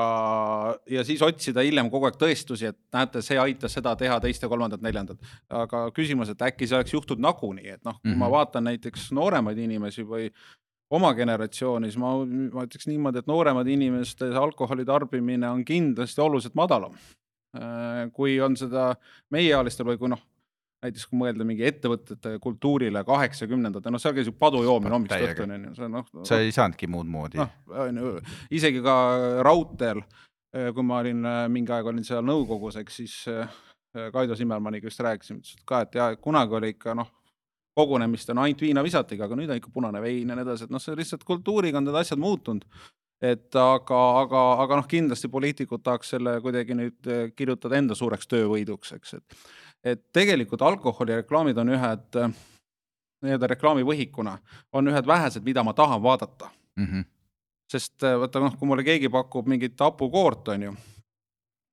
ja 0.91 1.05
siis 1.05 1.23
otsida 1.23 1.63
hiljem 1.65 1.91
kogu 1.91 2.09
aeg 2.09 2.19
tõestusi, 2.21 2.69
et 2.73 2.79
näete, 2.93 3.23
see 3.23 3.39
aitas 3.39 3.73
seda 3.79 3.95
teha, 3.97 4.19
teist 4.21 4.43
ja 4.43 4.49
kolmandat, 4.49 4.83
neljandat. 4.83 5.23
aga 5.49 5.87
küsimus, 5.95 6.31
et 6.31 6.43
äkki 6.43 6.67
see 6.67 6.77
oleks 6.77 6.93
juhtunud 6.93 7.23
nagunii, 7.23 7.69
et 7.79 7.85
noh, 7.85 8.01
kui 8.01 8.11
mm 8.11 8.15
-hmm. 8.15 8.19
ma 8.19 8.27
Mhm. 8.27 8.33
vaatan 8.33 8.65
näiteks 8.65 9.13
nooremaid 9.13 9.59
inimesi 9.59 10.03
või 10.03 10.31
oma 10.91 11.15
generatsiooni, 11.17 11.89
siis 11.91 12.01
ma, 12.01 12.13
ma 12.55 12.67
ütleks 12.67 12.89
niimoodi, 12.91 13.23
et 13.23 13.31
nooremad 13.31 13.69
inimeste 13.71 14.29
alkoholi 14.39 14.85
tarbimine 14.89 15.49
on 15.49 15.65
kindlasti 15.65 16.21
oluliselt 16.21 16.57
madalam. 16.59 16.95
Äh, 17.55 18.07
kui 18.13 18.37
on 18.43 18.57
seda 18.59 18.93
meiealistel 19.33 19.87
või 19.87 19.99
kui 20.01 20.11
noh, 20.11 20.21
näiteks 20.85 21.07
kui 21.09 21.21
mõelda 21.21 21.47
mingi 21.49 21.65
ettevõtete 21.69 22.37
kultuurile 22.43 23.05
kaheksakümnendatel, 23.07 23.95
noh, 23.95 24.03
seal 24.03 24.17
käis 24.17 24.29
ju 24.29 24.35
padujoomine 24.37 24.93
hommikust 24.93 25.29
õhtuni 25.31 25.57
onju, 25.59 25.75
see 25.79 25.87
on 25.87 25.95
noh, 26.01 26.09
sa 26.29 26.41
ei 26.43 26.53
saanudki 26.55 26.91
muud 26.91 27.09
moodi. 27.11 27.41
noh, 27.41 27.55
on 27.87 28.01
ju, 28.03 28.15
isegi 28.59 28.83
ka 28.85 28.97
raudteel, 29.47 30.03
kui 30.75 30.87
ma 30.87 31.01
olin 31.03 31.31
äh, 31.31 31.45
mingi 31.51 31.73
aeg 31.75 31.89
olin 31.91 32.05
seal 32.07 32.27
nõukogus, 32.27 32.77
eks 32.83 33.01
siis 33.01 33.17
äh, 33.33 33.63
Kaido 34.13 34.37
Simmermanniga 34.37 34.91
just 34.91 35.03
rääkisime, 35.07 35.41
ütles 35.41 35.63
ka, 35.67 35.85
et 35.87 35.95
ja 35.99 36.11
kunagi 36.21 36.59
oli 36.59 36.75
ikka 36.75 36.97
noh, 36.99 37.11
kogunemist 37.75 38.31
on 38.31 38.39
ainult 38.45 38.61
viina 38.63 38.83
visatiga, 38.83 39.27
aga 39.27 39.39
nüüd 39.39 39.51
on 39.51 39.59
ikka 39.59 39.73
punane 39.75 40.03
vein 40.03 40.29
ja 40.29 40.37
nii 40.37 40.47
edasi, 40.47 40.69
et 40.69 40.75
noh, 40.75 40.83
see 40.83 40.95
lihtsalt 40.99 41.25
kultuuriga 41.27 41.81
on 41.81 41.89
need 41.89 41.99
asjad 41.99 42.21
muutunud 42.23 42.67
et 43.25 43.57
aga, 43.59 44.01
aga, 44.23 44.41
aga 44.65 44.79
noh, 44.81 44.89
kindlasti 44.91 45.31
poliitikud 45.33 45.83
tahaks 45.85 46.15
selle 46.15 46.37
kuidagi 46.45 46.77
nüüd 46.77 47.11
eh, 47.11 47.29
kirjutada 47.37 47.79
enda 47.79 47.97
suureks 47.99 48.29
töövõiduks, 48.31 48.95
eks, 48.99 49.15
et 49.21 49.39
et 49.85 50.01
tegelikult 50.17 50.63
alkoholireklaamid 50.65 51.59
on 51.61 51.75
ühed 51.77 52.19
eh, 52.21 52.37
nii-öelda 53.25 53.51
reklaamivõhikuna 53.55 54.39
on 54.77 54.93
ühed 54.93 55.07
vähesed, 55.09 55.45
mida 55.45 55.65
ma 55.65 55.75
tahan 55.77 56.03
vaadata, 56.03 56.51
mm. 56.77 56.87
-hmm. 56.87 57.05
sest 57.71 58.03
eh, 58.03 58.19
vaata 58.21 58.43
noh, 58.43 58.59
kui 58.59 58.69
mulle 58.69 58.85
keegi 58.85 59.13
pakub 59.13 59.49
mingit 59.49 59.81
hapukoort, 59.81 60.49
on 60.57 60.69
ju, 60.69 60.75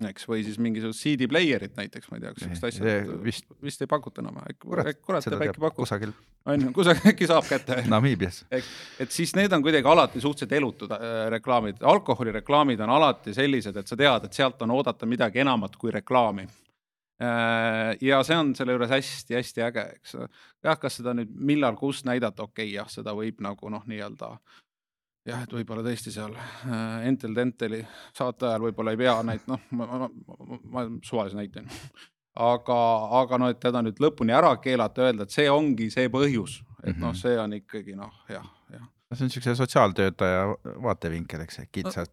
eks, 0.09 0.25
või 0.29 0.41
siis 0.45 0.57
mingisugust 0.61 1.03
CD 1.03 1.27
player'it 1.29 1.75
näiteks, 1.77 2.09
ma 2.11 2.17
ei 2.17 2.23
tea, 2.23 2.33
kas 2.35 2.45
siukest 2.45 2.67
asja 2.69 2.85
vist, 2.85 3.11
vist, 3.25 3.47
vist 3.63 3.83
ei 3.83 3.89
pakuta 3.91 4.23
enam, 4.23 4.39
kurat, 4.61 4.97
kurat 5.05 5.27
teab, 5.27 5.43
äkki 5.45 5.61
pakub, 5.61 5.83
kusagil 5.83 6.13
on 6.49 6.65
ju, 6.65 6.71
kusagil 6.75 7.11
äkki 7.11 7.27
saab 7.29 7.45
kätte 7.49 7.83
Namiibias. 7.91 8.41
et 8.51 9.13
siis 9.13 9.35
need 9.37 9.53
on 9.53 9.63
kuidagi 9.65 9.87
alati 9.87 10.23
suhteliselt 10.23 10.57
elutud 10.57 10.95
äh, 10.95 11.05
reklaamid, 11.35 11.83
alkoholireklaamid 11.93 12.81
on 12.85 12.95
alati 12.97 13.35
sellised, 13.37 13.77
et 13.77 13.91
sa 13.91 13.99
tead, 13.99 14.27
et 14.27 14.41
sealt 14.41 14.61
on 14.65 14.75
oodata 14.77 15.09
midagi 15.09 15.43
enamat 15.45 15.77
kui 15.77 15.93
reklaami. 15.93 16.47
ja 18.01 18.23
see 18.25 18.33
on 18.33 18.55
selle 18.57 18.73
juures 18.73 18.89
hästi-hästi 18.89 19.61
äge, 19.67 19.83
eks. 19.99 20.15
jah, 20.65 20.79
kas 20.81 20.95
seda 20.97 21.13
nüüd 21.13 21.29
millal, 21.37 21.75
kus 21.77 22.01
näidata, 22.07 22.47
okei 22.49 22.65
okay,, 22.65 22.75
jah, 22.79 22.89
seda 22.89 23.13
võib 23.13 23.43
nagu 23.45 23.69
noh, 23.69 23.83
nii-öelda 23.85 24.31
jah, 25.25 25.43
et 25.43 25.51
võib-olla 25.53 25.83
tõesti 25.85 26.11
seal 26.13 26.33
äh, 26.37 27.07
Entel 27.09 27.35
Denteli 27.37 27.81
saate 28.17 28.47
ajal 28.49 28.61
võib-olla 28.69 28.91
ei 28.95 28.97
pea 29.03 29.17
näit-, 29.27 29.47
noh, 29.51 29.59
ma, 29.77 29.85
ma, 29.85 30.07
ma, 30.09 30.57
ma 30.75 30.85
suvalise 31.05 31.37
näite 31.37 31.63
aga, 32.35 32.77
aga 33.21 33.37
no 33.41 33.49
et 33.51 33.59
teda 33.61 33.81
nüüd 33.85 33.99
lõpuni 34.01 34.33
ära 34.35 34.53
keelata, 34.63 35.09
öelda, 35.09 35.27
et 35.27 35.35
see 35.35 35.49
ongi 35.51 35.89
see 35.93 36.07
põhjus, 36.13 36.61
et 36.83 36.95
noh, 36.97 37.11
Mhm. 37.11 37.19
see 37.21 37.37
on 37.37 37.53
ikkagi 37.59 37.95
noh, 37.99 38.13
jah, 38.31 38.45
jah. 38.71 38.87
see 39.11 39.25
on 39.25 39.29
niisuguse 39.29 39.55
sotsiaaltöötaja 39.59 40.45
vaatevinkel, 40.85 41.41
eks, 41.45 41.59
kitsalt 41.71 42.11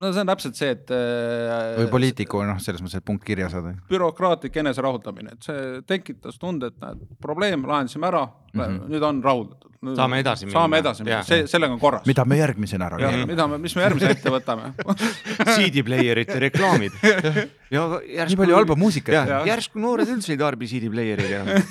no 0.00 0.12
see 0.14 0.22
on 0.22 0.30
täpselt 0.30 0.56
see, 0.56 0.74
et 0.76 0.92
äh, 0.96 1.74
või 1.82 1.88
poliitiku 1.92 2.40
noh, 2.48 2.60
selles 2.62 2.80
mõttes, 2.82 3.02
et 3.02 3.06
punkt 3.06 3.24
kirja 3.26 3.50
saada. 3.52 3.74
bürokraatlik 3.90 4.56
eneserahuldamine, 4.62 5.36
et 5.36 5.48
see 5.50 5.82
tekitas 5.88 6.40
tunde, 6.40 6.70
et 6.72 6.78
näed, 6.80 7.02
probleem 7.20 7.66
lahendasime 7.68 8.08
ära 8.08 8.24
mm. 8.26 8.60
-hmm. 8.60 8.88
nüüd 8.94 9.06
on 9.10 9.20
rahuldatud. 9.24 9.68
Saame 9.96 10.18
edasi 10.20 10.44
minna. 10.44 10.58
saame 10.58 10.78
edasi 10.82 11.04
minna, 11.04 11.22
see, 11.24 11.46
sellega 11.48 11.72
on 11.72 11.80
korras. 11.80 12.04
mida 12.08 12.24
me 12.24 12.36
järgmisena 12.36 12.88
ära 12.90 13.00
keelame? 13.00 13.26
mida 13.28 13.46
me, 13.48 13.58
mis 13.58 13.76
me 13.76 13.86
järgmise 13.86 14.10
ette 14.16 14.32
võtame? 14.32 14.72
CD 15.56 15.84
player'ite 15.84 16.36
reklaamid. 16.48 17.00
ja 17.76 17.86
järsku 18.00 18.34
nii 18.34 18.42
palju 18.44 18.60
halba 18.60 18.76
muusikat 18.76 19.32
järsku 19.48 19.80
noored 19.80 20.08
üldse 20.08 20.32
ei 20.32 20.40
tarbi 20.40 20.68
CD 20.68 20.92
player'id 20.92 21.32
enam. 21.32 21.64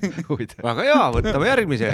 väga 0.68 0.88
hea, 0.88 1.02
võtame 1.18 1.52
järgmise. 1.52 1.92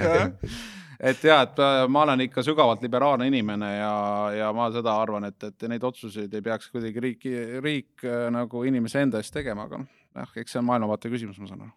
Et 1.01 1.23
ja, 1.25 1.41
et 1.47 1.61
äh, 1.65 1.83
ma 1.89 2.03
olen 2.05 2.21
ikka 2.27 2.43
sügavalt 2.45 2.83
liberaalne 2.85 3.27
inimene 3.31 3.71
ja, 3.79 3.93
ja 4.37 4.51
ma 4.57 4.69
seda 4.75 4.95
arvan, 5.01 5.25
et, 5.31 5.39
et 5.49 5.69
neid 5.73 5.85
otsuseid 5.89 6.35
ei 6.37 6.45
peaks 6.45 6.69
kuidagi 6.73 7.01
riik, 7.05 7.27
riik 7.65 8.05
äh, 8.05 8.27
nagu 8.35 8.65
inimese 8.69 9.01
enda 9.07 9.23
eest 9.23 9.35
tegema, 9.35 9.65
aga 9.69 9.81
noh, 9.85 10.35
eks 10.37 10.57
see 10.57 10.61
on 10.61 10.69
maailmavaate 10.69 11.13
küsimus, 11.13 11.41
ma 11.41 11.49
saan 11.51 11.65
aru. 11.67 11.73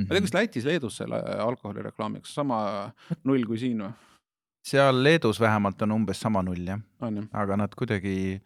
ma 0.00 0.06
ei 0.06 0.14
tea, 0.20 0.24
kas 0.28 0.36
Lätis-Leedus 0.38 1.02
selle 1.02 1.20
alkoholireklaami, 1.48 2.22
kas 2.24 2.34
sama 2.38 2.62
null 3.24 3.44
kui 3.48 3.58
siin 3.60 3.82
või? 3.86 3.92
seal 4.70 5.02
Leedus 5.02 5.40
vähemalt 5.40 5.82
on 5.86 5.94
umbes 5.98 6.20
sama 6.20 6.42
null 6.46 6.66
jah, 6.68 6.80
ju? 7.00 7.26
aga 7.32 7.56
nad 7.64 7.74
kuidagi 7.74 8.40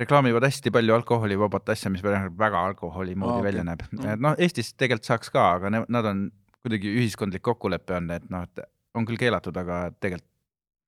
reklaamivad 0.00 0.44
hästi 0.46 0.70
palju 0.72 0.94
alkoholivabat 0.96 1.74
asja, 1.74 1.90
mis 1.92 2.02
väga 2.04 2.28
väga 2.38 2.60
alkoholi 2.70 3.14
moodi 3.14 3.32
Aa, 3.32 3.38
okay. 3.40 3.48
välja 3.50 3.64
näeb 3.68 3.82
Mm. 3.90 4.06
et 4.14 4.20
noh, 4.20 4.36
Eestis 4.38 4.72
tegelikult 4.74 5.08
saaks 5.08 5.32
ka, 5.32 5.46
aga 5.58 5.70
ne- 5.70 5.86
nad 5.88 6.04
on 6.08 6.28
kuidagi 6.62 6.92
ühiskondlik 6.92 7.42
kokkulepe 7.42 7.96
on, 7.96 8.10
et 8.10 8.30
noh, 8.30 8.44
et 8.44 8.62
on 8.94 9.06
küll 9.08 9.20
keelatud, 9.20 9.56
aga 9.56 9.82
tegelikult 9.98 10.28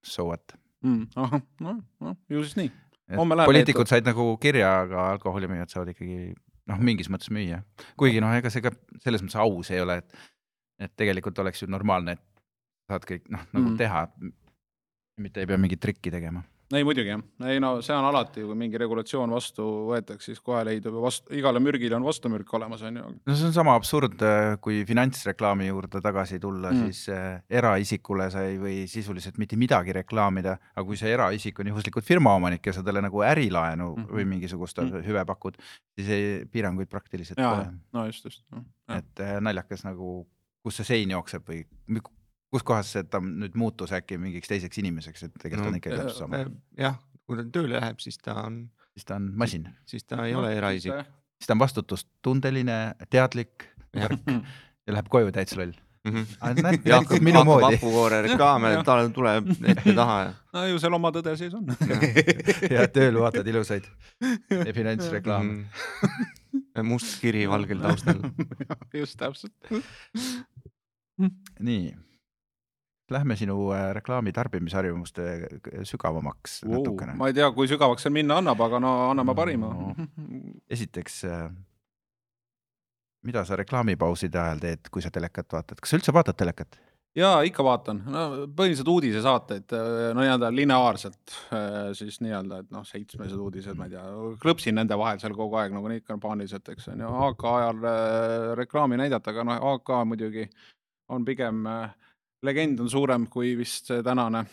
so 0.03 0.27
what. 0.31 0.55
mm,. 0.83 1.11
ahah, 1.17 1.43
noh, 1.63 1.83
noh, 2.03 2.17
ju 2.31 2.43
siis 2.45 2.59
nii. 2.59 2.73
Poliitikud 3.13 3.91
said 3.91 4.07
nagu 4.09 4.25
kirja, 4.41 4.71
aga 4.87 5.11
alkoholimüüjad 5.17 5.73
saavad 5.73 5.93
ikkagi 5.93 6.33
noh, 6.71 6.79
mingis 6.83 7.11
mõttes 7.13 7.33
müüa. 7.35 7.61
kuigi 8.01 8.23
noh, 8.25 8.33
ega 8.39 8.51
see 8.53 8.65
ka 8.65 8.73
selles 9.05 9.25
mõttes 9.25 9.39
aus 9.43 9.73
ei 9.75 9.83
ole, 9.83 9.99
et, 10.03 10.23
et 10.87 10.95
tegelikult 10.99 11.39
oleks 11.43 11.65
ju 11.65 11.69
normaalne, 11.71 12.17
et 12.17 12.25
saad 12.91 13.07
kõik 13.09 13.29
noh, 13.33 13.45
nagu 13.53 13.67
mm. 13.67 13.77
teha. 13.81 14.07
mitte 15.23 15.43
ei 15.43 15.47
pea 15.47 15.61
mingit 15.61 15.81
trikki 15.83 16.11
tegema. 16.11 16.43
Ei 16.79 16.87
muidugi 16.87 17.13
jah, 17.13 17.23
ei 17.49 17.61
no 17.63 17.75
see 17.85 17.95
on 17.97 18.07
alati, 18.09 18.45
kui 18.47 18.59
mingi 18.59 18.81
regulatsioon 18.81 19.33
vastu 19.35 19.67
võetakse, 19.91 20.33
siis 20.33 20.43
kohe 20.45 20.65
leidub 20.67 20.99
ju 20.99 21.05
vastu, 21.05 21.33
igale 21.39 21.61
mürgile 21.63 21.97
on 21.99 22.07
vastumürk 22.07 22.53
olemas, 22.59 22.83
on 22.89 23.01
ju. 23.01 23.11
no 23.27 23.37
see 23.39 23.49
on 23.51 23.57
sama 23.57 23.77
absurd, 23.79 24.23
kui 24.65 24.83
finantsreklaami 24.89 25.71
juurde 25.71 26.03
tagasi 26.05 26.41
tulla 26.43 26.73
Mm. 26.73 26.85
siis 26.87 27.09
äh, 27.09 27.43
eraisikule 27.51 28.31
sa 28.31 28.43
ei 28.47 28.59
või 28.61 28.77
sisuliselt 28.91 29.39
mitte 29.39 29.57
midagi 29.61 29.93
reklaamida, 29.93 30.57
aga 30.75 30.85
kui 30.87 30.97
see 30.97 31.13
eraisik 31.13 31.61
on 31.61 31.71
juhuslikult 31.73 32.07
firmaomanik 32.07 32.67
ja 32.67 32.73
sa 32.77 32.85
talle 32.87 33.03
nagu 33.05 33.23
ärilaenu 33.27 33.93
mm 33.97 34.11
või 34.13 34.27
mingisugust 34.29 34.79
mm 34.83 35.05
hüve 35.07 35.25
pakud, 35.27 35.57
siis 35.97 36.09
ei, 36.13 36.25
piiranguid 36.53 36.91
praktiliselt 36.91 37.39
pole., 37.41 37.69
no 37.93 38.07
just, 38.07 38.25
just. 38.25 38.43
et 38.89 39.21
äh, 39.21 39.39
naljakas 39.41 39.85
nagu, 39.85 40.27
kus 40.63 40.81
see 40.81 40.91
sein 40.93 41.15
jookseb 41.15 41.47
või 41.49 41.65
kus 42.53 42.65
kohas 42.69 42.93
see 42.95 43.05
ta 43.09 43.21
nüüd 43.25 43.57
muutus 43.59 43.95
äkki 43.97 44.19
mingiks 44.21 44.51
teiseks 44.51 44.81
inimeseks, 44.83 45.27
et 45.29 45.37
tegelikult 45.41 45.69
no, 45.69 45.73
on 45.73 45.81
ikkagi 45.81 46.01
täpselt 46.01 46.21
sama, 46.21 46.43
jah, 46.79 46.99
kui 47.27 47.39
ta 47.39 47.47
tööle 47.55 47.79
läheb, 47.79 48.03
siis 48.05 48.19
ta 48.21 48.37
on, 48.45 48.65
siis 48.93 49.09
ta 49.09 49.17
on 49.21 49.31
masin, 49.41 49.71
siis 49.89 50.05
ta 50.05 50.27
ei 50.27 50.37
ole 50.37 50.53
eraisik. 50.59 50.93
siis 51.41 51.49
ta 51.49 51.57
on 51.57 51.63
vastutustundeline, 51.65 52.83
teadlik 53.11 53.71
Jah. 53.97 54.13
ja 54.87 54.95
läheb 54.97 55.09
koju 55.13 55.33
täitsa 55.33 55.59
loll. 55.61 55.75
Mhm. 56.03 56.23
näed, 56.59 56.79
ja 56.91 56.99
näitab 56.99 57.23
minu 57.23 57.45
moodi 57.47 57.77
hapukoore 57.77 58.23
reklaame, 58.27 58.73
tal 58.85 59.09
tuleb 59.15 59.53
ette-taha 59.55 60.17
ja 60.25 60.31
no 60.57 60.65
ju 60.67 60.81
seal 60.83 60.97
oma 60.99 61.13
tõde 61.15 61.37
sees 61.39 61.55
on. 61.55 61.69
ja 62.73 62.89
tööl 62.97 63.21
vaatad 63.23 63.47
ilusaid 63.47 63.87
finantsreklaame. 64.79 65.61
Mhm. 65.63 66.89
must 66.89 67.21
kiri 67.23 67.47
valgel 67.49 67.85
taustal. 67.85 68.19
just 68.99 69.17
täpselt. 69.21 69.55
nii, 71.63 71.93
lähme 73.15 73.37
sinu 73.39 73.57
äh, 73.75 73.89
reklaami 73.99 74.33
tarbimisharjumuste 74.37 75.27
sügavamaks 75.89 76.63
wow, 76.67 76.79
natukene. 76.79 77.17
ma 77.19 77.31
ei 77.31 77.37
tea, 77.37 77.51
kui 77.57 77.71
sügavaks 77.71 78.07
see 78.07 78.15
minna 78.15 78.41
annab, 78.43 78.61
aga 78.69 78.81
no 78.83 78.95
anname 79.11 79.37
parima 79.39 79.73
No. 79.73 79.93
esiteks, 80.75 81.23
mida 83.27 83.45
sa 83.47 83.59
reklaamipauside 83.61 84.41
ajal 84.41 84.63
teed, 84.63 84.89
kui 84.93 85.05
sa 85.05 85.13
telekat 85.15 85.53
vaatad, 85.55 85.81
kas 85.81 85.93
sa 85.93 86.01
üldse 86.01 86.15
vaatad 86.15 86.39
telekat? 86.39 86.81
jaa, 87.17 87.43
ikka 87.45 87.65
vaatan, 87.67 88.01
no 88.09 88.23
põhiliselt 88.57 88.89
uudisesaateid, 88.89 89.75
no 90.17 90.23
nii-öelda 90.23 90.49
lineaarselt 90.55 91.35
siis 91.99 92.19
nii-öelda, 92.25 92.63
et 92.63 92.71
noh, 92.73 92.87
seitsmesed 92.89 93.41
uudised, 93.41 93.77
ma 93.77 93.89
ei 93.89 93.95
tea, 93.95 94.05
klõpsin 94.43 94.79
nende 94.79 94.97
vahel 94.99 95.21
seal 95.21 95.37
kogu 95.37 95.59
aeg 95.61 95.75
nagu 95.77 95.93
ikka 95.93 96.17
paaniliselt, 96.23 96.73
eks 96.73 96.89
on 96.95 97.05
ju, 97.05 97.11
AK 97.29 97.45
ajal 97.53 97.89
äh, 97.91 98.47
reklaami 98.63 99.01
näidata, 99.03 99.35
aga 99.35 99.45
noh, 99.49 99.67
AK 99.75 99.93
muidugi 100.09 100.47
on 101.13 101.27
pigem 101.29 101.67
äh, 101.69 101.93
legend 102.43 102.81
on 102.83 102.91
suurem 102.91 103.27
kui 103.31 103.55
vist 103.59 103.91
see 103.91 104.03
tänane 104.03 104.45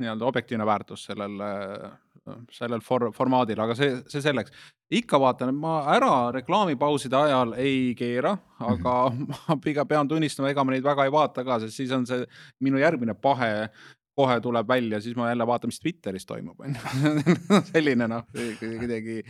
nii-öelda 0.00 0.26
objektiivne 0.28 0.66
väärtus 0.66 1.06
sellel, 1.08 1.40
sellel 2.52 2.82
for-, 2.84 3.10
formaadil, 3.16 3.60
aga 3.64 3.76
see, 3.78 3.94
see 4.10 4.20
selleks. 4.24 4.52
ikka 4.92 5.20
vaatan, 5.20 5.50
et 5.50 5.60
ma 5.60 5.78
ära 5.94 6.30
reklaamipauside 6.36 7.16
ajal 7.16 7.54
ei 7.60 7.94
keera, 7.98 8.34
aga 8.60 8.96
ma 9.30 9.56
pigem 9.62 9.88
pean 9.88 10.08
tunnistama, 10.08 10.50
ega 10.52 10.64
ma 10.64 10.74
neid 10.74 10.84
väga 10.84 11.06
ei 11.06 11.14
vaata 11.14 11.44
ka, 11.46 11.60
sest 11.64 11.80
siis 11.80 11.94
on 11.96 12.04
see 12.08 12.26
minu 12.66 12.82
järgmine 12.82 13.16
pahe 13.16 13.70
kohe 14.16 14.38
tuleb 14.40 14.68
välja, 14.68 15.00
siis 15.00 15.16
ma 15.16 15.28
jälle 15.28 15.46
vaatan, 15.46 15.68
mis 15.68 15.80
Twitteris 15.80 16.24
toimub, 16.26 16.60
on 16.60 16.76
ju. 16.76 17.60
selline 17.72 18.08
noh, 18.08 18.24
kuidagi 18.32 19.20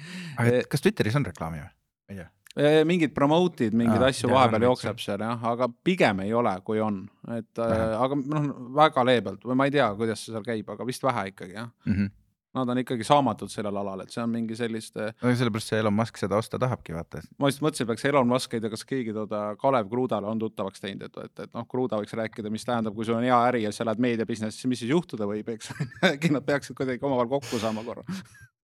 kas 0.71 0.85
Twitteris 0.85 1.19
on 1.19 1.27
reklaami 1.27 1.63
või? 1.63 1.73
ei 2.11 2.21
tea. 2.21 2.29
Eh, 2.57 2.83
mingid 2.89 3.13
promote'id, 3.13 3.75
mingeid 3.77 4.01
Aa, 4.01 4.13
asju 4.15 4.31
vahepeal 4.33 4.65
jookseb 4.71 5.01
seal 5.03 5.21
jah, 5.21 5.43
aga 5.51 5.67
pigem 5.85 6.23
ei 6.25 6.31
ole, 6.33 6.55
kui 6.65 6.79
on, 6.81 7.03
et 7.37 7.61
äh, 7.61 7.73
aga 8.01 8.17
noh, 8.17 8.47
väga 8.79 9.03
leebelt 9.05 9.43
või 9.45 9.59
ma 9.61 9.67
ei 9.69 9.75
tea, 9.75 9.91
kuidas 9.99 10.23
see 10.25 10.33
seal 10.33 10.47
käib, 10.47 10.71
aga 10.73 10.87
vist 10.89 11.05
vähe 11.05 11.27
ikkagi 11.35 11.59
jah. 11.59 11.69
Mhm. 11.85 12.15
Nad 12.57 12.71
on 12.73 12.79
ikkagi 12.81 13.05
saamatud 13.05 13.53
sellel 13.53 13.77
alal, 13.77 14.01
et 14.01 14.15
see 14.15 14.23
on 14.23 14.31
mingi 14.33 14.57
selliste, 14.57 15.11
aga 15.21 15.33
sellepärast 15.37 15.69
see 15.75 15.81
Elon 15.83 15.93
Musk 15.93 16.17
seda 16.17 16.39
osta 16.41 16.57
tahabki, 16.57 16.95
vaata. 16.97 17.21
ma 17.37 17.51
just 17.51 17.61
mõtlesin, 17.61 17.91
peaks 17.91 18.07
Elon 18.09 18.31
Musk, 18.31 18.57
ei 18.57 18.65
tea, 18.65 18.73
kas 18.73 18.87
keegi 18.89 19.13
toda 19.13 19.43
Kalev 19.61 19.91
Krudale 19.93 20.31
on 20.31 20.41
tuttavaks 20.41 20.81
teinud, 20.81 21.05
et, 21.05 21.21
et, 21.27 21.45
et 21.45 21.53
noh, 21.53 21.69
Kruda 21.69 22.01
võiks 22.01 22.17
rääkida, 22.17 22.49
mis 22.55 22.65
tähendab, 22.65 22.97
kui 22.97 23.05
sul 23.05 23.19
on 23.19 23.29
hea 23.29 23.43
äri 23.51 23.67
ja 23.67 23.75
sa 23.77 23.85
lähed 23.85 24.01
meediabusiness'i, 24.07 24.73
mis 24.73 24.81
siis 24.81 24.95
juhtuda 24.95 25.29
võib, 25.29 25.53
eks. 25.53 25.75
äkki 26.15 26.33
nad 26.33 26.49
peaksid 26.49 26.81
kuidagi 26.81 27.05
omavahel 27.05 27.29
kokku 27.37 27.61
saama 27.61 27.85
korra. 27.85 28.09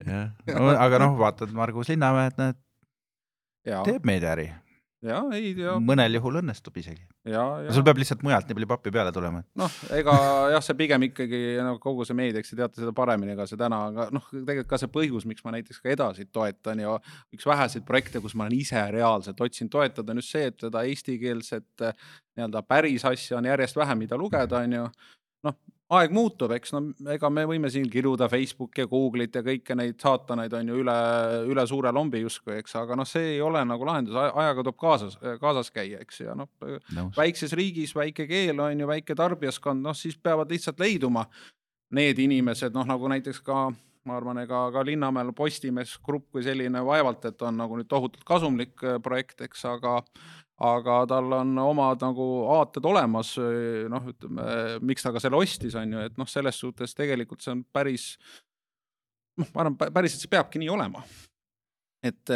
jah, 0.08 0.32
aga 0.88 1.04
noh, 1.04 1.18
vaatad 1.20 1.52
Margus 1.52 1.92
Linnamäed, 1.92 2.40
näed, 2.40 2.64
teeb 3.62 4.06
meediaäri, 4.08 4.50
ja 5.02 5.18
ei 5.34 5.50
tea, 5.56 5.74
mõnel 5.82 6.16
juhul 6.18 6.38
õnnestub 6.40 6.76
isegi. 6.78 7.02
sul 7.74 7.84
peab 7.86 7.98
lihtsalt 7.98 8.22
mujalt 8.26 8.48
nii 8.48 8.56
palju 8.58 8.68
pappi 8.70 8.92
peale 8.94 9.12
tulema. 9.14 9.42
noh, 9.58 9.78
ega 9.96 10.14
jah, 10.54 10.64
see 10.64 10.78
pigem 10.78 11.06
ikkagi 11.08 11.40
no 11.64 11.74
kogu 11.82 12.06
see 12.06 12.16
meedia, 12.18 12.42
eks 12.42 12.52
te 12.54 12.58
teate 12.60 12.82
seda 12.82 12.94
paremini 12.96 13.34
ka 13.38 13.46
see 13.50 13.58
täna, 13.60 13.80
aga 13.90 14.08
noh, 14.14 14.28
tegelikult 14.32 14.70
ka 14.70 14.80
see 14.82 14.92
põhjus, 14.94 15.26
miks 15.28 15.44
ma 15.46 15.54
näiteks 15.56 15.82
ka 15.82 15.92
edasi 15.94 16.28
toetan 16.30 16.84
ja 16.84 16.94
üks 17.34 17.48
väheseid 17.48 17.86
projekte, 17.88 18.22
kus 18.22 18.36
ma 18.38 18.46
olen 18.46 18.58
ise 18.60 18.84
reaalselt 18.94 19.42
otsinud 19.42 19.74
toetada, 19.74 20.14
on 20.14 20.22
just 20.22 20.36
see, 20.36 20.46
et 20.52 20.66
seda 20.68 20.84
eestikeelset 20.86 21.86
eh, 21.88 22.06
nii-öelda 22.38 22.62
päris 22.66 23.06
asja 23.08 23.40
on 23.40 23.50
järjest 23.50 23.78
vähem, 23.78 24.04
mida 24.06 24.18
lugeda, 24.20 24.62
on 24.62 24.78
ju. 24.78 24.86
noh, 25.48 25.58
aeg 25.92 26.12
muutub, 26.14 26.52
eks 26.56 26.72
no 26.72 26.80
ega 27.12 27.28
me 27.30 27.44
võime 27.48 27.68
siin 27.72 27.88
kiruda 27.92 28.28
Facebooki 28.32 28.84
ja 28.84 28.88
Google'it 28.88 29.34
ja 29.36 29.42
kõiki 29.44 29.76
neid 29.76 29.98
saatanaid 30.00 30.54
on 30.56 30.72
ju 30.72 30.80
üle, 30.80 30.96
üle 31.52 31.66
suure 31.68 31.92
lombi 31.92 32.22
justkui, 32.22 32.56
eks, 32.62 32.76
aga 32.80 32.96
noh, 32.96 33.08
see 33.08 33.34
ei 33.34 33.40
ole 33.44 33.60
nagu 33.68 33.86
lahendus, 33.88 34.16
ajaga 34.16 34.64
tuleb 34.64 34.78
kaasas, 34.80 35.18
kaasas 35.40 35.72
käia, 35.74 36.00
eks, 36.00 36.22
ja 36.24 36.36
noh, 36.38 36.48
väikses 37.16 37.52
riigis 37.58 37.92
väike 37.98 38.26
keel 38.30 38.60
on 38.64 38.84
ju 38.84 38.88
väike 38.88 39.16
tarbijaskond, 39.18 39.84
noh 39.84 39.96
siis 39.96 40.16
peavad 40.16 40.52
lihtsalt 40.52 40.80
leiduma 40.80 41.26
need 41.92 42.20
inimesed, 42.24 42.72
noh 42.72 42.88
nagu 42.88 43.10
näiteks 43.12 43.42
ka 43.44 43.66
ma 44.08 44.16
arvan, 44.18 44.40
ega 44.42 44.64
ka 44.74 44.82
Linnamäel 44.86 45.32
Postimees 45.36 45.94
Grupp 46.02 46.32
kui 46.34 46.42
selline 46.42 46.82
vaevalt, 46.86 47.24
et 47.28 47.42
on 47.46 47.58
nagu 47.60 47.78
nüüd 47.78 47.90
tohutult 47.90 48.24
kasumlik 48.26 48.82
äh, 48.82 48.98
projekt, 49.02 49.44
eks, 49.46 49.64
aga 49.70 50.00
aga 50.62 51.00
tal 51.10 51.36
on 51.40 51.58
omad 51.64 52.04
nagu 52.04 52.28
aated 52.58 52.86
olemas, 52.86 53.34
noh, 53.90 54.08
ütleme, 54.12 54.46
miks 54.86 55.04
ta 55.04 55.12
ka 55.14 55.22
selle 55.22 55.40
ostis, 55.40 55.76
on 55.78 55.96
ju, 55.96 56.06
et 56.06 56.16
noh, 56.20 56.30
selles 56.30 56.58
suhtes 56.62 56.96
tegelikult 56.98 57.44
see 57.44 57.54
on 57.56 57.66
päris 57.74 58.12
noh, 59.40 59.48
ma 59.54 59.66
arvan, 59.66 59.76
päriselt 59.82 60.22
see 60.22 60.32
peabki 60.32 60.62
nii 60.62 60.70
olema 60.72 61.02
et, 62.02 62.32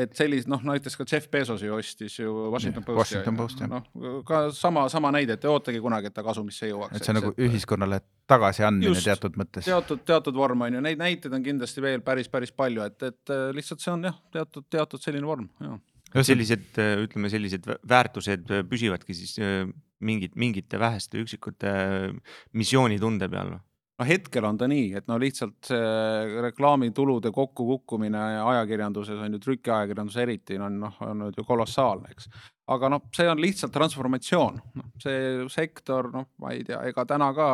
et 0.00 0.14
sellist 0.16 0.48
noh, 0.50 0.62
näiteks 0.64 0.96
ka 0.96 1.06
Jeff 1.08 1.28
Bezos 1.32 1.62
ju 1.62 1.74
ostis 1.76 2.16
ju 2.18 2.32
Washington 2.52 2.84
Posti. 2.84 2.98
Washington 2.98 3.38
Posti, 3.38 3.66
jah. 3.66 3.84
noh, 3.92 4.18
ka 4.28 4.42
sama, 4.56 4.86
sama 4.92 5.12
näide, 5.14 5.36
et 5.36 5.44
ei 5.44 5.52
ootagi 5.52 5.82
kunagi, 5.84 6.08
et 6.08 6.16
ta 6.16 6.24
kasumisse 6.24 6.70
jõuaks. 6.70 6.96
et 6.96 7.04
see 7.04 7.12
on 7.12 7.20
nagu 7.20 7.32
ühiskonnale 7.36 8.00
tagasiandmine 8.30 9.04
teatud 9.04 9.36
mõttes. 9.40 9.68
teatud, 9.68 10.04
teatud 10.08 10.36
vorm 10.36 10.64
on 10.66 10.78
ju, 10.78 10.84
neid 10.88 11.00
näiteid 11.00 11.36
on 11.36 11.44
kindlasti 11.44 11.84
veel 11.84 12.04
päris, 12.04 12.30
päris 12.32 12.54
palju, 12.56 12.84
et, 12.88 13.08
et 13.12 13.34
äh, 13.34 13.48
lihtsalt 13.56 13.84
see 13.84 13.92
on 13.92 14.08
jah, 14.08 14.18
teatud, 14.32 14.68
teatud 14.72 15.04
selline 15.04 15.28
vorm, 15.28 15.50
jah. 15.60 15.76
sellised, 16.20 16.78
ütleme, 17.06 17.30
sellised 17.32 17.66
vä- 17.66 17.80
väärtused 17.88 18.50
äh, 18.52 18.62
püsivadki 18.68 19.16
siis 19.16 19.36
äh, 19.40 19.66
mingid, 20.04 20.36
mingite 20.36 20.80
väheste 20.80 21.20
üksikute 21.22 21.72
äh, 21.72 22.08
missioonitunde 22.52 23.28
peal. 23.32 23.54
no 23.98 24.06
hetkel 24.08 24.44
on 24.48 24.58
ta 24.58 24.66
nii, 24.68 24.88
et 24.98 25.06
no 25.08 25.18
lihtsalt 25.20 25.68
see 25.68 26.40
reklaamitulude 26.42 27.30
kokkukukkumine 27.32 28.22
ajakirjanduses 28.40 29.20
on 29.20 29.36
ju, 29.36 29.40
trükiajakirjanduses 29.44 30.22
eriti 30.24 30.58
on 30.58 30.80
noh, 30.86 30.98
olnud 31.06 31.38
ju 31.38 31.44
kolossaalne, 31.46 32.10
eks. 32.10 32.28
aga 32.72 32.92
noh, 32.92 33.04
see 33.14 33.28
on 33.30 33.40
lihtsalt 33.40 33.72
transformatsioon, 33.76 34.60
noh 34.80 34.90
see 35.02 35.46
sektor, 35.52 36.10
noh, 36.12 36.32
ma 36.42 36.54
ei 36.56 36.64
tea, 36.66 36.80
ega 36.88 37.04
täna 37.08 37.30
ka, 37.36 37.52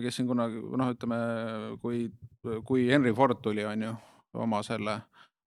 kes 0.00 0.18
siin 0.18 0.28
kunagi 0.32 0.64
noh, 0.80 0.90
ütleme, 0.96 1.20
kui, 1.84 2.08
kui 2.66 2.88
Henry 2.90 3.14
Ford 3.14 3.38
tuli, 3.44 3.64
on 3.68 3.86
ju, 3.88 3.94
oma 4.40 4.64
selle 4.66 5.00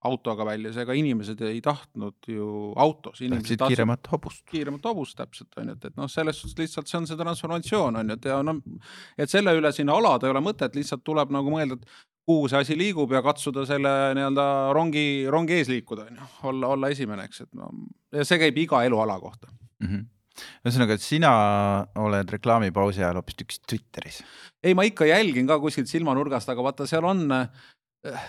autoga 0.07 0.45
välja, 0.47 0.71
siis 0.71 0.83
ega 0.83 0.95
inimesed 0.97 1.41
ei 1.47 1.59
tahtnud 1.63 2.29
ju 2.29 2.47
autos, 2.79 3.19
tahtsid 3.19 3.65
kiiremat 3.67 4.09
hobust. 4.11 4.45
kiiremat 4.51 4.87
hobust 4.89 5.17
täpselt 5.19 5.59
on 5.61 5.71
ju, 5.71 5.75
et, 5.77 5.89
et 5.91 5.99
noh, 5.99 6.09
selles 6.11 6.39
suhtes 6.39 6.59
lihtsalt 6.59 6.91
see 6.91 6.99
on 6.99 7.09
see 7.09 7.19
transformatsioon 7.19 8.01
on 8.01 8.13
ju, 8.13 8.17
et 8.19 8.31
ja 8.31 8.39
noh, 8.45 8.59
et 9.17 9.31
selle 9.31 9.55
üle 9.59 9.71
sinna 9.75 9.95
alada 9.99 10.27
ei 10.27 10.35
ole 10.35 10.43
mõtet, 10.43 10.75
lihtsalt 10.77 11.05
tuleb 11.07 11.31
nagu 11.33 11.53
mõelda, 11.53 11.79
et 11.79 12.01
kuhu 12.27 12.47
see 12.51 12.63
asi 12.63 12.77
liigub 12.79 13.11
ja 13.11 13.21
katsuda 13.23 13.65
selle 13.67 13.91
nii-öelda 14.17 14.47
rongi, 14.75 15.05
rongi 15.31 15.59
ees 15.59 15.71
liikuda 15.71 16.07
on 16.07 16.19
ju, 16.21 16.31
olla, 16.51 16.73
olla 16.75 16.91
esimene, 16.93 17.27
eks, 17.27 17.45
et 17.45 17.53
no 17.59 17.69
ja 18.13 18.25
see 18.27 18.39
käib 18.41 18.59
iga 18.63 18.83
eluala 18.87 19.19
kohta. 19.21 19.51
Mhm. 19.83 20.09
ühesõnaga, 20.65 20.95
et 20.97 21.03
sina 21.03 21.31
oled 22.01 22.31
reklaamipausi 22.33 23.03
ajal 23.03 23.19
hoopistükkis 23.19 23.59
Twitteris. 23.69 24.23
ei, 24.63 24.73
ma 24.73 24.85
ikka 24.87 25.05
jälgin 25.05 25.47
ka 25.47 25.59
kuskilt 25.61 25.91
silmanurgast, 25.91 26.49
aga 26.49 26.63
vaata, 26.65 26.87
seal 26.89 27.05
on, 27.05 27.27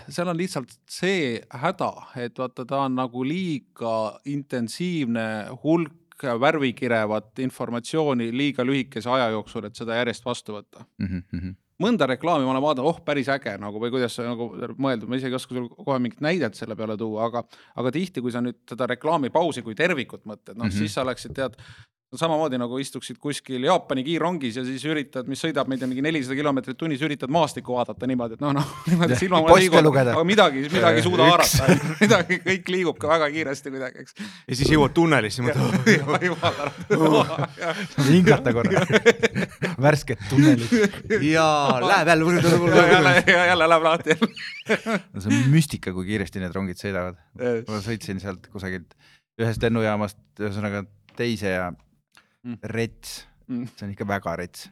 seal 0.08 0.28
on 0.30 0.38
lihtsalt 0.38 0.76
see 0.90 1.40
häda, 1.50 1.90
et 2.20 2.38
vaata, 2.38 2.64
ta 2.68 2.84
on 2.86 2.94
nagu 2.98 3.24
liiga 3.26 3.94
intensiivne 4.30 5.26
hulk 5.64 6.24
värvikirevat 6.40 7.42
informatsiooni 7.42 8.30
liiga 8.36 8.64
lühikese 8.64 9.10
aja 9.10 9.28
jooksul, 9.34 9.66
et 9.66 9.76
seda 9.76 9.98
järjest 9.98 10.24
vastu 10.24 10.54
võtta 10.54 10.86
Mhm, 11.02 11.56
mõnda 11.82 12.06
reklaami 12.06 12.46
ma 12.46 12.52
olen 12.52 12.62
vaadanud, 12.62 12.88
oh 12.88 13.00
päris 13.04 13.28
äge 13.28 13.56
nagu 13.58 13.80
või 13.82 13.90
kuidas 13.90 14.14
see 14.14 14.26
nagu 14.26 14.46
mõeldud, 14.78 15.08
ma 15.10 15.18
isegi 15.18 15.34
ei 15.34 15.40
oska 15.40 15.56
sulle 15.56 15.68
kohe 15.74 15.98
mingit 15.98 16.20
näidet 16.20 16.54
selle 16.54 16.76
peale 16.78 16.96
tuua, 16.96 17.26
aga, 17.26 17.42
aga 17.74 17.90
tihti, 17.90 18.22
kui 18.22 18.32
sa 18.32 18.40
nüüd 18.44 18.60
seda 18.70 18.86
reklaamipausi 18.94 19.64
kui 19.66 19.74
tervikut 19.74 20.22
mõtled, 20.24 20.54
noh 20.54 20.64
mm. 20.64 20.70
-hmm. 20.70 20.78
siis 20.78 20.94
sa 20.94 21.02
oleksid 21.02 21.34
tead, 21.34 21.58
samamoodi 22.20 22.58
nagu 22.60 22.78
istuksid 22.80 23.18
kuskil 23.22 23.64
Jaapani 23.66 24.04
kiirrongis 24.06 24.58
ja 24.58 24.64
siis 24.66 24.84
üritad, 24.88 25.28
mis 25.30 25.40
sõidab, 25.42 25.68
ma 25.68 25.76
ei 25.76 25.82
tea, 25.82 25.88
mingi 25.90 26.04
nelisada 26.04 26.36
kilomeetrit 26.38 26.78
tunnis, 26.78 27.02
üritad 27.04 27.32
maastikku 27.34 27.76
vaadata 27.76 28.08
niimoodi, 28.10 28.38
et 28.38 28.44
noh, 28.44 28.54
noh, 28.56 28.72
niimoodi, 28.90 29.18
silma 29.20 29.42
Poste 29.44 29.82
lugeda. 29.84 30.14
aga 30.14 30.24
midagi, 30.28 30.64
midagi 30.72 31.02
ei 31.02 31.06
suuda 31.06 31.28
haarata, 31.28 31.78
midagi, 32.04 32.40
kõik 32.44 32.72
liigub 32.74 33.00
ka 33.02 33.10
väga 33.14 33.30
kiiresti 33.34 33.74
kuidagi, 33.74 34.04
eks. 34.04 34.18
ja 34.48 34.58
siis 34.60 34.72
jõuad 34.74 34.94
tunnelisse, 34.96 35.44
mõtled, 35.46 35.88
tänatud. 36.90 38.04
hingata 38.08 38.54
korra, 38.56 38.84
värsket 39.86 40.26
tunnelit. 40.30 40.70
jaa, 41.30 41.80
läheb 41.84 42.12
jälle 42.14 42.24
jälle, 42.94 43.14
jälle 43.26 43.68
läheb 43.68 43.82
lahti. 43.82 44.18
see 44.66 45.30
on 45.30 45.50
müstika, 45.52 45.92
kui 45.92 46.06
kiiresti 46.08 46.42
need 46.42 46.54
rongid 46.54 46.80
sõidavad. 46.80 47.18
ma 47.68 47.80
sõitsin 47.84 48.20
sealt 48.22 48.48
kusagilt 48.52 48.94
ühest 49.40 49.62
lennujaamast 49.64 50.18
ühesõnaga 50.40 50.84
teise 51.18 51.54
ja 51.54 51.70
Mm. 52.44 52.58
rets, 52.76 53.26
Mm. 53.48 53.66
see 53.76 53.84
on 53.86 53.92
ikka 53.92 54.06
väga 54.08 54.36
rets. 54.40 54.70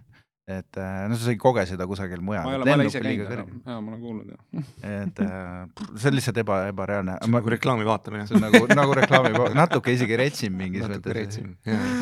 et 0.53 0.77
äh, 0.77 1.05
no 1.09 1.15
sa 1.17 1.31
ei 1.31 1.37
koge 1.39 1.63
seda 1.71 1.85
kusagil 1.87 2.19
mujal. 2.21 2.43
ma 2.45 2.51
ei 2.51 2.57
ole, 2.59 2.65
ma 2.67 2.71
ei 2.73 2.75
ole 2.81 2.87
ise 2.91 3.01
käinud, 3.01 3.29
jaa, 3.31 3.77
ma 3.81 3.93
olen 3.93 4.01
kuulnud 4.03 4.33
jah. 4.33 4.65
et 5.05 5.21
äh, 5.23 5.85
see 6.03 6.09
on 6.11 6.17
lihtsalt 6.17 6.41
eba, 6.43 6.57
ebareaalne. 6.73 7.15
nagu 7.31 7.53
reklaami 7.55 7.87
vaatamine. 7.87 8.25
see 8.27 8.35
on 8.41 8.43
nagu, 8.49 8.67
nagu 8.75 8.97
reklaami, 8.99 9.31
natuke 9.55 9.95
isegi 9.95 10.19
retsim 10.19 10.57
mingis 10.59 10.83
mõttes. 10.91 11.39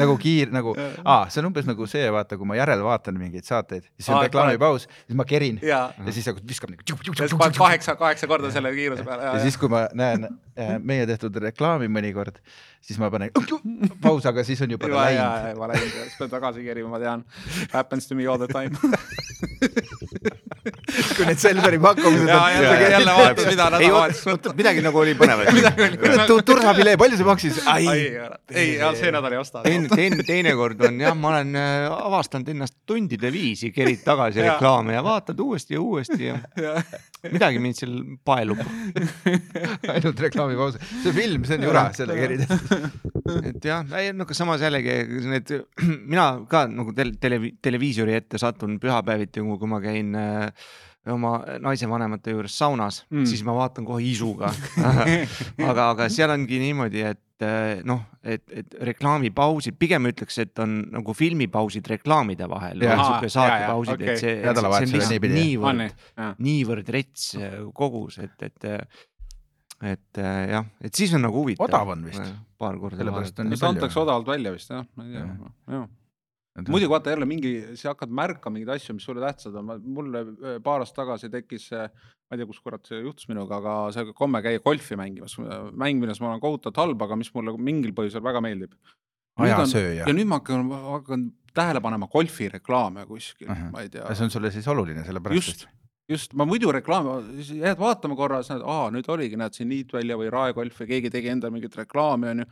nagu 0.00 0.16
kiir, 0.22 0.48
nagu, 0.56 0.72
aa, 1.04 1.28
see 1.28 1.42
on 1.42 1.50
umbes 1.50 1.68
nagu 1.68 1.86
see, 1.92 2.06
vaata, 2.16 2.38
kui 2.40 2.48
ma 2.48 2.56
järel 2.56 2.80
vaatan 2.86 3.20
mingeid 3.20 3.44
saateid, 3.44 3.84
siis 4.00 4.08
on 4.08 4.16
Aa, 4.22 4.24
reklaamipaus, 4.30 4.88
siis 5.04 5.20
ma 5.20 5.28
kerin 5.28 5.60
ja, 5.60 5.82
ja, 5.98 6.08
siis 6.16 6.32
nagu 6.32 6.40
viskab 6.48 6.72
nagu. 6.72 7.52
kaheksa, 7.60 7.98
kaheksa 8.00 8.30
korda 8.30 8.50
selle 8.56 8.72
kiiruse 8.78 9.04
peale. 9.04 9.34
ja 9.34 9.44
siis, 9.44 9.60
kui 9.60 9.68
ma 9.68 9.84
näen 9.92 10.30
äh, 10.56 10.78
meie 10.80 11.04
tehtud 11.12 11.36
reklaami 11.44 11.92
mõnikord, 11.92 12.40
siis 12.80 12.98
ma 13.00 13.10
panen 13.12 13.30
paus, 14.04 14.26
aga 14.26 14.44
siis 14.46 14.62
on 14.64 14.70
juba 14.76 14.86
ta 14.86 14.92
juba 14.92 15.08
ja, 15.10 15.26
läinud. 15.28 15.48
ja 15.50 15.70
läinud, 15.74 15.96
siis 15.96 16.18
pead 16.18 16.34
tagasi 16.36 16.64
kerima, 16.66 16.92
ma 16.94 17.02
tean. 17.02 17.24
Happens 17.72 18.08
to 18.08 18.18
me 18.18 18.26
all 18.26 18.40
the 18.40 18.48
time. 18.48 18.76
kui 21.16 21.26
need 21.28 21.42
Selveri 21.42 21.78
pakkumised 21.82 22.30
ja 22.30 22.38
jälle, 22.54 22.88
jälle 22.94 23.16
vaatad, 23.18 23.50
mida 23.50 23.68
nädalavahetus 23.74 24.22
oota, 24.32 24.54
midagi 24.56 24.84
nagu 24.84 25.02
oli 25.02 25.14
põnevat. 25.18 25.52
midagi 25.58 25.86
oli. 25.86 26.16
Tu- 26.30 26.40
tursafilee, 26.48 26.96
palju 27.00 27.20
see 27.20 27.28
maksis? 27.28 27.60
ei 27.74 27.90
ai,, 27.92 28.06
ei, 28.54 28.72
see 28.98 29.12
nädal 29.14 29.36
ei 29.36 29.42
osta. 29.42 29.62
teine, 29.66 29.90
teine, 29.92 30.24
teinekord 30.26 30.80
on 30.88 31.00
jah, 31.04 31.16
ma 31.18 31.34
olen 31.34 31.60
äh, 31.60 31.86
avastanud 31.90 32.48
ennast 32.54 32.78
tundide 32.88 33.32
viisi, 33.34 33.72
kerid 33.76 34.02
tagasi 34.06 34.44
reklaame 34.46 34.96
ja 34.96 35.04
vaatad 35.04 35.40
uuesti 35.44 35.76
ja 35.76 35.84
uuesti 35.84 36.30
ja 36.30 36.40
midagi 37.34 37.60
mind 37.60 37.76
seal 37.76 37.96
paelub. 38.24 38.64
ainult 39.84 40.24
reklaamipaus. 40.26 40.80
see 41.02 41.12
film, 41.12 41.44
see 41.44 41.60
on 41.60 41.68
jura, 41.68 41.86
selle 41.96 42.16
kerid. 42.16 42.46
et 43.52 43.70
jah, 43.70 43.84
ei 44.00 44.14
no 44.16 44.30
aga 44.30 44.36
samas 44.36 44.62
jällegi 44.62 44.94
need, 45.26 45.50
mina 46.12 46.26
ka 46.50 46.64
nagu 46.70 46.94
tel-, 46.96 47.16
tele, 47.20 47.40
televiisori 47.62 48.14
ette 48.18 48.38
satun 48.40 48.78
pühapäeviti, 48.82 49.42
kui 49.42 49.70
ma 49.70 49.80
käin 49.82 50.14
äh, 50.14 50.70
oma 51.08 51.38
naise 51.64 51.88
vanemate 51.88 52.34
juures 52.34 52.52
saunas 52.60 53.04
Mm. 53.10 53.24
siis 53.24 53.40
ma 53.46 53.54
vaatan 53.56 53.86
kohe 53.88 54.02
isuga 54.04 54.50
aga, 55.70 55.90
aga 55.94 56.08
seal 56.12 56.30
ongi 56.34 56.58
niimoodi, 56.60 57.00
et 57.08 57.44
äh, 57.46 57.80
noh, 57.88 58.02
et, 58.22 58.42
et 58.52 58.74
reklaamipausid, 58.90 59.78
pigem 59.80 60.10
ütleks, 60.10 60.36
et 60.44 60.58
on 60.60 60.74
nagu 60.92 61.14
filmipausid 61.16 61.88
reklaamide 61.88 62.48
vahel 62.52 62.84
Aa, 62.84 63.20
saatepausid, 63.32 64.04
jaa, 64.04 64.12
et 64.12 64.20
see, 64.20 64.34
see 64.44 64.66
on 64.68 64.92
lihtsalt 64.98 65.28
niivõrd 65.32 66.36
niivõrd 66.50 66.92
rets 66.92 67.30
äh, 67.40 67.56
kogus, 67.74 68.18
et, 68.20 68.36
et, 68.44 68.68
et 69.94 70.20
äh, 70.20 70.42
jah, 70.52 70.68
et 70.84 70.94
siis 70.94 71.14
on 71.16 71.24
nagu 71.24 71.40
huvitav. 71.40 71.64
Odav 71.70 71.94
on 71.96 72.04
vist. 72.10 72.34
paar 72.60 72.76
korda. 72.76 73.00
Sellepärast 73.00 73.40
on 73.40 73.48
nii 73.48 73.56
see 73.56 73.64
palju. 73.64 73.78
antakse 73.78 74.00
odavalt 74.04 74.28
välja 74.28 74.52
vist 74.52 74.70
jah, 74.76 74.84
ma 75.00 75.08
ei 75.08 75.16
tea. 75.16 75.80
Muidugi 76.58 76.90
vaata 76.90 77.14
jälle 77.14 77.28
mingi, 77.30 77.52
sa 77.78 77.92
hakkad 77.92 78.12
märkama 78.20 78.58
mingeid 78.58 78.74
asju, 78.74 78.96
mis 78.96 79.06
sulle 79.06 79.22
tähtsad 79.22 79.58
on, 79.60 79.74
mulle 79.86 80.24
äh, 80.26 80.56
paar 80.64 80.84
aastat 80.84 81.02
tagasi 81.04 81.30
tekkis 81.32 81.68
ma 81.72 82.36
ei 82.36 82.40
tea, 82.40 82.48
kus 82.48 82.60
kurat 82.62 82.86
see 82.86 83.00
juhtus 83.02 83.28
minuga, 83.30 83.58
aga 83.60 83.74
see 83.94 84.14
komme 84.18 84.42
käia 84.44 84.62
golfi 84.62 84.98
mängimas, 84.98 85.36
mängimises 85.72 86.22
ma 86.22 86.32
olen 86.32 86.42
kohutavalt 86.42 86.82
halb, 86.82 87.04
aga 87.06 87.18
mis 87.18 87.32
mulle 87.34 87.56
mingil 87.58 87.94
põhjusel 87.96 88.24
väga 88.24 88.42
meeldib. 88.44 88.74
ajasööja 89.40 90.04
ja. 90.04 90.14
nüüd 90.14 90.28
ma 90.28 90.40
hakkan, 90.40 90.66
hakkan 90.68 91.28
tähele 91.56 91.80
panema 91.80 92.08
golfireklaame 92.10 93.06
kuskil 93.08 93.48
uh. 93.48 93.54
-huh. 93.54 93.70
ma 93.72 93.84
ei 93.84 93.88
tea 93.88 94.14
see 94.14 94.26
on 94.26 94.30
sulle 94.34 94.50
siis 94.50 94.66
oluline, 94.68 95.04
sellepärast 95.06 95.38
just, 95.38 95.66
just, 96.10 96.34
ma 96.34 96.46
muidu 96.48 96.72
reklaami, 96.74 97.40
jääd 97.62 97.78
vaatama 97.78 98.16
korra, 98.18 98.42
siis 98.42 98.56
näed, 98.56 98.66
aa 98.66 98.90
nüüd 98.94 99.08
oligi, 99.08 99.38
näed 99.40 99.56
siin 99.56 99.70
Niitvälja 99.70 100.18
või 100.18 100.30
Raekolf 100.34 100.82
või 100.82 100.90
keegi 100.94 101.12
tegi 101.14 101.32
endale 101.32 101.54
mingit 101.54 101.76
reklaami 101.78 102.32
onju. 102.34 102.46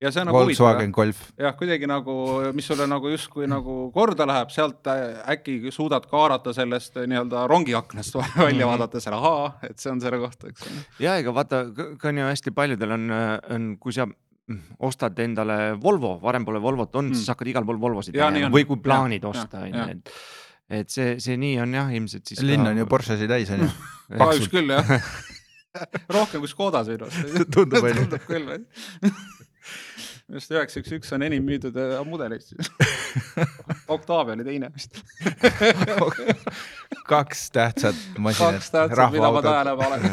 Ja 0.00 0.10
see 0.12 0.22
on 0.22 0.28
et 0.28 0.32
nagu 0.32 0.38
huvitav 0.42 0.64
Volkswagen 0.64 0.92
Golf. 0.96 1.18
jah, 1.38 1.52
kuidagi 1.58 1.86
nagu, 1.90 2.14
mis 2.56 2.66
sulle 2.70 2.86
nagu 2.88 3.10
justkui 3.12 3.46
nagu 3.50 3.74
korda 3.94 4.26
läheb, 4.28 4.50
sealt 4.54 4.86
äkki 4.88 5.58
suudad 5.74 6.06
ka 6.08 6.16
haarata 6.22 6.54
sellest 6.56 6.96
nii-öelda 7.04 7.46
rongiaknast 7.50 8.16
välja 8.40 8.64
Mhm. 8.66 8.70
vaadates, 8.72 9.06
ahaa, 9.12 9.58
et 9.68 9.78
see 9.78 9.92
on 9.92 10.00
selle 10.00 10.18
kohta, 10.22 10.48
eks 10.48 10.66
ja 11.04 11.16
ega 11.20 11.34
vaata, 11.36 11.64
ka 12.00 12.08
on 12.08 12.18
ju 12.22 12.24
hästi 12.30 12.50
paljudel 12.56 12.96
on, 12.96 13.06
on, 13.50 13.70
kui 13.80 13.92
sa 13.92 14.06
mm, 14.06 14.60
ostad 14.88 15.18
endale 15.18 15.76
Volvo, 15.82 16.16
varem 16.22 16.44
pole 16.48 16.60
Volvot 16.64 16.94
olnud 16.96 17.12
Mm. 17.12 17.20
siis 17.20 17.28
hakkad 17.28 17.46
igal 17.52 17.64
pool 17.68 17.78
Volvosid 17.80 18.14
nägema 18.16 18.46
on. 18.46 18.52
või 18.56 18.64
kui 18.66 18.76
plaanid 18.80 19.22
Jah, 19.22 19.30
osta, 19.36 19.66
onju, 19.68 19.88
et 19.90 20.14
et 20.70 20.88
see, 20.88 21.16
see 21.18 21.34
nii 21.36 21.56
on 21.60 21.72
jah, 21.74 21.88
ilmselt 21.98 22.26
siis 22.30 22.40
linn 22.46 22.62
on 22.66 22.78
ju 22.78 22.86
Porschesid 22.86 23.28
täis 23.28 23.50
onju. 23.50 23.68
kahjuks 24.20 24.48
küll 24.52 24.70
jah. 24.70 24.86
rohkem 26.08 26.40
kui 26.42 26.48
Škodas 26.50 26.88
minu 26.90 27.06
arust. 27.06 27.50
Tundub 27.54 27.84
küll. 28.26 28.54
Minu 30.30 30.38
arust 30.38 30.52
üheksa 30.54 30.80
üks 30.80 30.92
üks 30.94 31.10
on 31.16 31.24
enim 31.26 31.42
müüdud 31.42 31.74
äh, 31.74 31.96
mudelist. 32.06 32.54
Octavia 33.94 34.36
oli 34.36 34.44
teine 34.46 34.70
vist. 34.70 35.00
kaks 37.10 37.48
tähtsat 37.50 37.98
masinat 38.22 38.60
kaks, 38.60 38.70
tähtsat, 38.70 39.12
mida 39.14 39.30
ma 39.34 39.42
tähele 39.42 39.72
panen. 39.78 40.04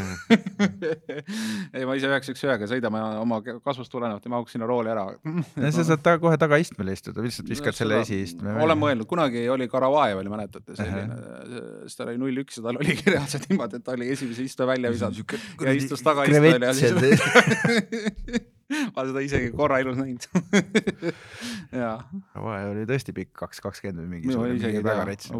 ei, 1.73 1.85
ma 1.89 1.97
ise 1.99 2.09
üheksa 2.09 2.33
üks 2.33 2.41
ühega 2.47 2.69
sõidame 2.69 3.01
oma 3.21 3.39
kasvust 3.45 3.93
tulenevalt 3.93 4.25
ja 4.25 4.33
mahuks 4.33 4.57
sinna 4.57 4.69
rooli 4.69 4.89
ära. 4.93 5.05
ja 5.61 5.71
sa 5.75 5.85
saad 5.91 6.01
ta 6.05 6.15
kohe 6.21 6.39
tagaistmele 6.41 6.97
istuda, 6.97 7.21
lihtsalt 7.25 7.53
viskad 7.53 7.77
selle 7.77 8.01
esiistme 8.01 8.57
olen. 8.65 8.81
mõelnud, 8.81 9.09
kunagi 9.09 9.45
oli 9.53 9.69
Karavajev 9.69 10.23
oli, 10.23 10.33
mäletate, 10.33 10.77
selline, 10.79 11.21
siis 11.85 12.01
ta 12.01 12.09
oli 12.09 12.17
null 12.25 12.41
üks 12.45 12.57
ja 12.57 12.67
tal 12.69 12.81
oligi 12.81 13.05
reaalselt 13.13 13.49
niimoodi, 13.51 13.81
et 13.81 13.85
ta 13.85 13.97
oli 13.97 14.09
esimese 14.17 14.49
istme 14.49 14.69
välja 14.73 14.93
visanud 14.93 15.37
ja 15.61 15.77
istus 15.77 16.05
tagaistmel 16.05 16.69
ja 16.69 16.73
siis 16.77 18.53
ma 18.95 19.05
seda 19.07 19.23
isegi 19.25 19.51
korra 19.55 19.79
elus 19.83 19.99
näinud. 19.99 20.27
jaa, 21.81 21.95
vahe 22.35 22.65
oli 22.73 22.87
tõesti 22.89 23.15
pikk, 23.15 23.33
kaks 23.45 23.63
kakskümmend 23.63 24.03
või 24.03 24.17
mingi 24.17 24.31
ma 24.31 24.39
suurem, 24.39 24.57
isegi 24.59 24.83
väga 24.85 25.05
rets.. 25.07 25.31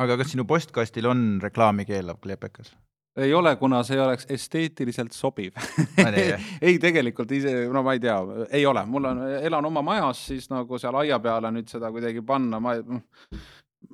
aga 0.00 0.20
kas 0.20 0.32
sinu 0.34 0.46
postkastil 0.48 1.10
on 1.10 1.26
reklaami 1.42 1.88
keelav 1.88 2.22
kleepekas? 2.22 2.72
ei 3.20 3.34
ole, 3.34 3.56
kuna 3.58 3.82
see 3.84 3.98
oleks 4.00 4.26
esteetiliselt 4.30 5.12
sobiv 5.12 5.56
ei, 5.98 6.78
tegelikult 6.86 7.32
ise, 7.34 7.52
no 7.72 7.82
ma 7.82 7.96
ei 7.96 8.02
tea, 8.02 8.16
ei 8.54 8.66
ole, 8.66 8.84
mul 8.86 9.08
on, 9.10 9.24
elan 9.40 9.66
oma 9.66 9.82
majas, 9.82 10.22
siis 10.30 10.46
nagu 10.52 10.78
seal 10.78 10.96
aia 11.02 11.18
peale 11.22 11.50
nüüd 11.54 11.68
seda 11.68 11.90
kuidagi 11.92 12.22
panna, 12.26 12.60
ma 12.62 12.76
ei- 12.78 13.00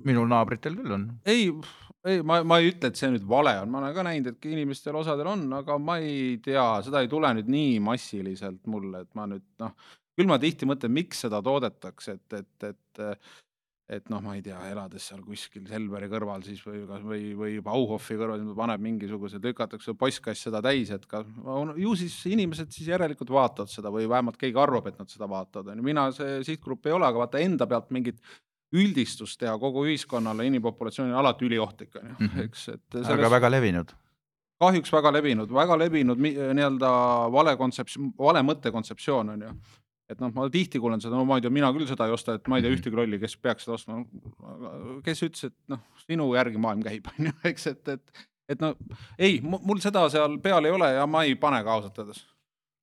minul 0.06 0.28
naabritel 0.30 0.76
küll 0.76 0.92
on. 0.98 1.08
ei, 1.26 1.48
ei, 2.06 2.22
ma, 2.26 2.40
ma 2.46 2.58
ei 2.62 2.70
ütle, 2.72 2.90
et 2.90 3.00
see 3.00 3.10
nüüd 3.12 3.24
vale 3.28 3.56
on, 3.62 3.70
ma 3.72 3.82
olen 3.82 3.96
ka 3.96 4.04
näinud, 4.06 4.32
et 4.32 4.50
inimestel 4.50 4.98
osadel 4.98 5.30
on, 5.32 5.46
aga 5.58 5.78
ma 5.82 5.98
ei 6.02 6.36
tea, 6.44 6.66
seda 6.86 7.02
ei 7.04 7.10
tule 7.12 7.32
nüüd 7.38 7.50
nii 7.52 7.80
massiliselt 7.84 8.62
mulle, 8.70 9.04
et 9.06 9.18
ma 9.18 9.26
nüüd 9.30 9.46
noh, 9.62 9.74
küll 10.16 10.30
ma 10.30 10.38
tihti 10.42 10.68
mõtlen, 10.68 10.94
miks 10.96 11.26
seda 11.26 11.42
toodetakse, 11.44 12.16
et, 12.20 12.38
et, 12.40 12.70
et 12.70 13.18
et 13.86 14.08
noh, 14.10 14.18
ma 14.22 14.32
ei 14.34 14.40
tea, 14.42 14.56
elades 14.72 15.04
seal 15.06 15.20
kuskil 15.22 15.66
Selveri 15.70 16.08
kõrval 16.10 16.42
siis 16.42 16.58
või, 16.66 16.80
või, 17.06 17.20
või 17.38 17.52
Bauhofi 17.62 18.16
kõrval, 18.18 18.42
paneb 18.58 18.82
mingisuguse, 18.82 19.38
lükatakse 19.42 19.94
postkast 19.98 20.48
seda 20.48 20.58
täis, 20.64 20.90
et 20.94 21.06
ka 21.06 21.22
ju 21.78 21.92
siis 21.98 22.16
inimesed 22.32 22.72
siis 22.74 22.90
järelikult 22.90 23.30
vaatavad 23.30 23.70
seda 23.70 23.92
või 23.94 24.08
vähemalt 24.10 24.40
keegi 24.40 24.58
arvab, 24.58 24.90
et 24.90 24.98
nad 24.98 25.12
seda 25.12 25.30
vaatavad, 25.30 25.70
on 25.70 25.82
ju, 25.82 25.86
mina 25.86 26.08
see 26.16 26.40
sihtgrupp 26.48 26.90
ei 26.90 26.96
ole, 26.96 27.06
aga 27.06 27.22
vaata 27.22 27.42
enda 27.42 27.70
pealt 27.70 27.94
mingit 27.94 28.18
üldistust 28.72 29.38
teha 29.40 29.54
kogu 29.58 29.84
ühiskonnale, 29.86 30.46
inimpopulatsioonile 30.50 31.16
alati 31.16 31.44
üliohtlik 31.46 31.94
on 32.00 32.08
ju, 32.08 32.14
Mhm. 32.26 32.40
eks, 32.48 32.68
et 32.68 32.94
aga 32.94 33.04
sellest 33.04 33.30
väga 33.30 33.50
levinud. 33.50 33.92
kahjuks 34.60 34.92
väga 34.92 35.12
levinud, 35.12 35.50
väga 35.52 35.76
levinud 35.78 36.18
nii-öelda 36.18 36.90
vale 37.32 37.56
kontseptsioon, 37.56 38.12
vale 38.18 38.42
mõttekontseptsioon 38.42 39.30
on 39.34 39.40
ju. 39.42 39.50
et 40.08 40.20
noh, 40.20 40.30
ma 40.34 40.48
tihti 40.48 40.78
kuulen 40.78 41.00
seda, 41.00 41.16
no 41.16 41.24
ma 41.24 41.34
ei 41.36 41.40
tea, 41.42 41.50
mina 41.50 41.72
küll 41.72 41.86
seda 41.86 42.06
ei 42.06 42.12
osta, 42.12 42.34
et 42.34 42.46
ma 42.48 42.56
ei 42.56 42.62
tea 42.62 42.70
Mhm. 42.70 42.78
ühtegi 42.78 42.94
rolli, 42.96 43.18
kes 43.18 43.36
peaks 43.36 43.64
seda 43.64 43.74
ostma. 43.74 44.04
kes 45.04 45.22
ütles, 45.22 45.44
et 45.44 45.54
noh, 45.68 45.78
sinu 46.08 46.32
järgi 46.34 46.58
maailm 46.58 46.82
käib, 46.82 47.06
on 47.18 47.26
ju, 47.26 47.32
eks, 47.44 47.66
et, 47.66 47.88
et, 47.88 48.26
et 48.48 48.60
no 48.60 48.74
ei, 49.18 49.40
mul 49.42 49.78
seda 49.78 50.08
seal 50.10 50.38
peal 50.38 50.64
ei 50.64 50.70
ole 50.70 50.92
ja 50.94 51.06
ma 51.06 51.22
ei 51.24 51.34
pane 51.34 51.62
ka 51.64 51.70
ausalt 51.74 51.98
öeldes. 51.98 52.24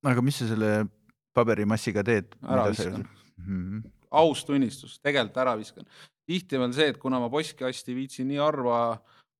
aga 0.04 0.20
mis 0.22 0.36
sa 0.36 0.46
selle 0.46 0.86
paberimassiga 1.34 2.04
teed? 2.04 2.34
Ära 2.44 2.68
viskan. 2.70 3.08
-hmm. 3.40 3.82
Aus 4.20 4.44
tunnistus, 4.46 4.98
tegelikult 5.02 5.40
ära 5.42 5.54
viskan. 5.58 5.86
tihti 6.26 6.56
on 6.56 6.72
see, 6.72 6.88
et 6.92 6.98
kuna 6.98 7.20
ma 7.20 7.28
postkasti 7.30 7.94
viitsin 7.94 8.28
nii 8.30 8.40
harva 8.40 8.78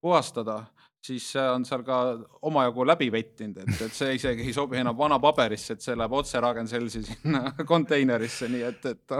puhastada, 0.01 0.59
siis 1.05 1.31
on 1.41 1.65
seal 1.65 1.83
ka 1.85 1.99
omajagu 2.45 2.85
läbi 2.85 3.11
vettinud, 3.13 3.61
et, 3.63 3.81
et 3.87 3.93
see 3.93 4.15
isegi 4.19 4.45
ei 4.45 4.53
sobi 4.53 4.77
enam 4.81 4.97
vana 4.97 5.19
paberisse, 5.21 5.73
et 5.73 5.85
see 5.85 5.97
läheb 5.97 6.13
otse 6.13 6.41
Ragn-Sellsi 6.41 7.03
sinna 7.07 7.45
konteinerisse, 7.71 8.49
nii 8.53 8.67
et, 8.69 8.91
et 8.93 9.17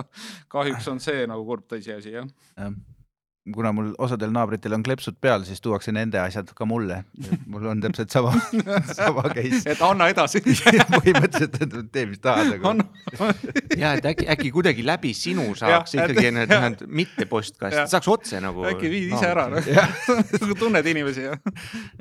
kahjuks 0.51 0.91
on 0.93 1.01
see 1.01 1.25
nagu 1.29 1.45
kurb 1.47 1.65
tõsiasi, 1.73 2.13
jah 2.19 2.29
jah 2.57 2.75
kuna 3.53 3.69
mul 3.75 3.91
osadel 4.01 4.31
naabritel 4.33 4.73
on 4.73 4.83
kleepsud 4.83 5.17
peal, 5.21 5.43
siis 5.45 5.61
tuuakse 5.61 5.91
nende 5.93 6.17
asjad 6.17 6.49
ka 6.57 6.65
mulle. 6.65 7.03
mul 7.45 7.67
on 7.69 7.81
täpselt 7.81 8.09
sama 8.09 8.31
sama 8.99 9.25
case. 9.29 9.61
et 9.69 9.81
anna 9.85 10.07
edasi 10.09 10.41
põhimõtteliselt, 10.95 11.59
et 11.61 11.91
tee, 11.93 12.07
mis 12.09 12.21
tahad, 12.23 12.55
aga. 12.57 12.73
ja 13.81 13.93
et 13.99 14.07
äkki, 14.09 14.25
äkki 14.33 14.51
kuidagi 14.55 14.85
läbi 14.85 15.13
sinu 15.17 15.45
saaks 15.57 15.93
ja, 15.93 16.07
ikkagi 16.07 16.31
need, 16.33 16.53
need 16.53 16.85
mitte 17.01 17.27
postkast, 17.29 17.83
saaks 17.91 18.09
otse 18.09 18.41
nagu. 18.41 18.65
äkki 18.71 18.89
viid 18.91 19.13
ise 19.13 19.29
ära, 19.29 19.45
nagu 19.51 20.57
tunned 20.57 20.89
inimesi 20.89 21.27
ja. 21.27 21.37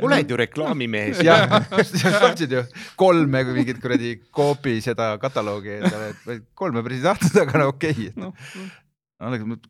oled 0.01 0.33
ju 0.33 0.39
reklaamimees. 0.41 1.21
jah, 1.27 1.59
saaksid 1.93 2.57
ju 2.57 2.65
kolme 2.97 3.45
mingit 3.53 3.83
kuradi 3.85 4.17
Coopi 4.35 4.79
seda 4.85 5.13
kataloogi 5.21 5.77
endale, 5.83 6.41
kolme 6.57 6.81
päris 6.87 7.05
tahtnud, 7.05 7.37
aga 7.45 7.61
no 7.61 7.69
okei 7.75 7.93
okay. 7.93 8.11
no 8.17 8.33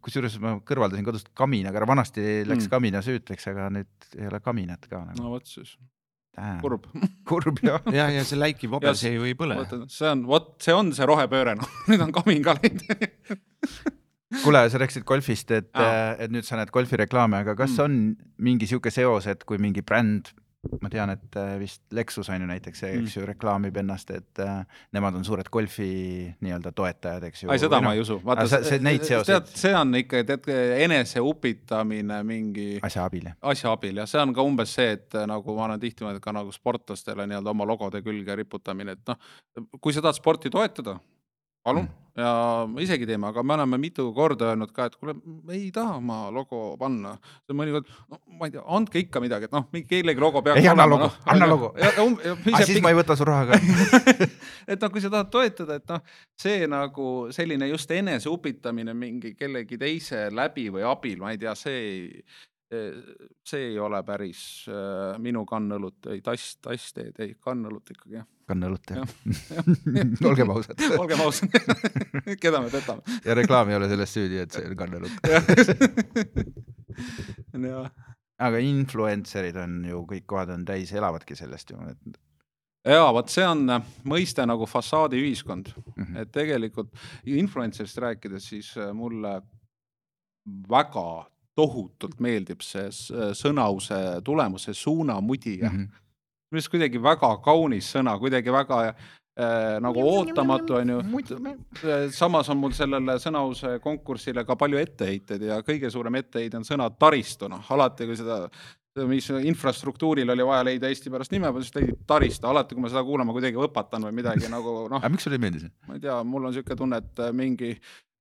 kusjuures 0.05 0.37
ma 0.43 0.55
kõrvaldasin 0.67 1.07
kodust 1.07 1.31
kaminaga, 1.37 1.83
vanasti 1.89 2.45
läks 2.45 2.67
mm. 2.67 2.71
kamina 2.73 3.03
süüteks, 3.05 3.49
aga 3.53 3.71
nüüd 3.75 4.09
ei 4.19 4.31
ole 4.31 4.41
kaminat 4.45 4.87
ka 4.91 5.03
nagu.. 5.07 5.19
no 5.21 5.35
vot 5.35 5.49
siis. 5.49 5.75
kurb. 6.63 6.87
kurb 7.31 7.61
jah. 7.65 7.83
ja, 7.99 8.09
ja 8.15 8.25
see 8.27 8.41
läikiv 8.41 8.77
vabel, 8.77 8.97
see 8.99 9.15
ju 9.17 9.27
ei 9.29 9.37
põle. 9.39 9.59
see 9.89 10.09
on, 10.11 10.25
vot 10.31 10.55
see 10.65 10.77
on 10.77 10.95
see 10.97 11.09
rohepööre, 11.11 11.57
noh, 11.61 11.77
nüüd 11.91 12.07
on 12.07 12.15
kamin 12.15 12.45
ka 12.47 12.57
läinud 12.61 12.87
kuule, 14.43 14.65
sa 14.71 14.81
rääkisid 14.83 15.05
golfist, 15.07 15.53
et, 15.55 15.71
et 16.19 16.33
nüüd 16.33 16.47
sa 16.47 16.59
näed 16.59 16.73
golfireklaame, 16.75 17.45
aga 17.45 17.55
kas 17.59 17.77
mm. 17.77 17.85
on 17.85 18.41
mingi 18.43 18.67
sihuke 18.67 18.91
seos, 18.91 19.29
et 19.31 19.45
kui 19.47 19.61
mingi 19.63 19.85
bränd 19.87 20.33
ma 20.81 20.91
tean, 20.93 21.13
et 21.15 21.39
äh, 21.41 21.55
vist 21.61 21.83
Lexus 21.95 22.29
on 22.33 22.43
ju 22.43 22.49
näiteks, 22.49 22.83
eks 22.89 22.99
mm. 22.99 23.21
ju, 23.21 23.27
reklaamib 23.29 23.77
ennast, 23.81 24.11
et 24.15 24.43
äh, 24.43 24.63
nemad 24.95 25.17
on 25.19 25.25
suured 25.27 25.49
golfi 25.53 25.89
nii-öelda 26.45 26.73
toetajad, 26.77 27.27
eks 27.29 27.45
ju. 27.45 27.51
ei, 27.53 27.63
seda 27.63 27.81
no, 27.81 27.89
ma 27.89 27.95
ei 27.97 28.03
usu. 28.03 28.19
vaata, 28.25 28.47
see, 28.55 28.81
neid 28.85 29.07
seoseid. 29.07 29.51
see 29.55 29.75
on 29.77 29.95
ikka, 30.01 30.25
tead, 30.29 30.51
eneseupitamine 30.87 32.21
mingi. 32.27 32.69
asja 32.87 33.07
abil. 33.09 33.31
asja 33.55 33.73
abil 33.75 34.03
ja 34.03 34.09
see 34.11 34.23
on 34.23 34.35
ka 34.37 34.47
umbes 34.47 34.77
see, 34.79 34.97
et 34.99 35.19
äh, 35.19 35.27
nagu 35.31 35.57
ma 35.57 35.69
olen 35.69 35.83
tihti 35.83 36.07
mõelnud 36.07 36.25
ka 36.25 36.35
nagu 36.37 36.55
sportlastele 36.55 37.29
nii-öelda 37.31 37.55
oma 37.55 37.69
logode 37.69 38.03
külge 38.05 38.39
riputamine, 38.43 38.99
et 38.99 39.13
noh, 39.13 39.75
kui 39.81 39.95
sa 39.95 40.05
tahad 40.05 40.19
sporti 40.19 40.53
toetada, 40.53 40.99
palun 41.65 41.87
mm 41.89 42.05
ja 42.15 42.31
isegi 42.79 43.07
teeme, 43.09 43.27
aga 43.27 43.43
me 43.43 43.57
oleme 43.57 43.79
mitu 43.83 44.07
korda 44.15 44.53
öelnud 44.53 44.71
ka, 44.75 44.87
et 44.87 44.95
kuule, 44.97 45.17
ei 45.51 45.71
taha 45.75 45.97
ma 46.01 46.19
logo 46.35 46.77
panna. 46.79 47.17
mõnikord, 47.51 47.91
no 48.11 48.21
ma 48.39 48.47
ei 48.49 48.55
tea, 48.55 48.63
andke 48.77 49.03
ikka 49.03 49.23
midagi, 49.23 49.49
et 49.49 49.55
noh, 49.55 49.67
kellegi 49.91 50.23
logo 50.23 50.43
peaks 50.47 50.63
ei 50.63 50.71
anna 50.71 50.87
logo 50.87 51.09
no,, 51.09 51.25
anna 51.35 51.49
logo. 51.51 51.73
Um, 52.03 52.17
aga 52.53 52.63
siis 52.69 52.81
ma 52.85 52.95
ei 52.95 52.99
võta 53.01 53.19
su 53.19 53.27
raha 53.27 53.51
ka 53.51 53.59
et 54.73 54.79
noh, 54.79 54.93
kui 54.95 55.03
sa 55.03 55.11
tahad 55.11 55.33
toetada, 55.35 55.81
et 55.81 55.91
noh, 55.91 56.17
see 56.39 56.71
nagu 56.71 57.11
selline 57.35 57.69
just 57.73 57.91
eneseupitamine 57.91 58.95
mingi 58.95 59.35
kellegi 59.39 59.79
teise 59.81 60.29
läbi 60.35 60.71
või 60.75 60.87
abil, 60.87 61.19
ma 61.23 61.35
ei 61.35 61.43
tea, 61.43 61.57
see 61.59 61.81
ei 61.83 62.03
see 63.45 63.67
ei 63.71 63.79
ole 63.79 64.01
päris 64.07 64.65
äh, 64.69 65.19
minu 65.23 65.45
kannõlut, 65.49 66.07
ei 66.13 66.21
tass, 66.25 66.57
tassteed, 66.65 67.19
ei 67.23 67.35
kannõlut 67.45 67.91
ikkagi 67.93 68.17
jah. 68.17 68.27
kannõlut 68.49 68.91
jah 68.91 69.05
ja. 69.05 69.65
olgem 70.31 70.51
ausad 70.55 70.81
olgem 71.03 71.21
ausad 71.25 71.55
keda 72.43 72.63
me 72.65 72.73
petame. 72.73 73.19
ja 73.25 73.37
reklaam 73.37 73.71
ei 73.71 73.79
ole 73.79 73.89
selles 73.93 74.17
süüdi, 74.17 74.41
et 74.43 74.55
see 74.55 74.65
on 74.69 74.77
kannõlut 74.81 75.15
aga 78.45 78.63
influencer'id 78.65 79.57
on 79.61 79.83
ju, 79.89 80.05
kõik 80.11 80.27
kohad 80.31 80.55
on 80.57 80.65
täis, 80.69 80.93
elavadki 80.97 81.37
sellest 81.39 81.71
ju, 81.75 81.81
et 81.93 82.23
ja 82.85 83.05
vot 83.17 83.31
see 83.33 83.45
on 83.49 83.69
äh, 83.77 83.93
mõiste 84.09 84.45
nagu 84.49 84.67
fassaadiühiskond 84.69 85.71
mm, 85.75 85.93
-hmm. 86.01 86.17
et 86.23 86.33
tegelikult 86.33 86.91
influencer'ist 87.25 88.01
rääkides, 88.09 88.49
siis 88.49 88.73
äh, 88.77 88.93
mulle 88.93 89.41
väga 90.69 91.27
tohutult 91.57 92.21
meeldib 92.25 92.63
see 92.67 92.89
sõnause 93.39 93.99
tulemus, 94.27 94.69
see 94.69 94.79
suunamudija 94.79 95.71
mm. 95.71 95.77
-hmm. 95.77 96.01
minu 96.51 96.61
arust 96.61 96.73
kuidagi 96.73 97.03
väga 97.03 97.37
kaunis 97.45 97.91
sõna, 97.95 98.17
kuidagi 98.19 98.53
väga 98.53 98.81
äh, 98.89 99.81
nagu 99.81 100.05
ootamatu 100.11 100.79
on 100.81 100.95
ju. 100.95 101.01
Äh, 101.01 102.07
samas 102.11 102.51
on 102.51 102.59
mul 102.59 102.73
sellele 102.73 103.19
sõnause 103.23 103.79
konkursile 103.83 104.45
ka 104.45 104.57
palju 104.57 104.79
etteheiteid 104.79 105.43
ja 105.43 105.61
kõige 105.63 105.91
suurem 105.91 106.15
etteheide 106.23 106.57
on 106.57 106.65
sõna 106.65 106.91
taristu, 106.91 107.49
noh 107.49 107.71
alati 107.71 108.07
kui 108.07 108.17
seda 108.17 108.49
mis 109.09 109.27
infrastruktuuril 109.31 110.31
oli 110.31 110.47
vaja 110.47 110.65
leida 110.65 110.89
Eesti 110.89 111.11
pärast 111.11 111.33
nime, 111.35 111.51
siis 111.63 111.75
leidi 111.75 111.97
taristu, 112.07 112.47
alati 112.47 112.77
kui 112.77 112.83
ma 112.85 112.91
seda 112.93 113.03
kuulan, 113.03 113.27
ma 113.27 113.35
kuidagi 113.35 113.59
võpatan 113.59 114.07
või 114.07 114.15
midagi 114.21 114.51
nagu 114.51 114.85
noh. 114.91 114.99
aga 115.03 115.11
miks 115.11 115.27
sulle 115.27 115.39
ei 115.41 115.43
meeldi 115.43 115.65
see? 115.65 115.73
ma 115.89 115.97
ei 115.97 116.05
tea, 116.05 116.19
mul 116.23 116.47
on 116.47 116.55
niisugune 116.55 116.79
tunne, 116.79 117.01
et 117.03 117.25
mingi 117.35 117.73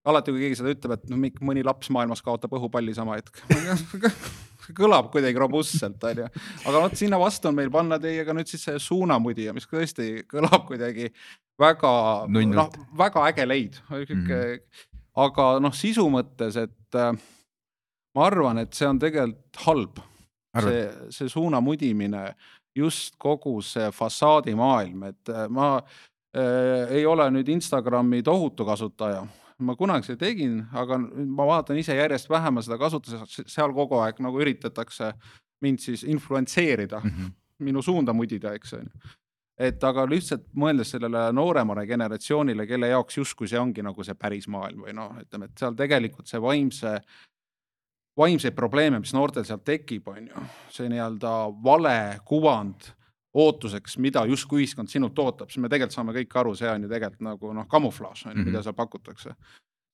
alati, 0.06 0.34
kui 0.34 0.44
keegi 0.44 0.60
seda 0.60 0.74
ütleb, 0.74 0.96
et 0.98 1.12
noh, 1.12 1.20
mõni 1.48 1.64
laps 1.66 1.92
maailmas 1.94 2.24
kaotab 2.24 2.56
õhupalli 2.58 2.96
sama 2.96 3.18
hetk 3.20 3.40
kõlab 4.78 5.10
kuidagi 5.12 5.40
robustselt, 5.40 6.04
onju. 6.08 6.30
aga 6.70 6.82
vot 6.86 6.96
sinna 7.00 7.20
vastu 7.20 7.50
on 7.50 7.58
meil 7.58 7.72
panna 7.74 8.00
teiega 8.02 8.36
nüüd 8.36 8.48
siis 8.48 8.64
see 8.68 8.80
suunamudija, 8.80 9.56
mis 9.56 9.68
tõesti 9.70 10.24
kõlab 10.30 10.68
kuidagi 10.70 11.10
väga, 11.60 11.92
noh, 12.32 12.80
väga 12.98 13.28
äge 13.32 13.48
leid 13.48 13.80
mm. 13.90 14.24
-hmm. 14.24 14.64
aga 15.26 15.50
noh, 15.64 15.76
sisu 15.76 16.08
mõttes, 16.12 16.58
et 16.60 17.00
äh, 17.00 17.12
ma 18.16 18.26
arvan, 18.28 18.64
et 18.64 18.74
see 18.74 18.88
on 18.88 19.00
tegelikult 19.00 19.64
halb. 19.68 20.02
see, 20.54 20.90
see 21.10 21.30
suunamudimine, 21.30 22.36
just 22.76 23.16
kogu 23.18 23.62
see 23.62 23.92
fassaadimaailm, 23.92 25.04
et 25.04 25.30
äh, 25.30 25.48
ma 25.50 25.82
äh, 26.38 26.92
ei 27.00 27.06
ole 27.06 27.26
nüüd 27.32 27.50
Instagrami 27.50 28.22
tohutu 28.24 28.66
kasutaja 28.66 29.24
ma 29.60 29.76
kunagi 29.76 30.10
seda 30.10 30.26
tegin, 30.26 30.62
aga 30.74 30.98
ma 31.00 31.48
vaatan 31.50 31.78
ise 31.78 31.96
järjest 31.98 32.30
vähem 32.30 32.62
seda 32.64 32.78
kasutades, 32.82 33.42
seal 33.48 33.74
kogu 33.76 34.00
aeg 34.02 34.22
nagu 34.24 34.42
üritatakse 34.42 35.14
mind 35.64 35.80
siis 35.80 36.04
influentseerida 36.04 37.00
mm, 37.04 37.10
-hmm. 37.10 37.34
minu 37.60 37.82
suunda 37.82 38.14
mudida, 38.14 38.54
eks 38.54 38.74
on 38.74 38.88
ju. 38.88 39.12
et 39.58 39.84
aga 39.84 40.06
lihtsalt 40.10 40.48
mõeldes 40.58 40.96
sellele 40.96 41.32
nooremale 41.32 41.86
generatsioonile, 41.88 42.68
kelle 42.68 42.88
jaoks 42.88 43.18
justkui 43.18 43.48
see 43.48 43.60
ongi 43.60 43.84
nagu 43.86 44.04
see 44.04 44.16
päris 44.16 44.48
maailm 44.48 44.82
või 44.88 44.94
noh, 44.94 45.14
ütleme, 45.22 45.46
et 45.46 45.58
seal 45.58 45.76
tegelikult 45.78 46.28
see 46.28 46.42
vaimse 46.42 47.00
vaimseid 48.18 48.54
probleeme, 48.54 49.00
mis 49.00 49.14
noortel 49.14 49.46
sealt 49.46 49.64
tekib, 49.66 50.08
on 50.08 50.28
ju, 50.28 50.44
see 50.70 50.90
nii-öelda 50.90 51.32
vale 51.64 52.20
kuvand 52.26 52.94
ootuseks, 53.34 53.98
mida 53.98 54.26
justkui 54.30 54.62
ühiskond 54.62 54.92
sinult 54.92 55.20
ootab, 55.20 55.50
siis 55.50 55.62
me 55.64 55.70
tegelikult 55.72 55.96
saame 55.96 56.14
kõik 56.14 56.36
aru, 56.40 56.56
see 56.58 56.70
on 56.70 56.86
ju 56.86 56.90
tegelikult 56.92 57.26
nagu 57.26 57.54
noh, 57.58 57.68
kamuflaaž 57.70 58.26
on 58.26 58.32
ju 58.32 58.36
mm 58.36 58.42
-hmm., 58.42 58.52
mida 58.52 58.64
seal 58.64 58.76
pakutakse. 58.78 59.36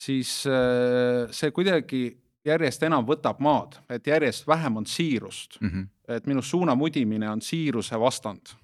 siis 0.03 0.45
äh, 0.47 1.31
see 1.31 1.51
kuidagi 1.51 2.17
järjest 2.45 2.83
enam 2.83 3.05
võtab 3.05 3.39
maad, 3.39 3.79
et 3.89 4.07
järjest 4.07 4.47
vähem 4.47 4.77
on 4.77 4.85
siirust 4.85 5.61
mm. 5.61 5.69
-hmm. 5.69 5.87
et 6.07 6.27
minu 6.27 6.41
suunamudimine 6.41 7.29
on 7.29 7.41
siiruse 7.41 7.99
vastand. 7.99 8.55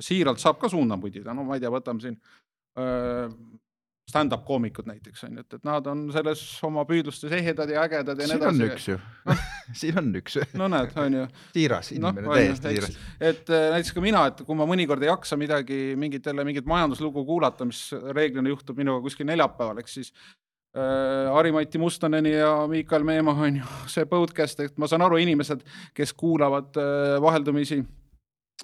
siiralt 0.00 0.38
saab 0.38 0.58
ka 0.58 0.68
suunda 0.68 0.96
mudida, 0.96 1.34
no 1.34 1.44
ma 1.44 1.54
ei 1.54 1.60
tea, 1.60 1.70
võtame 1.70 2.00
siin 2.00 2.20
öö, 2.78 3.26
äh, 3.26 3.32
stand-up 4.10 4.44
koomikud 4.44 4.86
näiteks 4.88 5.24
on 5.24 5.38
ju, 5.38 5.44
et, 5.44 5.56
et 5.56 5.64
nad 5.66 5.86
on 5.90 6.04
selles 6.12 6.42
oma 6.66 6.84
püüdlustes 6.88 7.32
ehedad 7.32 7.70
ja 7.72 7.84
ägedad 7.86 8.20
ja 8.20 8.28
nii 8.28 8.36
edasi. 8.36 8.58
siin 8.58 8.60
on 8.60 8.68
üks 8.68 8.88
ju 8.88 8.98
siin 9.80 10.00
on 10.00 10.10
üks 10.20 10.38
no 10.60 10.68
näed, 10.72 10.92
on 11.00 11.18
ju. 11.18 11.24
tiiras 11.56 11.92
inimene 11.96 12.26
no,, 12.26 12.36
täiesti 12.36 12.74
tiiras. 12.74 12.98
et 13.18 13.50
äh, 13.50 13.66
näiteks 13.74 13.94
ka 13.96 14.04
mina, 14.04 14.26
et 14.30 14.44
kui 14.44 14.58
ma 14.58 14.68
mõnikord 14.68 15.04
ei 15.04 15.10
jaksa 15.10 15.40
midagi, 15.40 15.80
mingit 16.00 16.26
jälle 16.26 16.44
mingit 16.44 16.68
majanduslugu 16.68 17.24
kuulata, 17.24 17.66
mis 17.68 17.86
reeglina 18.16 18.52
juhtub 18.52 18.80
minuga 18.80 19.06
kuskil 19.06 19.28
neljapäeval, 19.30 19.80
eks 19.84 20.00
siis 20.00 20.14
Harimati 20.74 21.78
Mustoneni 21.78 22.32
ja 22.32 22.66
Miikal 22.66 23.04
Meemaa 23.06 23.34
on 23.46 23.56
ju 23.60 23.74
see 23.94 24.08
podcast, 24.10 24.60
et 24.60 24.78
ma 24.78 24.88
saan 24.90 25.04
aru, 25.06 25.20
inimesed, 25.22 25.62
kes 25.94 26.12
kuulavad 26.18 26.80
äh, 26.82 27.20
vaheldumisi 27.22 27.84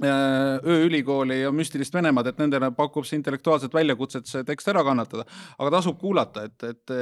ööülikooli 0.01 1.41
ja 1.41 1.51
müstilist 1.53 1.95
Venemaad, 1.95 2.30
et 2.30 2.38
nendele 2.38 2.70
pakub 2.76 3.05
see 3.05 3.18
intellektuaalset 3.18 3.74
väljakutset 3.74 4.28
see 4.30 4.45
tekst 4.47 4.68
ära 4.70 4.84
kannatada, 4.86 5.24
aga 5.59 5.72
tasub 5.74 5.99
kuulata, 6.01 6.45
et, 6.47 6.62
et, 6.64 6.95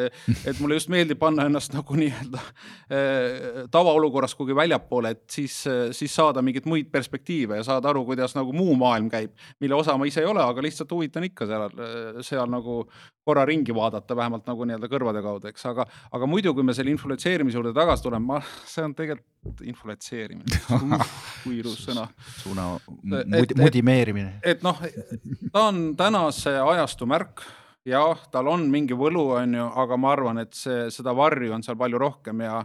et 0.49 0.63
mulle 0.63 0.79
just 0.79 0.89
meeldib 0.93 1.21
panna 1.21 1.45
ennast 1.51 1.77
nagu 1.77 1.99
nii-öelda 2.01 2.41
äh, 2.41 3.61
tavaolukorras 3.75 4.35
kuhugi 4.39 4.57
väljapoole, 4.57 5.13
et 5.15 5.25
siis, 5.31 5.61
siis 5.93 6.15
saada 6.15 6.43
mingeid 6.43 6.67
muid 6.71 6.89
perspektiive 6.93 7.61
ja 7.61 7.67
saada 7.67 7.93
aru, 7.93 8.07
kuidas 8.09 8.35
nagu 8.39 8.57
muu 8.57 8.75
maailm 8.81 9.11
käib, 9.13 9.37
mille 9.61 9.77
osa 9.77 9.99
ma 10.01 10.09
ise 10.09 10.25
ei 10.25 10.31
ole, 10.31 10.43
aga 10.43 10.65
lihtsalt 10.65 10.97
huvitan 10.97 11.29
ikka 11.29 11.47
seal, 11.51 11.69
seal 12.25 12.49
nagu 12.51 12.81
korra 13.29 13.45
ringi 13.49 13.75
vaadata, 13.77 14.17
vähemalt 14.17 14.49
nagu 14.49 14.67
nii-öelda 14.69 14.89
kõrvade 14.91 15.23
kaudu, 15.25 15.51
eks, 15.53 15.67
aga, 15.69 15.85
aga 16.17 16.29
muidu, 16.31 16.55
kui 16.57 16.65
me 16.65 16.75
selle 16.77 16.93
influentseerimise 16.95 17.59
juurde 17.59 17.75
tagasi 17.77 18.07
tuleme, 18.07 18.25
ma, 18.33 18.41
see 18.69 18.85
on 18.87 18.97
tegelikult 18.97 19.63
influentseerimine. 19.69 20.61
Kui 21.45 21.61
ilus 21.61 21.85
sõna. 21.85 22.09
suuna 22.41 22.71
mud, 22.89 23.55
mudimeerimine. 23.61 24.39
et, 24.43 24.59
et 24.59 24.67
noh, 24.67 24.81
ta 25.53 25.69
on 25.69 25.91
tänase 25.99 26.57
ajastu 26.63 27.09
märk. 27.09 27.45
Jah, 27.89 28.21
tal 28.33 28.51
on 28.51 28.67
mingi 28.69 28.97
võlu, 28.99 29.23
on 29.39 29.55
ju, 29.57 29.65
aga 29.81 29.97
ma 29.97 30.11
arvan, 30.13 30.43
et 30.43 30.53
see, 30.57 30.89
seda 30.93 31.15
varju 31.17 31.55
on 31.57 31.63
seal 31.65 31.79
palju 31.81 32.01
rohkem 32.03 32.43
ja, 32.45 32.59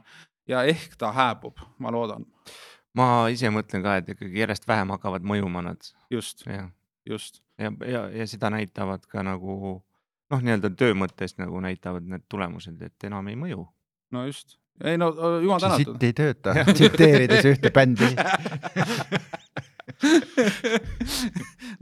ja 0.50 0.64
ehk 0.68 0.98
ta 1.00 1.14
hääbub, 1.16 1.62
ma 1.80 1.94
loodan. 1.94 2.26
Ma 2.98 3.08
ise 3.32 3.50
mõtlen 3.54 3.86
ka, 3.86 3.96
et 4.02 4.12
ikkagi 4.14 4.44
järjest 4.44 4.68
vähem 4.68 4.92
hakkavad 4.94 5.24
mõjuma 5.26 5.64
nad. 5.66 5.88
Just, 6.12 6.44
ja, 6.50 6.68
just. 7.08 7.40
ja, 7.62 7.72
ja, 7.88 8.04
ja 8.12 8.28
seda 8.30 8.52
näitavad 8.54 9.08
ka 9.10 9.24
nagu 9.24 9.80
noh, 10.34 10.42
nii-öelda 10.44 10.74
töö 10.78 10.98
mõttes 10.98 11.38
nagu 11.40 11.62
näitavad 11.64 12.06
need 12.10 12.26
tulemused, 12.32 12.82
et 12.82 13.10
enam 13.10 13.30
ei 13.32 13.38
mõju. 13.40 13.68
no 14.14 14.26
just, 14.28 14.58
ei 14.84 14.98
no 14.98 15.14
jumal 15.44 15.62
tänatud 15.62 15.94
sitt 15.94 16.10
ei 16.10 16.18
tööta, 16.18 16.56
tsiteerides 16.76 17.52
ühte 17.54 17.74
bändi. 17.74 18.10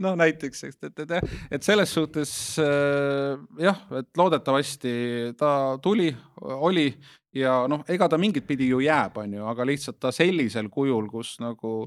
no 0.02 0.12
näiteks, 0.18 0.64
et, 0.68 0.84
et, 0.90 1.00
et, 1.00 1.34
et 1.56 1.62
selles 1.64 1.90
suhtes 1.94 2.30
äh, 2.62 3.40
jah, 3.62 3.82
et 3.98 4.08
loodetavasti 4.18 4.94
ta 5.38 5.78
tuli, 5.82 6.10
oli 6.42 6.88
ja 7.36 7.62
noh, 7.70 7.84
ega 7.90 8.08
ta 8.10 8.18
mingit 8.20 8.46
pidi 8.48 8.68
ju 8.70 8.82
jääb, 8.84 9.16
on 9.22 9.38
ju, 9.38 9.46
aga 9.48 9.66
lihtsalt 9.68 10.00
ta 10.02 10.12
sellisel 10.14 10.68
kujul, 10.72 11.08
kus 11.10 11.36
nagu 11.42 11.86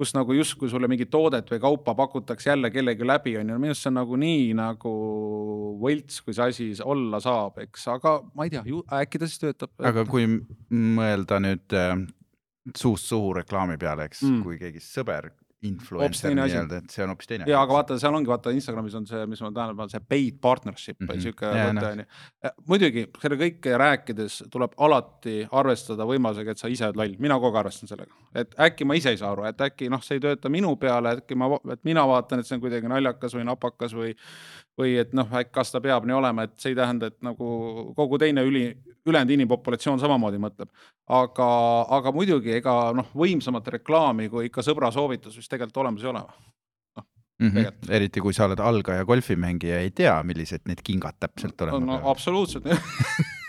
kus 0.00 0.14
nagu 0.16 0.32
justkui 0.32 0.70
sulle 0.72 0.88
mingit 0.88 1.10
toodet 1.12 1.50
või 1.52 1.60
kaupa 1.60 1.92
pakutakse 1.98 2.48
jälle 2.54 2.70
kellegi 2.72 3.04
läbi, 3.04 3.34
on 3.36 3.52
ju, 3.52 3.58
minu 3.60 3.74
arust 3.74 3.84
see 3.84 3.90
on 3.92 3.98
nagu 4.00 4.16
nii 4.20 4.46
nagu 4.56 4.92
võlts, 5.82 6.22
kui 6.24 6.36
see 6.36 6.46
asi 6.54 6.68
olla 6.84 7.20
saab, 7.20 7.58
eks, 7.66 7.84
aga 7.92 8.14
ma 8.32 8.46
ei 8.48 8.54
tea, 8.54 8.64
äkki 9.02 9.20
ta 9.20 9.28
siis 9.28 9.42
töötab. 9.42 9.74
aga 9.90 10.06
kui 10.08 10.24
mõelda 10.70 11.40
nüüd 11.44 11.76
äh, 11.76 11.92
suust 12.76 13.12
suhu 13.12 13.34
reklaami 13.42 13.76
peale, 13.80 14.08
eks 14.08 14.24
Mm. 14.30 14.42
kui 14.44 14.58
keegi 14.60 14.80
sõber, 14.84 15.30
influencer 15.62 16.32
nii-öelda, 16.34 16.78
et 16.80 16.90
see 16.94 17.02
on 17.04 17.10
hoopis 17.12 17.26
teine. 17.28 17.44
ja 17.50 17.58
aga 17.60 17.74
vaata, 17.76 17.98
seal 18.00 18.14
ongi 18.16 18.30
vaata 18.30 18.52
Instagramis 18.56 18.94
on 18.96 19.06
see, 19.06 19.26
mis 19.28 19.40
ma 19.44 19.50
tähele 19.52 19.74
panen, 19.76 19.90
see 19.92 20.00
paid 20.08 20.38
partnership 20.40 20.96
või 21.00 21.04
mm 21.04 21.10
Mhm. 21.10 21.18
-hmm. 21.18 21.22
sihuke 21.22 21.46
Jaa, 21.46 21.72
mõte 21.72 21.80
noh. 21.80 21.90
on 21.92 21.98
ju. 21.98 22.50
muidugi 22.68 23.06
selle 23.22 23.36
kõike 23.36 23.76
rääkides 23.84 24.38
tuleb 24.50 24.72
alati 24.78 25.36
arvestada 25.52 26.06
võimalusega, 26.08 26.50
et 26.50 26.58
sa 26.58 26.68
ise 26.68 26.84
oled 26.88 26.96
loll, 26.96 27.16
mina 27.18 27.34
kogu 27.34 27.50
aeg 27.56 27.60
arvestan 27.66 27.88
sellega, 27.88 28.12
et 28.34 28.54
äkki 28.58 28.84
ma 28.86 28.94
ise 28.94 29.10
ei 29.10 29.16
saa 29.20 29.32
aru, 29.32 29.44
et 29.44 29.60
äkki 29.60 29.90
noh, 29.90 30.00
see 30.02 30.16
ei 30.16 30.20
tööta 30.20 30.48
minu 30.48 30.76
peale, 30.76 31.16
äkki 31.20 31.36
ma, 31.36 31.50
et 31.72 31.84
mina 31.84 32.06
vaatan, 32.06 32.38
et 32.40 32.46
see 32.46 32.54
on 32.56 32.60
kuidagi 32.64 32.88
naljakas 32.88 33.34
või 33.34 33.44
napakas 33.44 33.92
või 33.94 34.14
või 34.78 34.94
et 35.00 35.12
noh, 35.16 35.32
kas 35.52 35.72
ta 35.72 35.80
peab 35.82 36.06
nii 36.08 36.16
olema, 36.16 36.46
et 36.46 36.54
see 36.60 36.72
ei 36.72 36.78
tähenda, 36.78 37.10
et 37.10 37.18
nagu 37.24 37.48
kogu 37.96 38.18
teine 38.20 38.44
üli, 38.46 38.64
ülejäänud 39.06 39.34
inimpopulatsioon 39.36 40.00
samamoodi 40.00 40.40
mõtleb. 40.42 40.70
aga, 41.08 41.48
aga 41.98 42.12
muidugi 42.14 42.54
ega 42.60 42.92
noh, 42.96 43.10
võimsamat 43.14 43.68
reklaami 43.76 44.28
kui 44.28 44.48
ikka 44.48 44.64
sõbra 44.66 44.92
soovitus 44.94 45.36
vist 45.36 45.50
tegelikult 45.50 45.82
olemas 45.84 46.04
ei 46.04 46.10
ole. 46.12 46.22
mm. 47.40 47.50
-hmm. 47.50 47.90
eriti 47.90 48.20
kui 48.20 48.32
sa 48.34 48.44
oled 48.44 48.60
algaja 48.60 49.04
golfimängija, 49.04 49.80
ei 49.80 49.90
tea, 49.90 50.22
millised 50.22 50.66
need 50.66 50.82
kingad 50.84 51.18
täpselt 51.20 51.60
olema 51.60 51.78
no 51.78 51.92
peavad. 51.92 52.10
absoluutselt 52.10 52.64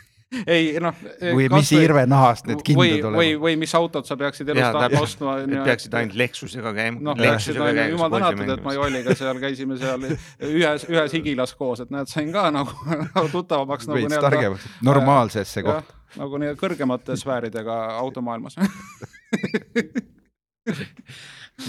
ei 0.47 0.79
noh. 0.83 0.95
või 1.21 1.47
mis 1.51 1.71
irve 1.75 2.05
nahast 2.09 2.47
need 2.47 2.61
või, 2.61 2.67
kindad 2.69 3.15
või, 3.17 3.31
või 3.41 3.55
mis 3.59 3.73
autot 3.75 4.07
sa 4.07 4.15
peaksid 4.19 4.51
elus 4.53 4.63
täpselt. 4.63 5.01
ostma. 5.01 5.35
peaksid 5.67 5.97
ainult 5.99 6.17
Lexusega 6.21 6.73
käima. 6.77 7.01
noh, 7.09 7.17
peaksid 7.19 7.59
ju 7.59 7.87
jumal 7.95 8.13
tänatud, 8.15 8.53
et 8.55 8.63
ma 8.65 8.75
Joeliga 8.77 9.15
seal 9.17 9.41
käisime 9.43 9.77
seal 9.81 10.05
ühes, 10.07 10.85
ühes 10.89 11.17
higilas 11.17 11.55
koos, 11.59 11.83
et 11.83 11.91
näed, 11.93 12.07
sain 12.11 12.31
ka 12.33 12.47
nagu 12.53 12.71
tuttavamaks 13.35 13.89
nagu 13.91 14.13
targemaks, 14.15 14.69
normaalsesse 14.87 15.65
kohta., 15.67 15.99
nagu 16.19 16.41
nii 16.41 16.55
kõrgemate 16.59 17.15
sfääridega 17.19 17.75
automaailmas. 17.99 18.57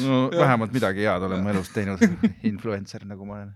no 0.06 0.30
vähemalt 0.30 0.72
midagi 0.74 1.06
head 1.06 1.22
olen 1.28 1.44
ma 1.44 1.50
elus 1.54 1.70
teinud, 1.74 2.02
influencer 2.50 3.06
nagu 3.08 3.26
ma 3.28 3.42
olen. 3.42 3.50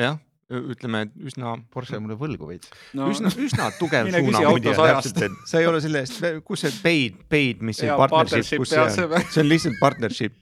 jah, 0.00 0.18
ütleme, 0.52 1.06
üsna, 1.24 1.56
Porsche 1.72 2.00
mulle 2.02 2.18
võlgu 2.20 2.50
veits. 2.50 2.70
no, 2.96 3.08
üsna, 3.12 3.32
üsna 3.32 3.70
tugev 3.78 4.04
Mine 4.08 4.22
küsi 4.26 4.36
suunamudija 4.36 4.74
autos 4.74 4.84
ajast. 4.86 5.12
täpselt, 5.14 5.26
et 5.28 5.50
sa 5.50 5.60
ei 5.62 5.68
ole 5.70 5.82
selle 5.84 6.04
eest, 6.04 6.22
kus 6.46 6.66
see 6.66 6.78
paid, 6.84 7.20
paid, 7.32 7.64
mis 7.64 7.82
see 7.82 7.90
Jaa, 7.90 7.98
partnership, 8.00 8.62
kus 8.62 8.74
see 8.74 8.82
on 8.82 8.96
see-, 8.96 9.44
on 9.44 9.52
lihtsalt 9.52 9.78
partnership 9.82 10.40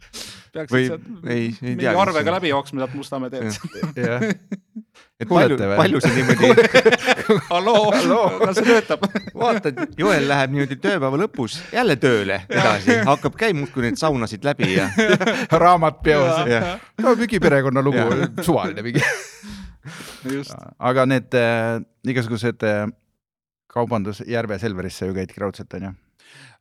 peaksid 0.53 0.75
või 0.75 0.89
sealt 0.89 1.07
ei, 1.33 1.47
ei 1.63 1.73
mingi 1.73 1.87
tea. 1.87 1.95
arvega 1.99 2.35
läbi 2.37 2.53
jooksma 2.53 2.83
sealt 2.83 2.97
Mustamäe 2.99 3.33
teed. 3.33 3.57
jah, 3.97 4.25
et 5.23 5.31
palju 5.31 5.57
palju 5.61 6.03
see 6.05 6.17
niimoodi, 6.19 6.67
halloo, 7.53 7.85
kas 8.43 8.61
see 8.61 8.69
töötab? 8.69 9.07
vaatad, 9.39 9.81
Joel 9.99 10.29
läheb 10.29 10.55
niimoodi 10.55 10.79
tööpäeva 10.83 11.21
lõpus 11.25 11.59
jälle 11.73 11.97
tööle 12.03 12.43
edasi, 12.49 12.99
hakkab 13.09 13.39
käima 13.41 13.63
muudkui 13.63 13.87
neid 13.87 14.01
saunasid 14.01 14.45
läbi 14.45 14.75
ja, 14.75 14.91
raamat 15.65 16.03
peos. 16.05 16.45
ja 16.51 16.77
no 17.01 17.17
mingi 17.19 17.41
perekonnalugu 17.43 18.43
suvaline 18.45 18.85
mingi. 18.85 19.05
aga 20.91 21.07
need 21.09 21.35
äh, 21.39 21.81
igasugused 22.09 22.63
äh, 22.67 22.87
kaubandus 23.73 24.23
Järve 24.29 24.59
Selverisse 24.61 25.09
ju 25.09 25.17
käidki 25.17 25.41
raudselt 25.43 25.75
onju. 25.79 25.93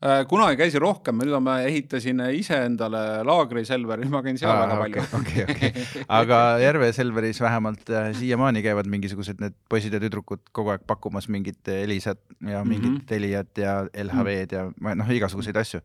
Äh, 0.02 0.24
kunagi 0.26 0.58
käisin 0.58 0.82
rohkem, 0.82 1.20
nüüd 1.22 1.36
ma 1.46 1.60
ehitasin 1.62 2.24
ise 2.34 2.58
endale 2.66 3.22
laagri 3.28 3.62
Selveri, 3.68 4.08
ma 4.10 4.24
käin 4.26 4.40
seal 4.40 4.56
väga 4.58 4.80
palju. 4.80 5.04
okei, 5.20 5.44
okei, 5.46 5.86
aga 6.18 6.40
Järve 6.64 6.90
Selveris 6.98 7.42
vähemalt 7.44 7.92
äh, 7.94 8.10
siiamaani 8.18 8.64
käivad 8.66 8.90
mingisugused 8.90 9.44
need 9.44 9.54
poisid 9.70 9.94
ja 9.94 10.02
tüdrukud 10.02 10.42
kogu 10.58 10.74
aeg 10.74 10.88
pakkumas 10.90 11.30
mingit 11.30 11.70
Elisat 11.70 12.20
ja 12.42 12.64
mingit 12.66 12.90
mm. 12.90 12.98
-hmm. 12.98 13.06
Teliat 13.14 13.62
ja 13.62 13.78
LHV-d 13.94 14.58
ja 14.58 14.66
noh, 14.74 15.14
igasuguseid 15.20 15.62
asju. 15.62 15.84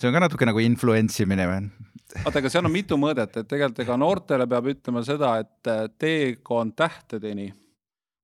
See 0.00 0.08
on 0.08 0.16
ka 0.16 0.24
natuke 0.26 0.48
nagu 0.48 0.62
influence 0.62 1.22
imine 1.24 1.46
või? 1.50 1.68
vaata, 2.24 2.40
aga 2.40 2.50
seal 2.52 2.66
on 2.68 2.74
mitu 2.74 2.98
mõõdet, 3.00 3.36
et 3.36 3.48
tegelikult 3.48 3.84
ega 3.84 3.96
noortele 4.00 4.46
peab 4.48 4.70
ütlema 4.72 5.02
seda, 5.06 5.36
et 5.42 5.70
teekond 6.00 6.76
tähtedeni, 6.78 7.50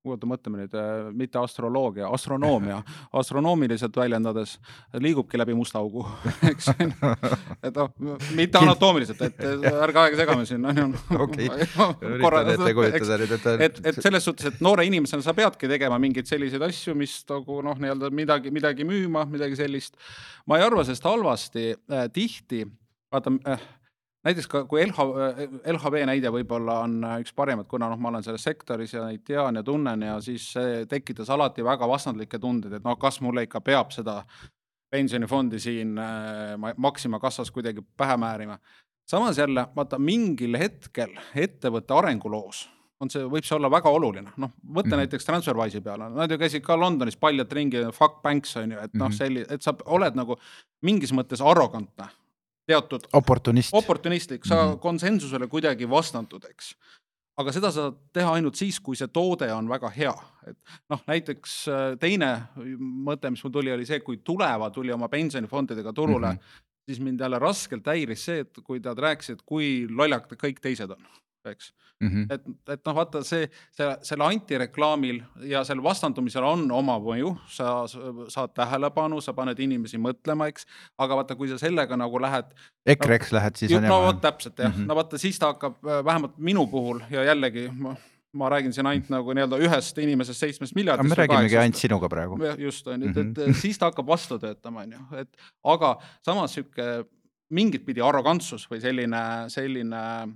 oota, 0.07 0.27
mõtleme 0.27 0.63
nüüd, 0.63 0.73
mitte 1.17 1.39
astroloogia, 1.39 2.09
astronoomia, 2.13 2.79
astronoomiliselt 3.19 3.95
väljendades 3.97 4.57
liigubki 4.99 5.39
läbi 5.39 5.55
musta 5.57 5.79
augu, 5.79 6.05
eks. 6.51 6.71
et 7.67 7.79
noh, 7.79 7.91
mitte 8.37 8.61
anatoomiliselt, 8.61 9.23
et 9.29 9.43
ärge 9.71 10.03
aega 10.03 10.19
segame 10.19 10.47
siin, 10.49 10.65
on 10.69 10.81
ju. 10.81 10.87
Okei. 11.23 11.49
üritan 11.49 12.53
ette 12.55 12.73
kujutada 12.75 13.19
nüüd, 13.23 13.35
et 13.37 13.49
et, 13.69 13.81
et 13.91 14.01
selles 14.03 14.27
suhtes, 14.27 14.51
et 14.51 14.63
noore 14.65 14.85
inimesena 14.89 15.25
sa 15.25 15.35
peadki 15.37 15.69
tegema 15.71 15.99
mingeid 16.01 16.29
selliseid 16.29 16.63
asju, 16.67 16.97
mis 16.99 17.19
nagu 17.29 17.61
noh, 17.65 17.79
nii-öelda 17.79 18.11
midagi, 18.13 18.53
midagi 18.53 18.87
müüma, 18.87 19.25
midagi 19.29 19.59
sellist. 19.59 19.95
ma 20.49 20.59
ei 20.59 20.67
arva 20.67 20.83
sellest 20.83 21.07
halvasti 21.07 21.69
äh,, 21.73 22.09
tihti 22.13 22.65
vaata 23.13 23.31
äh,, 23.47 23.67
näiteks 24.23 24.47
ka 24.47 24.63
kui 24.69 24.85
LH, 24.85 25.05
LHV 25.73 26.05
näide 26.07 26.31
võib-olla 26.31 26.79
on 26.85 26.97
äh, 27.03 27.19
üks 27.23 27.33
parimaid, 27.35 27.67
kuna 27.67 27.89
noh, 27.91 27.99
ma 27.99 28.09
olen 28.13 28.23
selles 28.23 28.43
sektoris 28.43 28.93
ja 28.93 29.05
neid 29.05 29.23
tean 29.27 29.55
ja 29.59 29.63
tunnen 29.63 30.01
ja 30.01 30.17
siis 30.21 30.45
see 30.55 30.85
tekitas 30.89 31.29
alati 31.29 31.63
väga 31.65 31.87
vastandlikke 31.89 32.39
tundeid, 32.39 32.73
et 32.79 32.83
noh, 32.83 32.97
kas 32.99 33.19
mulle 33.21 33.43
ikka 33.47 33.61
peab 33.61 33.91
seda 33.91 34.21
pensionifondi 34.93 35.59
siin 35.59 35.97
äh, 35.97 36.55
ma- 36.57 36.75
Maxima 36.77 37.19
kassas 37.19 37.51
kuidagi 37.51 37.81
pähe 37.97 38.17
määrima. 38.17 38.59
samas 39.09 39.37
jälle 39.37 39.65
vaata 39.75 39.99
mingil 39.99 40.55
hetkel 40.57 41.11
ettevõtte 41.35 41.93
arenguloos 41.93 42.69
on 43.03 43.09
see, 43.11 43.23
võib 43.27 43.43
see 43.43 43.55
olla 43.57 43.67
väga 43.71 43.89
oluline, 43.91 44.31
noh, 44.37 44.51
võta 44.63 44.87
mm. 44.87 44.91
-hmm. 44.91 44.97
näiteks 45.01 45.25
Transferwise'i 45.27 45.81
peale, 45.83 46.07
nad 46.09 46.31
ju 46.31 46.37
käisid 46.39 46.63
ka 46.63 46.77
Londonis 46.79 47.17
paljalt 47.19 47.51
ringi, 47.53 47.81
fuck 47.91 48.21
banks 48.23 48.55
on 48.57 48.71
ju, 48.71 48.77
et 48.79 48.93
noh 48.93 49.09
Mhm. 49.09 49.17
selli-, 49.17 49.45
et 49.49 49.61
sa 49.61 49.73
oled 49.85 50.15
nagu 50.15 50.37
mingis 50.81 51.11
mõttes 51.11 51.41
arrogantne, 51.43 52.07
teatud 52.65 53.07
oportunist. 53.13 53.73
oportunistlik, 53.73 54.45
sa 54.45 54.55
mm. 54.55 54.71
-hmm. 54.71 54.79
konsensusele 54.79 55.47
kuidagi 55.47 55.89
vastandud, 55.89 56.45
eks. 56.49 56.75
aga 57.37 57.51
seda 57.51 57.71
saad 57.71 57.95
teha 58.13 58.33
ainult 58.33 58.55
siis, 58.55 58.79
kui 58.79 58.95
see 58.95 59.07
toode 59.07 59.49
on 59.53 59.69
väga 59.69 59.89
hea, 59.89 60.13
et 60.47 60.57
noh, 60.89 61.01
näiteks 61.07 61.55
äh, 61.67 61.97
teine 61.99 62.47
mõte, 63.07 63.29
mis 63.29 63.43
mul 63.43 63.53
tuli, 63.53 63.73
oli 63.73 63.85
see, 63.85 63.99
kui 63.99 64.17
Tuleva 64.17 64.69
tuli 64.69 64.93
oma 64.93 65.09
pensionifondidega 65.09 65.93
turule 65.93 66.27
mm. 66.27 66.37
-hmm. 66.37 66.63
siis 66.89 66.99
mind 66.99 67.19
jälle 67.19 67.39
raskelt 67.39 67.85
häiris 67.85 68.25
see, 68.25 68.39
et 68.39 68.63
kui 68.63 68.79
nad 68.79 68.97
rääkisid, 68.97 69.41
kui 69.45 69.87
lollakad 69.89 70.37
kõik 70.37 70.61
teised 70.61 70.89
on, 70.89 71.05
eks 71.51 71.73
Mhm. 72.03 72.25
et, 72.29 72.41
et 72.73 72.81
noh, 72.85 72.95
vaata 72.97 73.21
see, 73.23 73.47
see, 73.71 73.87
selle 74.03 74.25
antireklaamil 74.27 75.21
ja 75.47 75.61
selle 75.63 75.83
vastandumisel 75.85 76.43
on 76.43 76.65
oma 76.75 76.97
mõju, 76.99 77.33
sa 77.47 77.85
sa 77.87 78.13
saad 78.33 78.53
tähelepanu, 78.57 79.21
sa 79.23 79.33
paned 79.37 79.59
inimesi 79.63 79.99
mõtlema, 80.01 80.49
eks, 80.51 80.65
aga 80.99 81.15
vaata, 81.21 81.37
kui 81.39 81.47
sa 81.51 81.59
sellega 81.61 81.97
nagu 81.99 82.19
lähed, 82.19 82.49
EKRE-ks 82.95 83.31
lähed 83.35 83.55
siis 83.61 83.75
on 83.77 83.87
no 83.87 84.01
vot 84.07 84.19
täpselt 84.21 84.59
jah 84.59 84.71
mm. 84.73 84.81
-hmm. 84.81 84.87
no 84.89 84.95
vaata 84.99 85.17
siis 85.21 85.39
ta 85.39 85.53
hakkab 85.53 85.77
äh, 85.85 86.03
vähemalt 86.05 86.37
minu 86.37 86.67
puhul 86.67 86.99
ja 87.09 87.23
jällegi 87.23 87.69
ma, 87.71 87.95
ma 88.33 88.49
räägin 88.49 88.73
siin 88.73 88.87
ainult 88.89 89.09
nagu 89.09 89.33
nii-öelda 89.33 89.57
ühest 89.63 89.97
inimesest 89.97 90.39
seitsmest 90.39 90.75
miljardist. 90.75 91.09
me 91.09 91.15
räägimegi 91.15 91.57
ainult 91.57 91.75
sinuga 91.75 92.09
praegu. 92.09 92.39
just 92.57 92.87
on 92.87 93.01
ju, 93.01 93.09
et, 93.09 93.17
et 93.17 93.37
Mhm. 93.37 93.53
siis 93.53 93.77
ta 93.77 93.85
hakkab 93.85 94.07
vastu 94.07 94.39
töötama, 94.39 94.81
on 94.81 94.91
ju, 94.91 94.99
et 95.17 95.29
aga 95.63 95.97
samas 96.25 96.53
sihuke 96.53 97.05
mingit 97.49 97.85
pidi 97.85 98.01
arrogantsus 98.01 98.67
või 98.71 98.81
selline, 98.81 99.49
selline, 99.49 100.33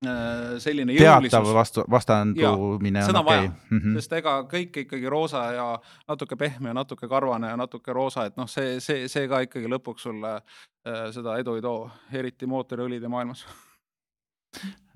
selline 0.00 0.94
teatav 0.96 1.20
jõulisus, 1.20 1.54
vastu, 1.54 1.84
vastandumine 1.92 3.02
on 3.04 3.20
okei 3.20 3.50
okay.. 3.50 3.80
sest 3.98 4.14
ega 4.16 4.38
kõik 4.48 4.78
ikkagi 4.86 5.10
roosa 5.12 5.42
ja 5.52 5.66
natuke 6.08 6.38
pehme 6.40 6.72
ja 6.72 6.76
natuke 6.78 7.08
karvane 7.08 7.52
ja 7.52 7.58
natuke 7.60 7.92
roosa, 7.92 8.24
et 8.30 8.38
noh, 8.40 8.48
see, 8.48 8.78
see, 8.80 9.08
see 9.12 9.28
ka 9.28 9.42
ikkagi 9.44 9.68
lõpuks 9.68 10.08
sulle 10.08 10.38
äh, 10.38 11.10
seda 11.12 11.36
edu 11.42 11.58
ei 11.58 11.64
too, 11.66 11.90
eriti 12.16 12.48
mootoriõlide 12.48 13.12
maailmas. 13.12 13.44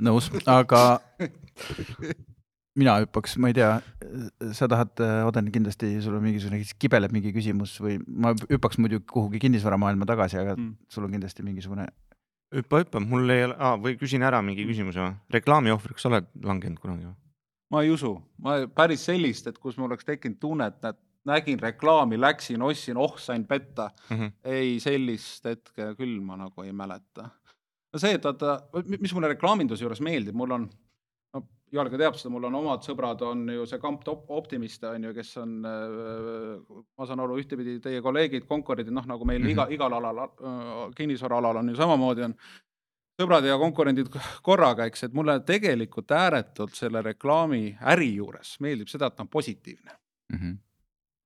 nõus, 0.00 0.30
aga 0.48 0.80
mina 2.78 2.96
hüppaks, 3.02 3.36
ma 3.38 3.50
ei 3.50 3.56
tea, 3.56 3.70
sa 4.56 4.66
tahad, 4.70 4.98
Oden, 5.28 5.50
kindlasti 5.54 5.92
sul 6.02 6.16
on 6.18 6.24
mingisugune, 6.24 6.62
kibeleb 6.80 7.12
mingi 7.14 7.32
küsimus 7.34 7.76
või 7.82 8.00
ma 8.08 8.32
hüppaks 8.34 8.80
muidu 8.82 9.00
kuhugi 9.10 9.40
kinnisvaramaailma 9.44 10.08
tagasi, 10.10 10.40
aga 10.40 10.56
Mm. 10.56 10.74
sul 10.90 11.04
on 11.06 11.14
kindlasti 11.14 11.46
mingisugune. 11.46 11.86
hüppa, 12.54 12.82
hüppa, 12.84 13.00
mul 13.00 13.30
ei 13.30 13.46
ole 13.48 13.56
ah,, 13.58 13.76
või 13.80 13.98
küsin 14.00 14.24
ära 14.26 14.42
mingi 14.44 14.66
küsimuse 14.68 15.00
või? 15.00 15.14
reklaami 15.38 15.72
ohvriks 15.74 16.06
oled 16.10 16.28
langenud 16.44 16.82
kunagi 16.82 17.08
või? 17.08 17.16
ma 17.74 17.82
ei 17.82 17.90
usu, 17.90 18.14
ma 18.42 18.60
päris 18.70 19.06
sellist, 19.08 19.48
et 19.50 19.58
kus 19.58 19.78
mul 19.78 19.90
oleks 19.90 20.06
tekkinud 20.06 20.38
tunne, 20.42 20.68
et 20.70 20.82
näed, 20.84 21.00
nägin 21.24 21.60
reklaami, 21.60 22.18
läksin, 22.20 22.62
ostsin, 22.62 22.98
oh, 23.00 23.16
sain 23.18 23.46
petta. 23.48 23.90
Mhm. 24.10 24.34
ei, 24.44 24.76
sellist 24.80 25.46
hetke 25.48 25.94
küll 25.98 26.20
ma 26.20 26.36
nagu 26.36 26.62
ei 26.62 26.72
mäleta. 26.72 27.30
no 27.92 28.00
see, 28.02 28.16
et 28.18 28.24
vaata, 28.24 28.58
mis 28.98 29.14
mulle 29.14 29.32
reklaaminduse 29.32 29.84
juures 29.84 30.02
meeldib, 30.04 30.36
mul 30.36 30.56
on, 30.58 30.68
no 31.74 31.80
Joel 31.80 31.90
ka 31.90 31.98
teab 31.98 32.14
seda, 32.18 32.30
mul 32.30 32.44
on 32.46 32.54
omad 32.60 32.84
sõbrad, 32.86 33.22
on 33.26 33.46
ju 33.50 33.64
see 33.66 33.78
Kamp 33.82 34.04
Top- 34.06 34.30
Optimist 34.30 34.84
on 34.84 35.02
ju, 35.08 35.14
kes 35.14 35.36
on, 35.42 35.56
ma 35.64 37.06
saan 37.08 37.20
aru, 37.24 37.38
ühtepidi 37.42 37.80
teie 37.82 38.02
kolleegid, 38.04 38.46
konkurendid, 38.46 38.92
noh 38.94 39.06
nagu 39.06 39.24
meil 39.26 39.40
mm 39.40 39.48
Mhm. 39.48 39.58
-hmm. 39.58 39.72
iga, 39.72 39.74
igal 39.74 39.92
alal, 39.92 40.28
kinnisvaraalal 40.96 41.56
on 41.56 41.68
ju 41.68 41.74
samamoodi 41.76 42.22
on 42.24 42.34
sõbrad 43.20 43.44
ja 43.46 43.58
konkurendid 43.58 44.08
korraga, 44.42 44.84
eks, 44.86 45.04
et 45.04 45.12
mulle 45.14 45.40
tegelikult 45.40 46.10
ääretult 46.10 46.74
selle 46.74 47.02
reklaami 47.02 47.76
äri 47.82 48.14
juures 48.16 48.56
meeldib 48.60 48.88
seda, 48.88 49.06
et 49.06 49.16
ta 49.16 49.22
on 49.22 49.28
positiivne. 49.28 49.90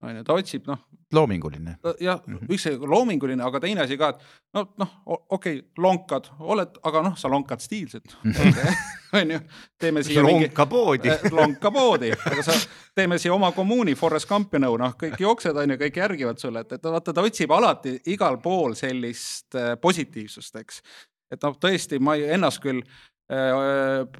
On 0.03 0.17
ju, 0.17 0.23
ta 0.25 0.35
otsib 0.39 0.67
noh, 0.71 0.79
loominguline. 1.13 1.77
jah 2.01 2.21
mm 2.27 2.35
Mhm. 2.35 2.45
-hmm. 2.47 2.55
üks 2.55 2.67
loominguline, 2.89 3.43
aga 3.45 3.61
teine 3.61 3.81
asi 3.83 3.97
ka, 3.99 4.09
et 4.09 4.21
no 4.55 4.67
noh, 4.79 4.89
okei 5.07 5.59
okay,, 5.59 5.63
lonkad, 5.79 6.29
oled, 6.41 6.79
aga 6.83 7.03
noh, 7.03 7.17
sa 7.17 7.29
lonkad 7.29 7.61
stiilselt, 7.61 8.17
on 9.19 9.31
ju, 9.31 9.41
teeme 9.79 10.03
siia 10.03 10.23
mingi 10.23 10.47
lonkapoodi. 10.49 11.09
Eh, 11.15 11.31
lonkapoodi, 11.33 12.13
aga 12.13 12.43
sa, 12.43 12.53
teeme 12.95 13.19
siia 13.19 13.35
oma 13.35 13.53
kommuuni, 13.53 13.95
Forest 13.95 14.29
Campion'u, 14.29 14.77
noh, 14.79 14.95
kõik 15.03 15.17
jooksed, 15.21 15.57
on 15.57 15.71
ju, 15.71 15.77
kõik 15.77 15.97
järgivad 15.97 16.39
sulle, 16.39 16.61
et, 16.61 16.73
et 16.73 16.83
vaata, 16.85 17.13
ta 17.13 17.23
otsib 17.23 17.51
alati 17.51 17.99
igal 18.07 18.39
pool 18.43 18.75
sellist 18.75 19.55
äh, 19.55 19.77
positiivsust, 19.81 20.57
eks. 20.57 20.83
et 21.31 21.43
noh, 21.43 21.57
tõesti, 21.61 21.99
ma 22.01 22.15
ei- 22.15 22.29
ennast 22.35 22.61
küll 22.63 22.83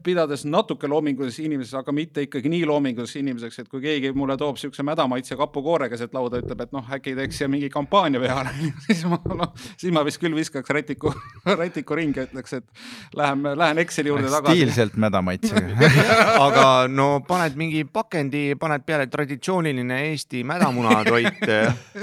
pidades 0.05 0.43
natuke 0.45 0.89
loomingulises 0.91 1.39
inimeses, 1.41 1.73
aga 1.81 1.93
mitte 1.97 2.27
ikkagi 2.27 2.51
nii 2.53 2.67
loomingulises 2.69 3.17
inimeseks, 3.23 3.63
et 3.63 3.69
kui 3.73 3.81
keegi 3.81 4.11
mulle 4.13 4.37
toob 4.37 4.59
siukse 4.61 4.85
mädamaitse 4.85 5.37
kapukoore 5.41 5.89
keset 5.89 6.13
lauda, 6.17 6.43
ütleb, 6.43 6.61
et 6.67 6.75
noh, 6.77 6.85
äkki 6.93 7.15
teeks 7.17 7.39
siia 7.41 7.49
mingi 7.49 7.71
kampaania 7.73 8.21
peale, 8.21 8.53
siis 8.87 9.05
ma 9.09 9.17
noh, 9.33 9.55
siis 9.81 9.95
ma 9.97 10.03
vist 10.05 10.21
küll 10.21 10.37
viskaks 10.37 10.69
rätiku, 10.77 11.15
rätiku 11.63 11.97
ringi 11.97 12.21
ütleks, 12.27 12.59
et 12.61 13.17
lähen, 13.17 13.47
lähen 13.57 13.81
Exceli 13.85 14.13
juurde 14.13 14.29
tagasi. 14.33 14.59
stiilselt 14.59 14.99
mädamaitsega. 15.01 15.89
aga 16.49 16.67
no 16.93 17.09
paned 17.29 17.57
mingi 17.57 17.85
pakendi, 17.89 18.53
paned 18.61 18.85
peale 18.85 19.09
traditsiooniline 19.09 20.03
Eesti 20.11 20.45
mädamunatoit 20.45 21.49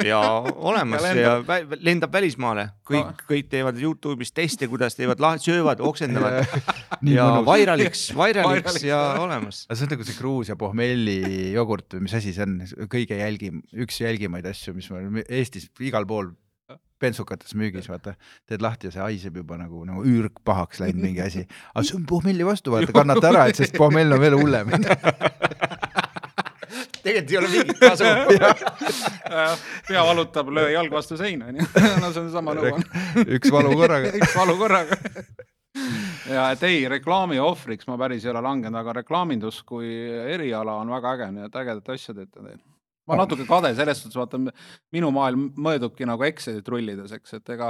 ja 0.09 0.23
olemas 0.55 1.05
Ja 1.05 1.13
ja, 1.13 1.13
lendab. 1.37 1.49
ja 1.49 1.61
vä- 1.61 1.79
lendab 1.85 2.13
välismaale. 2.17 2.69
kõik 2.85 3.05
No., 3.05 3.13
kõik 3.29 3.47
teevad 3.49 3.77
Youtube'is 3.81 4.29
teste, 4.33 4.67
kuidas 4.69 4.95
teevad, 4.95 5.21
söövad, 5.41 5.79
oksendavad 5.81 6.45
ja 7.15 7.27
vairaliks, 7.45 8.07
vairaliks 8.17 8.79
ja 8.85 9.01
olemas. 9.21 9.65
aga 9.67 9.79
see 9.79 9.87
on 9.87 9.93
nagu 9.95 10.07
see 10.07 10.17
Gruusia 10.19 10.57
pohmelli 10.59 11.19
jogurt 11.55 11.97
või 11.97 12.07
mis 12.07 12.15
asi 12.17 12.33
see 12.35 12.47
on, 12.47 12.57
kõige 12.91 13.19
jälgim, 13.19 13.61
üks 13.85 14.01
jälgimaid 14.01 14.47
asju, 14.49 14.75
mis 14.77 14.89
meil 14.93 15.23
Eestis 15.25 15.69
igal 15.83 16.07
pool 16.09 16.33
bensukates 17.01 17.55
müügis, 17.59 17.89
vaata, 17.91 18.15
teed 18.47 18.63
lahti 18.63 18.87
ja 18.87 18.93
see 18.95 19.03
haiseb 19.03 19.41
juba 19.41 19.57
nagu, 19.59 19.83
nagu 19.87 20.05
üürg 20.07 20.39
pahaks 20.47 20.79
läinud 20.81 21.03
mingi 21.03 21.21
asi. 21.23 21.43
aga 21.73 21.83
see 21.85 21.97
on 21.99 22.05
pohmelli 22.09 22.47
vastu, 22.47 22.73
vaata, 22.73 22.95
kannata 22.95 23.31
ära, 23.33 23.47
et 23.51 23.59
sest 23.59 23.75
pohmell 23.77 24.15
on 24.15 24.23
veel 24.23 24.37
hullem. 24.39 24.71
tegelikult 27.05 27.31
ei 27.31 27.37
ole 27.37 27.49
mingit 27.51 27.79
kasu. 27.79 28.03
pea 29.87 30.05
valutab, 30.07 30.49
löö 30.49 30.69
jalg 30.73 30.93
vastu 30.93 31.17
seina, 31.19 31.51
onju. 31.51 31.67
no 32.01 32.11
see 32.11 32.23
on 32.23 32.31
sama 32.33 32.55
nõu 32.57 32.79
üks 33.37 33.51
valu 33.53 33.75
korraga. 33.77 34.13
üks 34.19 34.33
valu 34.37 34.57
korraga. 34.61 34.99
Ja 36.31 36.49
et 36.55 36.63
ei, 36.67 36.85
reklaami 36.91 37.39
ohvriks 37.43 37.87
ma 37.89 37.97
päris 38.01 38.25
ei 38.25 38.31
ole 38.33 38.41
langenud, 38.45 38.79
aga 38.79 38.99
reklaamindus 39.01 39.63
kui 39.67 39.89
eriala 40.35 40.79
on 40.81 40.93
väga 40.95 41.17
äge, 41.17 41.31
nii 41.35 41.49
et 41.49 41.59
ägedat 41.63 41.93
asja 41.95 42.15
teete 42.15 42.39
teil. 42.41 42.61
ma 43.05 43.13
olen 43.13 43.21
natuke 43.27 43.43
kade 43.45 43.69
selles 43.77 43.99
suhtes, 44.01 44.15
vaata 44.17 44.39
minu 44.95 45.11
maailm 45.13 45.43
mõõdubki 45.61 46.07
nagu 46.09 46.23
Excelit 46.25 46.65
rullides, 46.73 47.11
eks, 47.13 47.35
et 47.37 47.51
ega, 47.53 47.67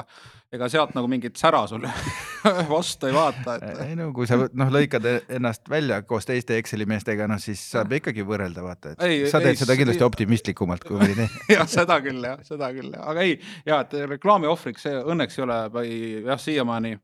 ega 0.55 0.69
sealt 0.71 0.93
nagu 0.95 1.09
mingit 1.11 1.35
sära 1.35 1.65
sulle 1.67 1.91
vastu 2.71 3.09
ei 3.09 3.17
vaata, 3.17 3.57
et 3.59 3.81
ei 3.89 3.97
no 3.99 4.11
kui 4.15 4.29
sa 4.29 4.37
noh, 4.45 4.71
lõikad 4.71 5.09
ennast 5.35 5.67
välja 5.69 5.99
koos 6.07 6.29
teiste 6.29 6.55
Exceli 6.61 6.87
meestega, 6.87 7.27
noh 7.27 7.41
siis 7.43 7.65
saab 7.73 7.91
ikkagi 7.99 8.23
võrrelda, 8.23 8.63
vaata, 8.63 8.95
et 8.95 9.03
Ei, 9.09 9.19
sa 9.27 9.41
ei, 9.43 9.49
teed 9.49 9.59
seda 9.65 9.75
kindlasti 9.81 10.05
ei- 10.05 10.07
optimistlikumalt 10.07 10.87
kui 10.87 11.01
teine. 11.03 11.27
jah, 11.57 11.67
seda 11.67 11.99
küll 12.05 12.23
jah, 12.31 12.39
seda 12.47 12.71
küll, 12.77 12.95
aga 12.95 13.27
ei, 13.27 13.35
ja 13.67 13.81
et 13.83 13.97
reklaami 14.15 14.47
ohvriks 14.53 14.87
see 14.87 15.03
õnneks 15.03 15.41
ei 15.41 15.47
ole 15.49 15.61
või 15.75 15.95
jah, 16.29 16.39
siiamaani 16.47 16.95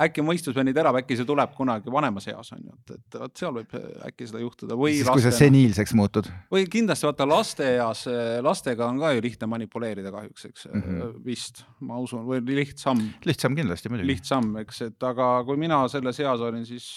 äkki 0.00 0.22
mõistus 0.24 0.56
veel 0.56 0.66
nii 0.68 0.76
terav, 0.76 0.96
äkki 1.02 1.18
see 1.18 1.28
tuleb 1.28 1.52
kunagi 1.56 1.92
vanemas 1.92 2.26
eas 2.32 2.52
on 2.56 2.62
ju, 2.64 2.76
et, 2.78 2.92
et 2.96 3.18
vot 3.20 3.42
seal 3.42 3.54
võib 3.58 3.74
äkki 4.08 4.28
seda 4.30 4.40
juhtuda 4.40 4.78
või 4.80 4.94
siis 4.96 5.10
kui 5.12 5.24
sa 5.24 5.32
seniilseks 5.36 5.94
muutud. 5.98 6.30
või 6.52 6.64
kindlasti 6.72 7.08
vaata 7.08 7.28
lasteeas, 7.28 8.06
lastega 8.44 8.88
on 8.88 9.00
ka 9.02 9.12
ju 9.16 9.24
lihtne 9.26 9.50
manipuleerida 9.52 10.12
kahjuks, 10.14 10.48
eks 10.48 10.68
mm. 10.70 10.84
-hmm. 10.86 11.18
vist 11.26 11.64
ma 11.84 12.00
usun, 12.00 12.24
või 12.28 12.40
lihtsam, 12.48 13.02
lihtsam 13.28 13.58
kindlasti 13.58 13.92
muidugi. 13.92 14.14
lihtsam, 14.14 14.54
eks, 14.64 14.86
et 14.88 15.10
aga 15.10 15.32
kui 15.44 15.60
mina 15.60 15.82
selles 15.92 16.20
eas 16.24 16.40
olin, 16.40 16.64
siis 16.66 16.88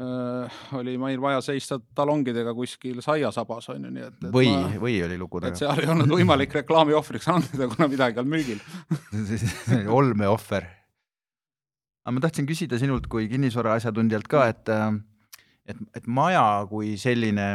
äh, 0.00 0.60
oli 0.76 0.98
meil 1.00 1.20
vaja 1.20 1.40
seista 1.40 1.80
talongidega 1.96 2.52
kuskil 2.54 3.00
saiasabas 3.04 3.72
on 3.72 3.88
ju, 3.88 3.92
nii 3.96 4.08
et, 4.10 4.18
et 4.20 4.32
või 4.36 4.50
või 4.82 5.00
oli 5.08 5.16
lugu 5.20 5.40
et 5.40 5.48
taga. 5.48 5.62
seal 5.64 5.84
ei 5.84 5.94
olnud 5.96 6.12
võimalik 6.12 6.56
reklaami 6.60 6.96
ohvriks 6.98 7.28
anda, 7.32 7.70
kuna 7.72 7.88
midagi 7.88 8.20
on 8.20 8.34
müügil. 8.36 8.60
olmeohver. 10.00 10.68
Aga 12.06 12.14
ma 12.14 12.22
tahtsin 12.22 12.46
küsida 12.46 12.78
sinult 12.78 13.08
kui 13.10 13.26
kinnisvara 13.26 13.74
asjatundjalt 13.80 14.28
ka, 14.30 14.44
et, 14.52 14.70
et, 15.66 15.78
et 15.98 16.04
maja 16.06 16.62
kui 16.70 16.92
selline 17.02 17.46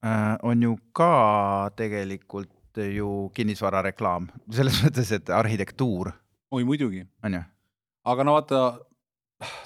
äh, 0.00 0.36
on 0.40 0.64
ju 0.64 0.78
ka 0.96 1.68
tegelikult 1.76 2.80
ju 2.80 3.28
kinnisvarareklaam, 3.36 4.30
selles 4.56 4.80
mõttes, 4.82 5.12
et 5.14 5.28
arhitektuur. 5.30 6.14
Oi 6.56 6.64
muidugi, 6.64 7.04
on 7.26 7.36
ju. 7.36 7.42
aga 8.08 8.24
no 8.24 8.38
vaata, 8.38 8.62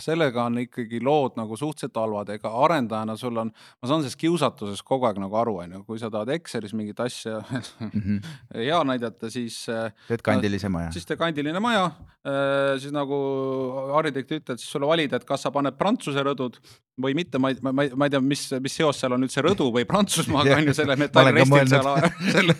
sellega 0.02 0.44
on 0.48 0.58
ikkagi 0.64 1.00
lood 1.04 1.36
nagu 1.38 1.56
suhteliselt 1.58 1.96
halvad, 2.00 2.32
ega 2.36 2.52
arendajana 2.64 3.16
sul 3.20 3.36
on, 3.44 3.52
ma 3.52 3.88
saan 3.90 4.02
sellest 4.04 4.20
kiusatusest 4.20 4.84
kogu 4.86 5.08
aeg 5.08 5.20
nagu 5.22 5.36
aru, 5.40 5.56
on 5.64 5.76
ju, 5.78 5.84
kui 5.88 5.98
sa 6.02 6.10
tahad 6.12 6.32
Excelis 6.36 6.74
mingit 6.76 7.00
asja 7.04 7.40
hea 8.54 8.80
näidata, 8.88 9.30
siis 9.32 9.60
äh, 9.72 9.92
teed 10.08 10.22
kandilise 10.26 10.68
maja. 10.72 10.90
siis 10.94 11.06
tee 11.08 11.16
kandiline 11.20 11.60
maja, 11.62 11.88
siis 12.80 12.92
nagu 12.94 13.16
arhitekt 13.98 14.32
ütleb, 14.40 14.58
siis 14.60 14.70
sulle 14.74 14.88
valida, 14.90 15.16
et 15.20 15.26
kas 15.28 15.46
sa 15.46 15.52
paned 15.54 15.76
Prantsuse 15.78 16.22
rõdud 16.26 16.58
või 16.98 17.14
mitte, 17.14 17.38
ma 17.38 17.52
ei, 17.52 17.58
ma 17.62 17.84
ei, 17.86 17.92
ma 17.94 18.08
ei 18.08 18.12
tea, 18.12 18.20
mis, 18.24 18.42
mis 18.64 18.74
seos 18.74 18.98
seal 18.98 19.14
on 19.14 19.22
üldse 19.22 19.42
rõdu 19.44 19.68
või 19.74 19.84
Prantsusmaaga 19.88 20.50
Jah, 20.50 20.62
on 20.62 20.70
ju 20.70 20.74
selle 20.74 20.96
metallrestil 21.04 21.70
seal 21.70 21.88
selle 22.34 22.56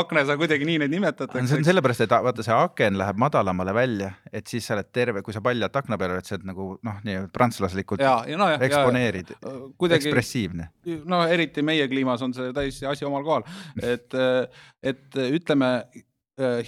aknas 0.00 0.32
on 0.32 0.40
kuidagi 0.40 0.64
nii 0.68 0.78
neid 0.82 0.94
nimetatakse. 0.94 1.44
see 1.50 1.60
on 1.60 1.66
sellepärast, 1.68 2.06
et 2.06 2.14
a- 2.16 2.22
vaata, 2.24 2.46
see 2.46 2.56
aken 2.56 2.96
läheb 3.02 3.20
madalamale 3.20 3.74
välja, 3.76 4.10
et 4.32 4.48
siis 4.48 4.64
sa 4.66 4.78
oled 4.78 4.88
terve, 4.96 5.22
kui 5.26 5.36
sa 5.36 5.42
paljalt 5.44 5.76
akna 5.76 5.98
peal 6.00 6.16
oled, 6.16 6.24
sa 6.26 6.38
oled 6.38 6.45
nagu 6.46 6.68
noh, 6.86 6.98
nii 7.06 7.26
prantslaslikult 7.34 8.02
ja, 8.02 8.18
ja 8.28 8.38
nojah, 8.40 8.62
eksponeerid, 8.66 9.32
kuidagi 9.78 10.08
ekspressiivne. 10.08 10.68
no 11.04 11.22
eriti 11.30 11.64
meie 11.66 11.88
kliimas 11.90 12.22
on 12.26 12.34
see 12.36 12.52
täiesti 12.56 12.88
asi 12.88 13.06
omal 13.08 13.24
kohal, 13.26 13.46
et, 13.94 14.16
et 14.82 15.22
ütleme, 15.26 15.70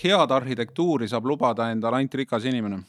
head 0.02 0.32
arhitektuuri 0.32 1.08
saab 1.10 1.28
lubada 1.28 1.68
endale 1.72 2.00
ainult 2.00 2.16
rikas 2.22 2.48
inimene. 2.48 2.80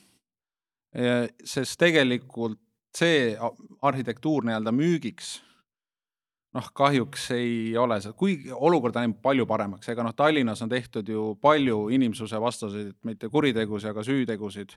sest 1.46 1.78
tegelikult 1.80 2.60
see 2.98 3.36
arhitektuur 3.86 4.48
nii-öelda 4.48 4.74
müügiks, 4.74 5.38
noh, 6.58 6.70
kahjuks 6.74 7.30
ei 7.36 7.78
ole 7.78 8.00
see, 8.02 8.16
kuigi 8.18 8.54
olukord 8.54 8.96
on 8.96 9.06
läinud 9.06 9.20
palju 9.22 9.46
paremaks, 9.50 9.92
ega 9.92 10.06
noh, 10.06 10.16
Tallinnas 10.18 10.64
on 10.66 10.72
tehtud 10.72 11.10
ju 11.10 11.26
palju 11.42 11.90
inimsuse 11.94 12.42
vastaseid, 12.42 12.96
mitte 13.06 13.30
kuritegusid, 13.30 13.92
aga 13.92 14.06
süütegusid, 14.06 14.74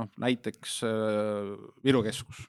noh 0.00 0.08
näiteks 0.20 0.82
äh, 0.88 1.52
Viru 1.84 2.02
keskus, 2.02 2.46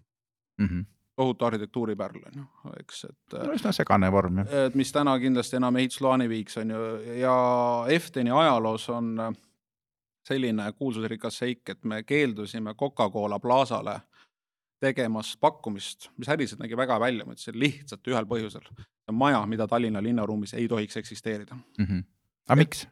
tohutu 1.15 1.45
arhitektuuripärl 1.45 2.21
on 2.25 2.37
ju, 2.41 2.73
eks, 2.79 3.03
et 3.09 3.37
äh, 3.37 3.47
no 3.47 3.57
üsna 3.57 3.73
segane 3.75 4.11
vorm 4.11 4.41
jah. 4.41 4.53
et 4.67 4.75
mis 4.75 4.91
täna 4.91 5.15
kindlasti 5.19 5.59
enam 5.59 5.75
ehitusloani 5.81 6.29
viiks, 6.29 6.57
on 6.61 6.73
ju, 6.73 6.85
ja 7.19 7.35
Efteni 7.93 8.31
ajaloos 8.31 8.87
on 8.89 9.11
äh, 9.19 9.35
selline 10.27 10.71
kuulsusrikas 10.77 11.37
seik, 11.43 11.69
et 11.69 11.83
me 11.83 12.03
keeldusime 12.07 12.73
Coca-Cola 12.79 13.39
plaasale 13.43 13.99
tegemast 14.83 15.39
pakkumist, 15.39 16.09
mis 16.17 16.29
äriliselt 16.29 16.59
nägi 16.59 16.77
väga 16.77 16.97
välja, 16.99 17.25
ma 17.25 17.35
ütlesin 17.35 17.59
lihtsalt 17.59 18.07
ühel 18.11 18.27
põhjusel. 18.27 18.65
maja, 19.11 19.45
mida 19.45 19.67
Tallinna 19.67 20.01
linnaruumis 20.03 20.53
ei 20.53 20.67
tohiks 20.67 20.97
eksisteerida. 20.97 21.55
aga 22.47 22.55
miks? 22.59 22.87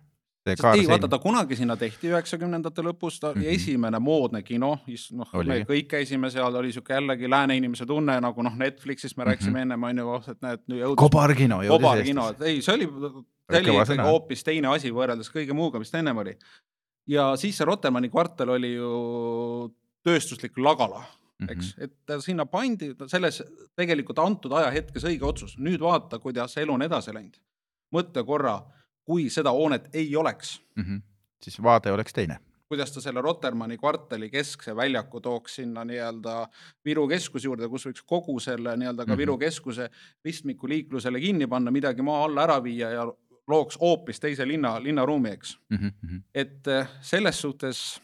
See 0.45 0.55
ei, 0.73 0.87
vaata 0.89 1.07
ta 1.07 1.19
kunagi 1.21 1.55
sinna 1.55 1.75
tehti 1.77 2.09
üheksakümnendate 2.09 2.81
lõpus, 2.81 3.19
ta 3.21 3.29
oli 3.29 3.35
Mhm. 3.35 3.43
mm 3.45 3.49
-hmm. 3.51 3.55
esimene 3.55 3.99
moodne 3.99 4.41
kino, 4.43 4.79
noh, 5.11 5.33
me 5.45 5.59
kõik 5.69 5.87
käisime 5.87 6.29
seal, 6.31 6.55
oli 6.55 6.71
sihuke 6.73 6.93
jällegi 6.93 7.29
lääne 7.29 7.57
inimese 7.57 7.85
tunne 7.85 8.19
nagu 8.21 8.41
noh, 8.43 8.55
Netflixist 8.57 9.17
me 9.17 9.23
rääkisime 9.23 9.49
Mhm. 9.49 9.51
mm 9.51 9.57
-hmm. 9.57 9.61
ennem 9.61 9.83
onju, 9.83 10.31
et 10.31 10.41
näed 10.41 10.59
nüüd 10.67 10.81
jõudis 10.81 10.95
kobarkino 10.97 11.61
jõudis 11.61 11.69
kobarkino, 11.77 12.21
Eestisse. 12.27 12.43
et 12.43 12.47
ei, 12.49 12.61
see 12.61 12.73
oli, 12.75 12.85
see 12.85 13.59
oli 13.59 13.69
ikkagi 13.83 14.01
hoopis 14.01 14.43
teine 14.43 14.67
asi 14.67 14.91
võrreldes 14.91 15.29
kõige 15.31 15.53
muuga, 15.53 15.79
mis 15.79 15.91
ta 15.91 15.97
ennem 15.99 16.17
oli. 16.17 16.35
ja 17.07 17.35
siis 17.35 17.57
see 17.57 17.65
Rotermanni 17.65 18.09
kvartal 18.09 18.49
oli 18.49 18.73
ju 18.75 19.71
tööstuslik 20.03 20.57
lagala, 20.57 21.03
Mhm. 21.41 21.49
eks, 21.51 21.75
et 21.77 21.91
ta 22.05 22.19
sinna 22.21 22.45
pandi 22.45 22.93
selles 23.07 23.41
tegelikult 23.77 24.19
antud 24.19 24.51
ajahetkes 24.51 25.03
õige 25.03 25.23
otsus, 25.25 25.55
nüüd 25.57 25.79
vaata, 25.79 26.19
kuidas 26.19 26.57
elu 26.57 26.73
on 26.73 26.81
edasi 26.81 27.11
läinud. 27.13 27.37
mõtle 27.93 28.23
korra, 28.25 28.61
kui 29.11 29.27
seda 29.29 29.51
hoonet 29.51 29.89
ei 29.93 30.15
oleks 30.15 30.61
Mhm. 30.79 31.01
siis 31.43 31.59
vaade 31.63 31.91
oleks 31.91 32.13
teine. 32.13 32.37
kuidas 32.71 32.91
ta 32.95 33.01
selle 33.03 33.21
Rotermanni 33.21 33.75
kvartali 33.77 34.29
keskse 34.31 34.71
väljaku 34.75 35.19
tooks 35.21 35.55
sinna 35.59 35.83
nii-öelda 35.83 36.47
Viru 36.85 37.07
keskuse 37.07 37.45
juurde, 37.49 37.67
kus 37.69 37.85
võiks 37.89 38.03
kogu 38.07 38.39
selle 38.39 38.77
nii-öelda 38.79 39.05
ka 39.05 39.11
Mhm. 39.11 39.17
Viru 39.19 39.37
keskuse 39.37 39.89
ristmiku 40.25 40.67
liiklusele 40.71 41.19
kinni 41.19 41.47
panna, 41.47 41.71
midagi 41.71 42.01
maa 42.01 42.23
alla 42.23 42.43
ära 42.47 42.61
viia 42.63 42.89
ja 42.93 43.03
looks 43.47 43.75
hoopis 43.81 44.19
teise 44.23 44.47
linna, 44.47 44.77
linnaruumi, 44.83 45.29
eks. 45.35 45.57
Mhm, 45.69 46.17
et 46.33 46.67
eh, 46.67 46.87
selles 47.01 47.41
suhtes 47.41 47.99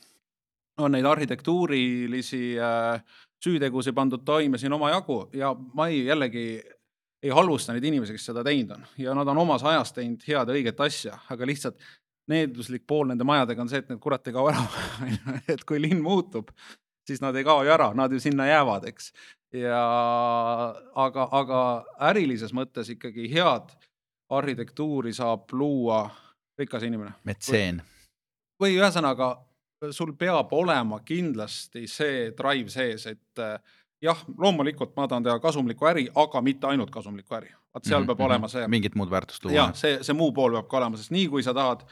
on 0.78 0.91
neid 0.91 1.05
arhitektuurilisi 1.05 2.58
äh, 2.60 3.01
süütegusid 3.45 3.93
pandud 3.95 4.26
toime 4.26 4.58
siin 4.58 4.74
omajagu 4.74 5.30
ja 5.34 5.55
ma 5.74 5.88
ei 5.88 6.05
jällegi 6.05 6.62
ei 7.24 7.34
halvusta 7.34 7.74
neid 7.74 7.86
inimesi, 7.88 8.13
kes 8.13 8.28
seda 8.30 8.43
teinud 8.45 8.76
on 8.76 8.84
ja 9.01 9.13
nad 9.18 9.28
on 9.28 9.39
omas 9.41 9.63
ajas 9.65 9.93
teinud 9.95 10.26
head 10.28 10.51
ja 10.51 10.57
õiget 10.57 10.84
asja, 10.86 11.18
aga 11.34 11.47
lihtsalt 11.49 11.80
needuslik 12.32 12.84
pool 12.88 13.07
nende 13.09 13.26
majadega 13.28 13.63
on 13.63 13.72
see, 13.72 13.82
et 13.82 13.89
need 13.89 14.01
kurat 14.03 14.28
ei 14.28 14.36
kao 14.36 14.49
ära. 14.51 14.63
et 15.53 15.63
kui 15.68 15.80
linn 15.82 16.03
muutub, 16.03 16.51
siis 17.07 17.24
nad 17.24 17.36
ei 17.36 17.47
kao 17.47 17.63
ju 17.65 17.74
ära, 17.74 17.89
nad 17.97 18.13
ju 18.13 18.20
sinna 18.22 18.47
jäävad, 18.49 18.88
eks. 18.91 19.11
ja 19.55 19.82
aga, 21.07 21.28
aga 21.39 21.61
ärilises 22.09 22.53
mõttes 22.53 22.91
ikkagi 22.93 23.30
head 23.32 23.72
arhitektuuri 24.30 25.13
saab 25.15 25.53
luua 25.55 26.03
rikas 26.59 26.84
inimene 26.84 27.13
metseen. 27.24 27.82
või 28.59 28.76
ühesõnaga, 28.76 29.38
sul 29.93 30.15
peab 30.20 30.51
olema 30.57 30.99
kindlasti 31.05 31.86
see 31.88 32.32
drive 32.38 32.74
sees, 32.74 33.05
et 33.07 33.43
jah, 34.01 34.19
loomulikult 34.37 34.95
ma 34.95 35.07
tahan 35.07 35.23
teha 35.23 35.39
kasumlikku 35.39 35.85
äri, 35.89 36.07
aga 36.15 36.41
mitte 36.41 36.67
ainult 36.67 36.91
kasumlikku 36.91 37.35
äri. 37.35 37.49
vaat 37.73 37.85
seal 37.85 38.05
peab 38.05 38.19
olema 38.25 38.47
see, 38.47 38.67
mingit 38.67 38.95
muud 38.95 39.09
väärtust 39.09 39.45
luua 39.45 39.55
jah,. 39.55 39.73
see, 39.75 39.97
see 40.03 40.13
muu 40.17 40.31
pool 40.31 40.51
peab 40.57 40.67
ka 40.69 40.77
olema, 40.77 40.97
sest 40.97 41.11
nii 41.11 41.27
kui 41.29 41.43
sa 41.43 41.53
tahad 41.53 41.83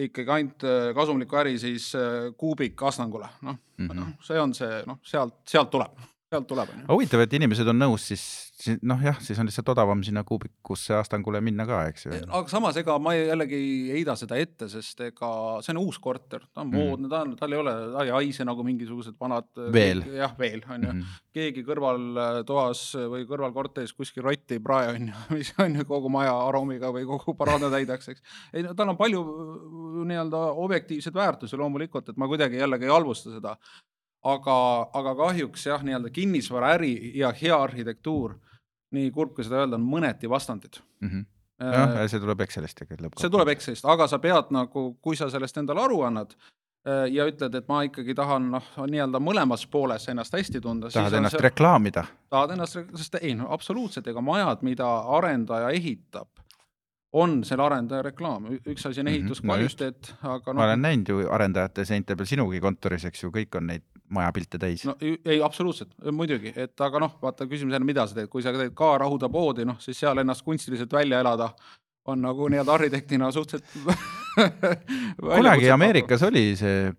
ikkagi 0.00 0.30
ainult 0.30 0.64
äh, 0.64 0.94
kasumlikku 0.96 1.36
äri, 1.36 1.58
siis 1.58 1.90
äh, 1.98 2.30
kuubik 2.38 2.82
Astangule, 2.82 3.28
noh 3.42 3.56
mm 3.78 3.84
Mhm. 3.88 3.98
-hmm., 3.98 4.12
see 4.22 4.40
on 4.40 4.54
see, 4.54 4.82
noh, 4.86 4.98
sealt, 5.02 5.34
sealt 5.48 5.70
tuleb, 5.70 5.96
sealt 6.30 6.46
tuleb, 6.46 6.68
ju. 6.70 6.84
huvitav, 6.92 7.24
et 7.24 7.32
inimesed 7.34 7.66
on 7.72 7.78
nõus 7.80 8.04
siis, 8.06 8.22
siis 8.60 8.76
noh, 8.86 9.00
jah, 9.02 9.16
siis 9.24 9.38
on 9.42 9.48
lihtsalt 9.48 9.70
odavam 9.72 10.02
sinna 10.06 10.22
kuubikusse 10.26 10.94
Astangule 10.94 11.40
minna 11.42 11.64
ka, 11.66 11.80
eks 11.90 12.06
ju. 12.06 12.12
aga 12.28 12.44
samas, 12.52 12.76
ega 12.78 12.94
ma 13.02 13.14
ei- 13.18 13.26
jällegi 13.32 13.58
ei 13.58 13.72
heida 13.96 14.14
seda 14.20 14.38
ette, 14.38 14.68
sest 14.70 15.00
ega 15.08 15.30
see 15.64 15.74
on 15.74 15.80
uus 15.82 15.98
korter, 15.98 16.44
ta 16.54 16.62
on 16.62 16.70
Mhm. 16.70 16.76
moodne, 16.78 17.08
ta 17.10 17.22
on, 17.26 17.34
tal 17.40 17.52
ei 17.52 17.58
ole, 17.58 17.72
ta 17.96 18.04
ei 18.06 18.12
haise 18.14 18.44
nagu 18.46 18.62
mingisugused 18.62 19.16
vanad. 19.20 19.48
Veel. 19.74 20.04
jah, 20.14 20.36
veel 20.38 20.62
on 20.70 20.82
ju. 20.86 20.92
Mhm. 20.92 21.18
keegi 21.34 21.62
kõrvaltoas 21.66 22.80
või 23.10 23.26
kõrvalkorteris 23.26 23.92
kuskil 23.94 24.22
rotti 24.26 24.56
ei 24.58 24.62
prae, 24.62 24.94
on 24.94 25.10
ju, 25.10 25.14
mis 25.36 25.52
on 25.62 25.74
ju 25.78 25.84
kogu 25.86 26.10
maja 26.10 26.32
aromiga 26.46 26.90
või 26.94 27.04
kogu 27.06 27.34
paraadne 27.38 27.70
täidaks, 27.74 28.08
eks. 28.14 28.22
ei 28.54 28.62
no 28.66 28.74
tal 28.74 28.88
on 28.94 28.96
palju 28.98 29.20
äh, 29.20 30.06
nii-öelda 30.10 30.40
objektiivseid 30.62 31.14
väärtusi 31.14 31.56
loomulikult, 31.58 32.08
et 32.08 32.16
ma 32.18 32.26
kuidagi 32.30 32.58
jällegi 32.62 32.86
ei 32.86 32.94
halvusta 32.94 33.30
seda. 33.34 33.56
aga, 34.24 34.56
aga 34.92 35.14
kahjuks 35.16 35.66
jah, 35.66 35.82
nii-öelda 35.84 36.12
kinnisvaraäri 36.12 36.94
ja 37.18 37.32
hea 37.42 37.56
arhitektuur, 37.56 38.36
nii 38.96 39.10
kurb 39.14 39.34
kui 39.36 39.46
seda 39.46 39.62
öelda, 39.62 39.78
on 39.80 39.86
mõneti 39.86 40.30
vastandid. 40.30 40.80
Mhm. 41.00 41.28
jah, 41.60 41.98
see 42.08 42.20
tuleb 42.20 42.40
Excelist 42.40 42.78
tegelikult 42.80 43.20
see 43.20 43.28
tuleb 43.32 43.50
Excelist, 43.52 43.84
aga 43.84 44.06
sa 44.08 44.18
pead 44.18 44.48
nagu, 44.54 44.94
kui 45.04 45.16
sa 45.16 45.28
sellest 45.28 45.58
endale 45.60 45.82
aru 45.82 45.98
annad 46.08 46.32
äh, 46.88 47.04
ja 47.12 47.26
ütled, 47.28 47.52
et 47.54 47.68
ma 47.68 47.82
ikkagi 47.84 48.14
tahan 48.16 48.46
noh, 48.54 48.70
nii-öelda 48.80 49.20
mõlemas 49.20 49.66
pooles 49.68 50.08
ennast 50.08 50.32
hästi 50.32 50.62
tunda. 50.64 50.88
tahad 50.88 51.18
ennast 51.18 51.36
see... 51.36 51.44
reklaamida? 51.44 52.06
tahad 52.32 52.54
ennast, 52.56 52.80
sest 52.96 53.18
ei 53.20 53.34
no 53.36 53.50
absoluutselt, 53.52 54.08
ega 54.08 54.24
majad, 54.24 54.64
mida 54.64 54.88
arendaja 55.18 55.68
ehitab, 55.76 56.32
on 57.12 57.42
selle 57.44 57.66
arendaja 57.68 58.08
reklaam, 58.08 58.48
üks 58.64 58.88
asi 58.88 59.04
on 59.04 59.12
Mhm, 59.12 59.20
ehituskvaliteet, 59.20 60.14
aga 60.22 60.56
ma 60.56 60.64
olen 60.70 60.84
näinud 60.88 61.12
ju 61.12 61.28
arendajate 61.28 61.84
seinte 61.84 62.16
peal 62.16 62.32
sinugi 62.32 62.64
kontoris, 62.64 63.04
eks 63.04 63.26
ju, 63.26 63.34
kõik 63.36 63.60
on 63.60 63.68
neid 63.74 63.84
majapilte 64.10 64.58
täis 64.58 64.84
no.. 64.88 64.96
ei- 65.00 65.40
absoluutselt, 65.44 65.92
muidugi, 66.12 66.52
et 66.56 66.80
aga 66.86 67.02
noh, 67.02 67.18
vaata 67.22 67.46
küsimus 67.50 67.76
on, 67.78 67.86
mida 67.86 68.06
sa 68.06 68.18
teed, 68.18 68.30
kui 68.32 68.42
sa 68.44 68.54
teed 68.56 68.74
ka 68.76 68.94
rahuda 69.02 69.30
poodi, 69.32 69.66
noh 69.68 69.78
siis 69.82 70.00
seal 70.02 70.22
ennast 70.22 70.44
kunstiliselt 70.46 70.92
välja 70.92 71.22
elada 71.24 71.52
on 72.10 72.22
nagu 72.24 72.48
nii-öelda 72.48 72.74
arhitektina 72.74 73.30
suhteliselt 73.32 73.98
kunagi 75.36 75.70
Ameerikas 75.70 76.22
oli 76.26 76.50
see 76.58 76.90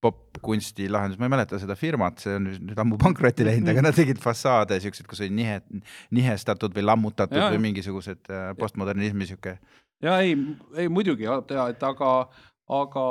popkunsti 0.00 0.88
lahendus, 0.88 1.18
ma 1.20 1.28
ei 1.28 1.32
mäleta 1.34 1.58
seda 1.60 1.76
firmat, 1.76 2.22
see 2.22 2.32
on 2.38 2.46
nüüd 2.48 2.78
ammu 2.80 2.96
pankrotti 3.00 3.44
läinud, 3.44 3.68
aga 3.68 3.82
nad 3.84 3.96
tegid 3.96 4.20
fassaade 4.22 4.78
siuksed, 4.80 5.04
kus 5.08 5.20
oli 5.20 5.34
nihe, 5.36 5.58
nihestatud 6.16 6.72
või 6.76 6.86
lammutatud 6.86 7.36
ja, 7.36 7.50
või 7.52 7.60
mingisugused 7.66 8.30
äh, 8.32 8.46
postmodernismi 8.56 9.28
sihuke. 9.28 9.58
ja 10.00 10.16
ei, 10.24 10.32
ei 10.80 10.88
muidugi 10.88 11.28
ja 11.28 11.42
et 11.68 11.84
aga, 11.84 12.14
aga 12.80 13.04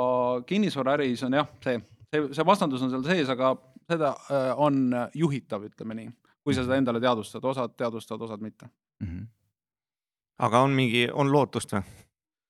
kinnisvaraäris 0.50 1.22
on 1.28 1.38
jah, 1.38 1.50
see, 1.62 1.78
see, 2.10 2.26
see 2.34 2.46
vastandus 2.46 2.84
on 2.84 2.92
seal 2.92 3.06
sees, 3.06 3.30
aga 3.32 3.54
seda 3.90 4.14
äh, 4.30 4.52
on 4.56 4.90
juhitav, 5.16 5.64
ütleme 5.70 5.96
nii, 5.98 6.12
kui 6.44 6.56
sa 6.56 6.64
seda 6.66 6.78
endale 6.80 7.02
teadvustad, 7.02 7.44
osad 7.44 7.76
teadvustavad, 7.78 8.28
osad 8.28 8.44
mitte. 8.44 8.70
Mhm. 9.04 9.26
aga 10.40 10.62
on 10.64 10.72
mingi, 10.76 11.08
on 11.12 11.32
lootust 11.32 11.74
või 11.76 11.82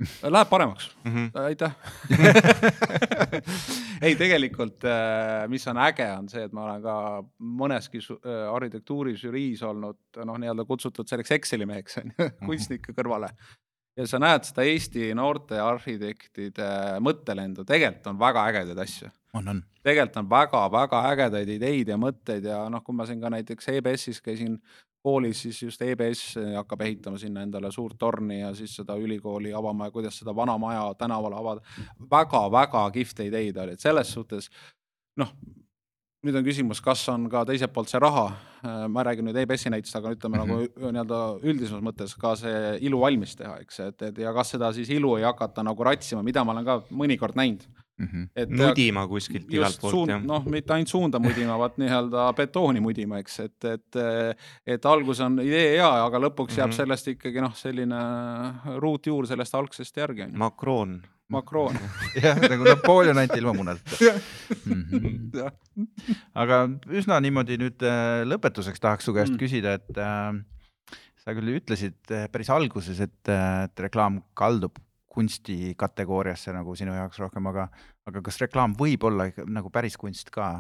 Läheb 0.35 0.49
paremaks, 0.49 0.97
mm? 1.05 1.13
-hmm. 1.13 1.41
aitäh 1.41 1.73
ei, 4.07 4.17
tegelikult, 4.17 4.87
mis 5.49 5.67
on 5.69 5.79
äge, 5.79 6.07
on 6.19 6.29
see, 6.29 6.45
et 6.45 6.53
ma 6.57 6.65
olen 6.65 6.83
ka 6.83 6.95
mõneski 7.63 8.01
äh, 8.01 8.47
arhitektuurisüriis 8.55 9.63
olnud 9.63 10.23
noh, 10.25 10.39
nii-öelda 10.41 10.65
kutsutud 10.65 11.09
selleks 11.09 11.37
Exceli 11.37 11.69
meheks 11.69 12.01
on 12.01 12.15
ju, 12.17 12.31
kunstnike 12.47 12.97
kõrvale. 12.97 13.29
ja 13.97 14.07
sa 14.09 14.19
näed 14.23 14.49
seda 14.49 14.65
Eesti 14.65 15.13
noorte 15.15 15.61
arhitektide 15.61 16.71
mõttelendu, 17.05 17.67
tegelikult 17.69 18.15
on 18.15 18.23
väga 18.25 18.47
ägedaid 18.53 18.87
asju 18.87 19.13
on, 19.35 19.49
on. 19.49 19.63
tegelikult 19.83 20.17
on 20.23 20.31
väga-väga 20.31 21.03
ägedaid 21.13 21.49
ideid 21.57 21.89
ja 21.93 21.99
mõtteid 22.01 22.47
ja 22.51 22.63
noh, 22.73 22.85
kui 22.85 22.97
ma 22.97 23.07
siin 23.09 23.21
ka 23.21 23.31
näiteks 23.33 23.69
EBS-is 23.77 24.21
käisin 24.25 24.59
koolis, 25.03 25.43
siis 25.43 25.63
just 25.63 25.83
EBS 25.83 26.35
hakkab 26.57 26.83
ehitama 26.85 27.19
sinna 27.19 27.45
endale 27.47 27.71
suurt 27.73 27.97
torni 27.99 28.41
ja 28.41 28.51
siis 28.55 28.75
seda 28.77 28.97
ülikooli 29.01 29.55
avama 29.57 29.89
ja 29.89 29.95
kuidas 29.95 30.19
seda 30.21 30.35
vana 30.37 30.59
maja 30.59 30.91
tänavale 30.99 31.37
avada 31.37 31.61
väga,. 31.61 32.11
väga-väga 32.11 32.85
kihvte 32.91 33.27
ideid 33.31 33.57
olid, 33.57 33.81
selles 33.81 34.13
suhtes 34.13 34.51
noh, 35.21 35.33
nüüd 36.27 36.37
on 36.37 36.45
küsimus, 36.45 36.83
kas 36.85 37.03
on 37.13 37.25
ka 37.33 37.47
teiselt 37.49 37.73
poolt 37.73 37.89
see 37.89 38.01
raha, 38.03 38.27
ma 38.93 39.05
räägin 39.07 39.25
nüüd 39.29 39.39
EBS-i 39.41 39.73
näitest, 39.73 39.97
aga 39.97 40.13
ütleme 40.13 40.37
mm 40.37 40.43
-hmm. 40.43 40.73
nagu 40.77 40.93
nii-öelda 40.93 41.21
üldisemas 41.49 41.85
mõttes 41.85 42.17
ka 42.21 42.35
see 42.37 42.77
ilu 42.85 43.01
valmis 43.01 43.37
teha, 43.37 43.57
eks, 43.65 43.81
et, 43.87 44.03
et 44.03 44.19
ja 44.19 44.33
kas 44.37 44.53
seda 44.57 44.73
siis 44.77 44.91
ilu 44.91 45.17
ei 45.17 45.25
hakata 45.25 45.65
nagu 45.65 45.85
ratsima, 45.85 46.23
mida 46.23 46.45
ma 46.45 46.53
olen 46.53 46.65
ka 46.65 46.83
mõnikord 46.91 47.37
näinud. 47.41 47.65
Et 48.37 48.51
nudima 48.51 49.07
kuskilt 49.11 49.53
igalt 49.53 49.81
poolt 49.81 50.11
jah. 50.11 50.23
noh, 50.25 50.45
mitte 50.51 50.75
ainult 50.75 50.93
suunda 50.93 51.21
mudima, 51.23 51.59
vaid 51.61 51.79
nii-öelda 51.83 52.27
betooni 52.39 52.83
mudima, 52.85 53.21
eks, 53.21 53.39
et, 53.47 53.69
et, 53.75 54.01
et 54.77 54.91
algus 54.93 55.21
on 55.25 55.41
idee 55.45 55.77
hea, 55.77 55.89
aga 56.07 56.23
lõpuks 56.27 56.59
jääb 56.59 56.69
mm. 56.69 56.73
-hmm. 56.73 56.77
sellest 56.83 57.15
ikkagi 57.15 57.41
noh, 57.45 57.55
selline 57.57 58.03
ruutjuur 58.81 59.27
sellest 59.31 59.55
algsest 59.55 59.97
järgi. 59.97 60.31
Macron. 60.33 61.01
Macron. 61.31 61.77
jah, 62.25 62.39
nagu 62.43 62.67
Napoleon 62.67 63.19
anti 63.23 63.39
ilma 63.39 63.53
munadeta 63.55 63.97
mm. 64.67 64.85
-hmm. 64.91 65.87
aga 66.35 66.65
üsna 66.91 67.21
niimoodi 67.23 67.59
nüüd 67.61 67.85
äh, 67.87 68.25
lõpetuseks 68.27 68.83
tahaks 68.83 69.07
su 69.07 69.15
käest 69.15 69.31
Mm. 69.31 69.37
mm. 69.37 69.43
küsida, 69.45 69.75
et 69.79 69.99
äh, 69.99 70.99
sa 71.21 71.35
küll 71.37 71.55
ütlesid 71.55 72.11
äh, 72.11 72.27
päris 72.33 72.51
alguses, 72.51 73.01
et 73.01 73.29
äh,, 73.29 73.65
et 73.69 73.85
reklaam 73.87 74.23
kaldub 74.35 74.81
kunsti 75.11 75.75
kategooriasse 75.79 76.53
nagu 76.55 76.75
sinu 76.79 76.95
jaoks 76.95 77.19
rohkem, 77.19 77.49
aga, 77.51 77.67
aga 78.07 78.23
kas 78.23 78.39
reklaam 78.45 78.77
võib 78.79 79.05
olla 79.09 79.27
nagu 79.51 79.73
päris 79.75 79.99
kunst 80.01 80.31
ka 80.35 80.53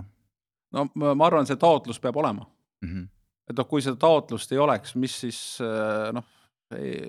no 0.74 0.86
ma 0.94 1.26
arvan, 1.26 1.48
see 1.48 1.59
taotlus 1.61 2.01
peab 2.03 2.18
olema. 2.20 2.46
mm? 2.82 2.88
-hmm. 2.88 3.09
et 3.51 3.57
noh, 3.59 3.68
kui 3.68 3.82
seda 3.82 3.96
taotlust 3.96 4.53
ei 4.53 4.59
oleks, 4.59 4.94
mis 4.94 5.20
siis 5.24 5.40
äh, 5.64 6.12
noh, 6.14 6.24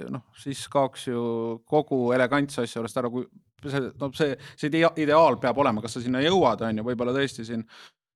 noh 0.10 0.28
siis 0.38 0.68
kaoks 0.70 1.08
ju 1.08 1.24
kogu 1.66 2.12
elegantse 2.16 2.62
asja 2.62 2.80
juurest 2.80 2.98
ära, 2.98 3.10
kui 3.10 3.28
see, 3.70 3.92
no 4.02 4.12
see, 4.18 4.38
see 4.56 4.70
idea- 4.70 4.94
ideaal 4.98 5.38
peab 5.42 5.58
olema, 5.58 5.82
kas 5.82 5.98
sa 5.98 6.02
sinna 6.02 6.22
jõuad, 6.22 6.64
on 6.66 6.82
ju, 6.82 6.88
võib-olla 6.88 7.14
tõesti 7.18 7.46
siin 7.46 7.66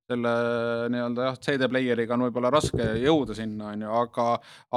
selle 0.05 0.31
nii-öelda 0.93 1.23
jah, 1.29 1.37
CD-player'iga 1.41 2.13
on 2.13 2.23
võib-olla 2.27 2.51
raske 2.53 2.85
jõuda 3.01 3.33
sinna, 3.37 3.71
on 3.73 3.81
ju, 3.81 3.89
aga, 4.01 4.25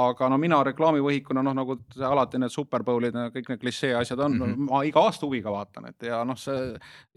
aga 0.01 0.29
no 0.33 0.37
mina 0.41 0.57
reklaamivõhikuna 0.65 1.43
noh, 1.45 1.53
nagu 1.53 1.75
see 1.93 2.05
alati 2.07 2.39
need 2.41 2.49
Super 2.53 2.81
Bowlid 2.83 3.13
ja 3.13 3.27
kõik 3.35 3.51
need 3.53 3.61
klišee 3.61 3.93
asjad 3.99 4.19
on 4.25 4.31
mm, 4.33 4.39
Mhm. 4.39 4.53
-hmm. 4.55 4.69
ma 4.71 4.81
iga 4.89 5.03
aasta 5.05 5.25
huviga 5.27 5.51
vaatan, 5.53 5.89
et 5.89 6.07
ja 6.09 6.23
noh, 6.25 6.35
see, 6.37 6.73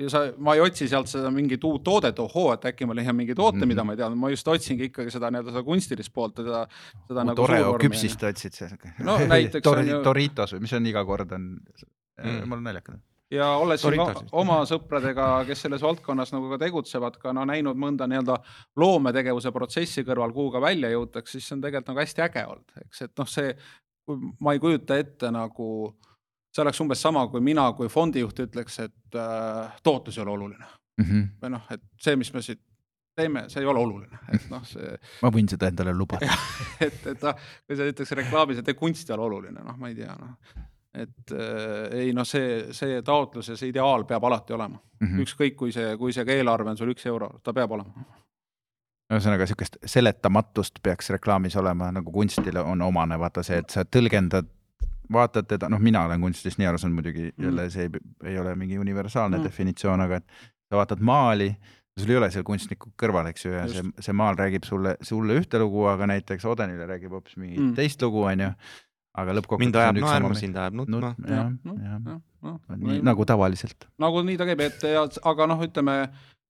sa, 0.08 0.26
ma 0.38 0.54
ei 0.54 0.60
otsi 0.60 0.88
sealt 0.88 1.08
seda 1.08 1.30
mingit 1.30 1.64
uut 1.64 1.82
toodet, 1.84 2.18
ohoo, 2.18 2.52
et 2.52 2.64
äkki 2.72 2.86
ma 2.86 2.94
leian 2.94 3.16
mingi 3.16 3.34
toote 3.34 3.56
mm, 3.56 3.58
Mhm. 3.58 3.64
-hmm. 3.64 3.68
mida 3.68 3.84
ma 3.84 3.92
ei 3.92 3.96
teadnud, 3.96 4.18
ma 4.18 4.30
just 4.30 4.48
otsingi 4.48 4.84
ikkagi 4.90 5.10
seda 5.10 5.30
nii-öelda 5.30 5.50
seda 5.52 5.62
kunstilist 5.62 6.12
poolt, 6.12 6.36
seda, 6.36 6.66
seda 7.08 7.24
nagu 7.24 7.42
Oreo 7.42 7.64
suurvormi, 7.64 7.88
küpsist 7.88 8.22
otsid 8.28 8.52
seal 8.52 8.70
No 8.98 9.16
näiteks 9.18 9.66
on 9.72 9.86
ju- 9.88 10.04
Doritos 10.04 10.52
või 10.52 10.60
mis 10.60 10.72
on 10.72 10.86
iga 10.86 11.04
kord 11.04 11.32
on 11.32 11.58
Mm. 12.22 12.28
mm., 12.28 12.48
mul 12.48 12.58
on 12.58 12.64
naljakas. 12.64 12.94
Ja 13.32 13.46
olles 13.60 13.80
siin 13.82 14.00
oma 14.36 14.58
sõpradega, 14.68 15.28
kes 15.48 15.64
selles 15.66 15.82
valdkonnas 15.84 16.34
nagu 16.34 16.50
ka 16.52 16.58
tegutsevad, 16.62 17.16
ka 17.22 17.32
no 17.36 17.46
näinud 17.48 17.78
mõnda 17.80 18.08
nii-öelda 18.10 18.36
loometegevuse 18.82 19.52
protsessi 19.54 20.04
kõrval, 20.06 20.34
kuhu 20.36 20.52
ka 20.56 20.60
välja 20.64 20.90
jõutakse, 20.92 21.38
siis 21.38 21.48
see 21.48 21.56
on 21.56 21.64
tegelikult 21.64 21.92
nagu 21.92 22.02
hästi 22.04 22.24
äge 22.26 22.44
olnud, 22.52 22.76
eks, 22.84 23.02
et 23.08 23.14
noh, 23.22 23.30
see, 23.30 23.54
ma 24.40 24.52
ei 24.56 24.60
kujuta 24.62 24.98
ette 25.00 25.30
nagu, 25.32 25.68
see 26.52 26.64
oleks 26.64 26.82
umbes 26.84 27.00
sama, 27.02 27.24
kui 27.32 27.40
mina 27.44 27.70
kui 27.78 27.88
fondijuht 27.92 28.44
ütleks, 28.44 28.78
et 28.84 29.16
äh, 29.18 29.80
tootlus 29.82 30.18
ei 30.20 30.26
ole 30.26 30.36
oluline 30.38 30.68
Mhm. 31.00 31.20
või 31.40 31.50
noh, 31.54 31.62
et 31.72 31.80
see, 32.04 32.16
mis 32.20 32.28
me 32.34 32.42
siit 32.44 32.60
teeme, 33.16 33.46
see 33.48 33.62
ei 33.62 33.66
ole 33.66 33.80
oluline, 33.80 34.18
et 34.28 34.44
noh, 34.52 34.60
see, 34.68 34.90
ma 35.22 35.30
võin 35.32 35.48
seda 35.48 35.70
endale 35.72 35.94
lubada. 35.96 36.28
et, 36.84 36.98
et 37.14 37.24
noh, 37.24 37.40
kui 37.66 37.78
sa 37.78 37.86
ütleks 37.88 38.12
reklaamis, 38.18 38.60
et 38.60 38.76
kunst 38.76 39.08
ei 39.08 39.16
ole 39.16 39.24
oluline, 39.24 39.64
noh, 39.64 39.78
ma 39.80 39.88
ei 39.88 39.96
tea, 39.96 40.12
noh 40.20 40.36
et 40.94 41.32
äh, 41.32 41.98
ei 42.00 42.12
noh, 42.12 42.24
see, 42.28 42.72
see 42.76 43.02
taotlus 43.02 43.48
ja 43.48 43.56
see 43.56 43.68
ideaal 43.72 44.04
peab 44.04 44.24
alati 44.28 44.52
olema 44.52 44.76
mm. 44.76 45.06
-hmm. 45.08 45.22
ükskõik 45.24 45.54
kui 45.56 45.72
see, 45.72 45.96
kui 45.96 46.12
see 46.12 46.24
ka 46.24 46.32
eelarve 46.32 46.70
on 46.70 46.76
sul 46.76 46.90
üks 46.92 47.06
euro, 47.06 47.30
ta 47.42 47.52
peab 47.52 47.70
olema. 47.78 48.04
ühesõnaga 49.12 49.46
siukest 49.46 49.76
seletamatust 49.84 50.78
peaks 50.82 51.10
reklaamis 51.10 51.56
olema 51.56 51.90
nagu 51.92 52.12
kunstile 52.12 52.60
on 52.60 52.82
omane, 52.82 53.18
vaata 53.18 53.42
see, 53.42 53.58
et 53.58 53.70
sa 53.70 53.84
tõlgendad, 53.84 54.46
vaatad 55.12 55.48
teda, 55.48 55.68
noh, 55.68 55.80
mina 55.80 56.04
olen 56.06 56.20
kunstist 56.20 56.58
nii 56.58 56.66
aru 56.70 56.78
saanud 56.78 56.94
muidugi 57.00 57.32
Mm. 57.36 57.44
jälle 57.44 57.70
see 57.70 57.82
ei, 57.82 57.90
ei 58.32 58.38
ole 58.38 58.54
mingi 58.56 58.78
universaalne 58.78 59.36
Mm. 59.36 59.42
mm. 59.42 59.48
definitsioon, 59.48 60.00
aga 60.00 60.16
et 60.16 60.24
sa 60.70 60.76
vaatad 60.76 61.00
maali, 61.00 61.50
sul 61.98 62.10
ei 62.10 62.16
ole 62.16 62.30
seal 62.30 62.44
kunstnikku 62.44 62.92
kõrval, 63.02 63.26
eks 63.28 63.44
ju, 63.44 63.52
ja 63.52 63.62
Just. 63.66 63.74
see, 63.74 63.92
see 64.00 64.12
maal 64.16 64.36
räägib 64.36 64.64
sulle, 64.64 64.96
sulle 65.02 65.36
ühte 65.40 65.58
lugu, 65.58 65.84
aga 65.86 66.06
näiteks 66.06 66.44
Odenile 66.44 66.86
räägib 66.86 67.10
hoopis 67.12 67.36
mingit 67.36 67.58
Mm. 67.60 67.66
mm. 67.66 67.74
teist 67.74 68.02
lugu, 68.02 68.22
onju. 68.22 68.52
Aga 69.12 69.38
lõppkokkuvõttes 69.38 69.66
mind 69.66 69.80
ajab 69.80 69.94
on 69.94 70.02
üks 70.02 70.08
naerma, 70.08 70.28
sama 70.28 70.40
sind 70.40 70.60
ajab 70.60 70.76
nut- 70.80 70.92
nutma. 70.92 71.14
jah, 71.28 71.48
noh, 71.68 71.80
jah, 71.84 72.20
noh, 72.48 73.00
nagu 73.10 73.26
tavaliselt. 73.28 73.88
nagu 74.00 74.22
nii 74.24 74.38
ta 74.40 74.48
käib, 74.48 74.62
et 74.64 74.86
ja 74.88 75.06
aga 75.32 75.48
noh, 75.50 75.64
ütleme 75.66 75.96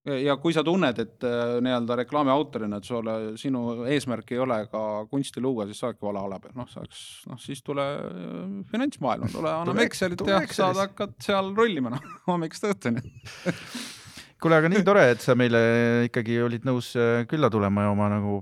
ja 0.02 0.34
kui 0.42 0.54
sa 0.54 0.64
tunned, 0.66 0.98
et 0.98 1.26
äh, 1.26 1.56
nii-öelda 1.62 1.96
reklaami 2.02 2.32
autorina, 2.34 2.80
et 2.80 2.86
sulle, 2.86 3.14
sinu 3.38 3.84
eesmärk 3.86 4.32
ei 4.34 4.40
ole 4.42 4.58
ka 4.72 4.82
kunsti 5.10 5.42
luua, 5.42 5.66
siis 5.68 5.78
sa 5.78 5.90
oledki 5.90 6.06
vale 6.08 6.22
ala 6.24 6.40
peal, 6.42 6.54
noh, 6.58 6.66
sa 6.70 6.82
oleks, 6.82 7.02
noh 7.30 7.38
siis 7.42 7.62
tule 7.62 7.84
äh, 7.86 8.56
finantsmaailma, 8.72 9.30
tule 9.32 9.52
anname 9.60 9.86
Excelit 9.86 10.24
ja 10.26 10.40
saad, 10.50 10.80
hakkad 10.82 11.14
seal 11.22 11.52
rullima, 11.54 11.94
noh, 11.94 12.08
hommikust 12.30 12.66
õhtuni. 12.72 13.04
kuule, 14.42 14.58
aga 14.58 14.72
nii 14.72 14.82
tore, 14.86 15.06
et 15.14 15.22
sa 15.22 15.38
meile 15.38 15.62
ikkagi 16.08 16.40
olid 16.42 16.66
nõus 16.66 16.94
äh, 16.98 17.22
külla 17.30 17.50
tulema 17.52 17.86
ja 17.86 17.94
oma 17.94 18.10
nagu 18.10 18.40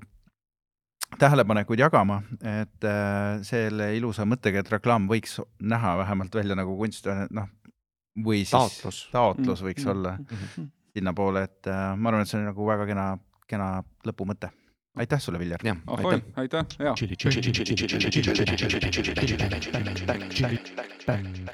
tähelepanekuid 1.19 1.79
jagama, 1.83 2.23
et 2.41 2.85
äh, 2.85 3.41
selle 3.43 3.97
ilusa 3.97 4.25
mõttega, 4.29 4.63
et 4.63 4.71
reklaam 4.73 5.09
võiks 5.11 5.41
näha 5.61 5.97
vähemalt 6.05 6.35
välja 6.35 6.55
nagu 6.59 6.77
kunst, 6.79 7.07
noh, 7.31 7.49
või 8.25 8.45
siis 8.45 8.51
Taotlus. 8.55 9.09
taotlus 9.13 9.63
võiks 9.63 9.85
Mm. 9.85 9.91
olla 9.91 10.17
sinnapoole, 10.95 11.43
et 11.43 11.67
äh, 11.67 11.97
ma 11.97 12.09
arvan, 12.11 12.23
et 12.23 12.29
see 12.29 12.39
on 12.41 12.45
nagu 12.51 12.67
väga 12.67 12.87
kena, 12.87 13.19
kena 13.49 13.69
lõpumõte. 14.07 14.51
aitäh 14.97 15.21
sulle, 15.21 15.39
Viljar. 15.39 15.61
ahoi 15.87 16.15
aitäh!, 16.15 16.23
aitäh, 16.37 16.65
jaa. 16.79 16.95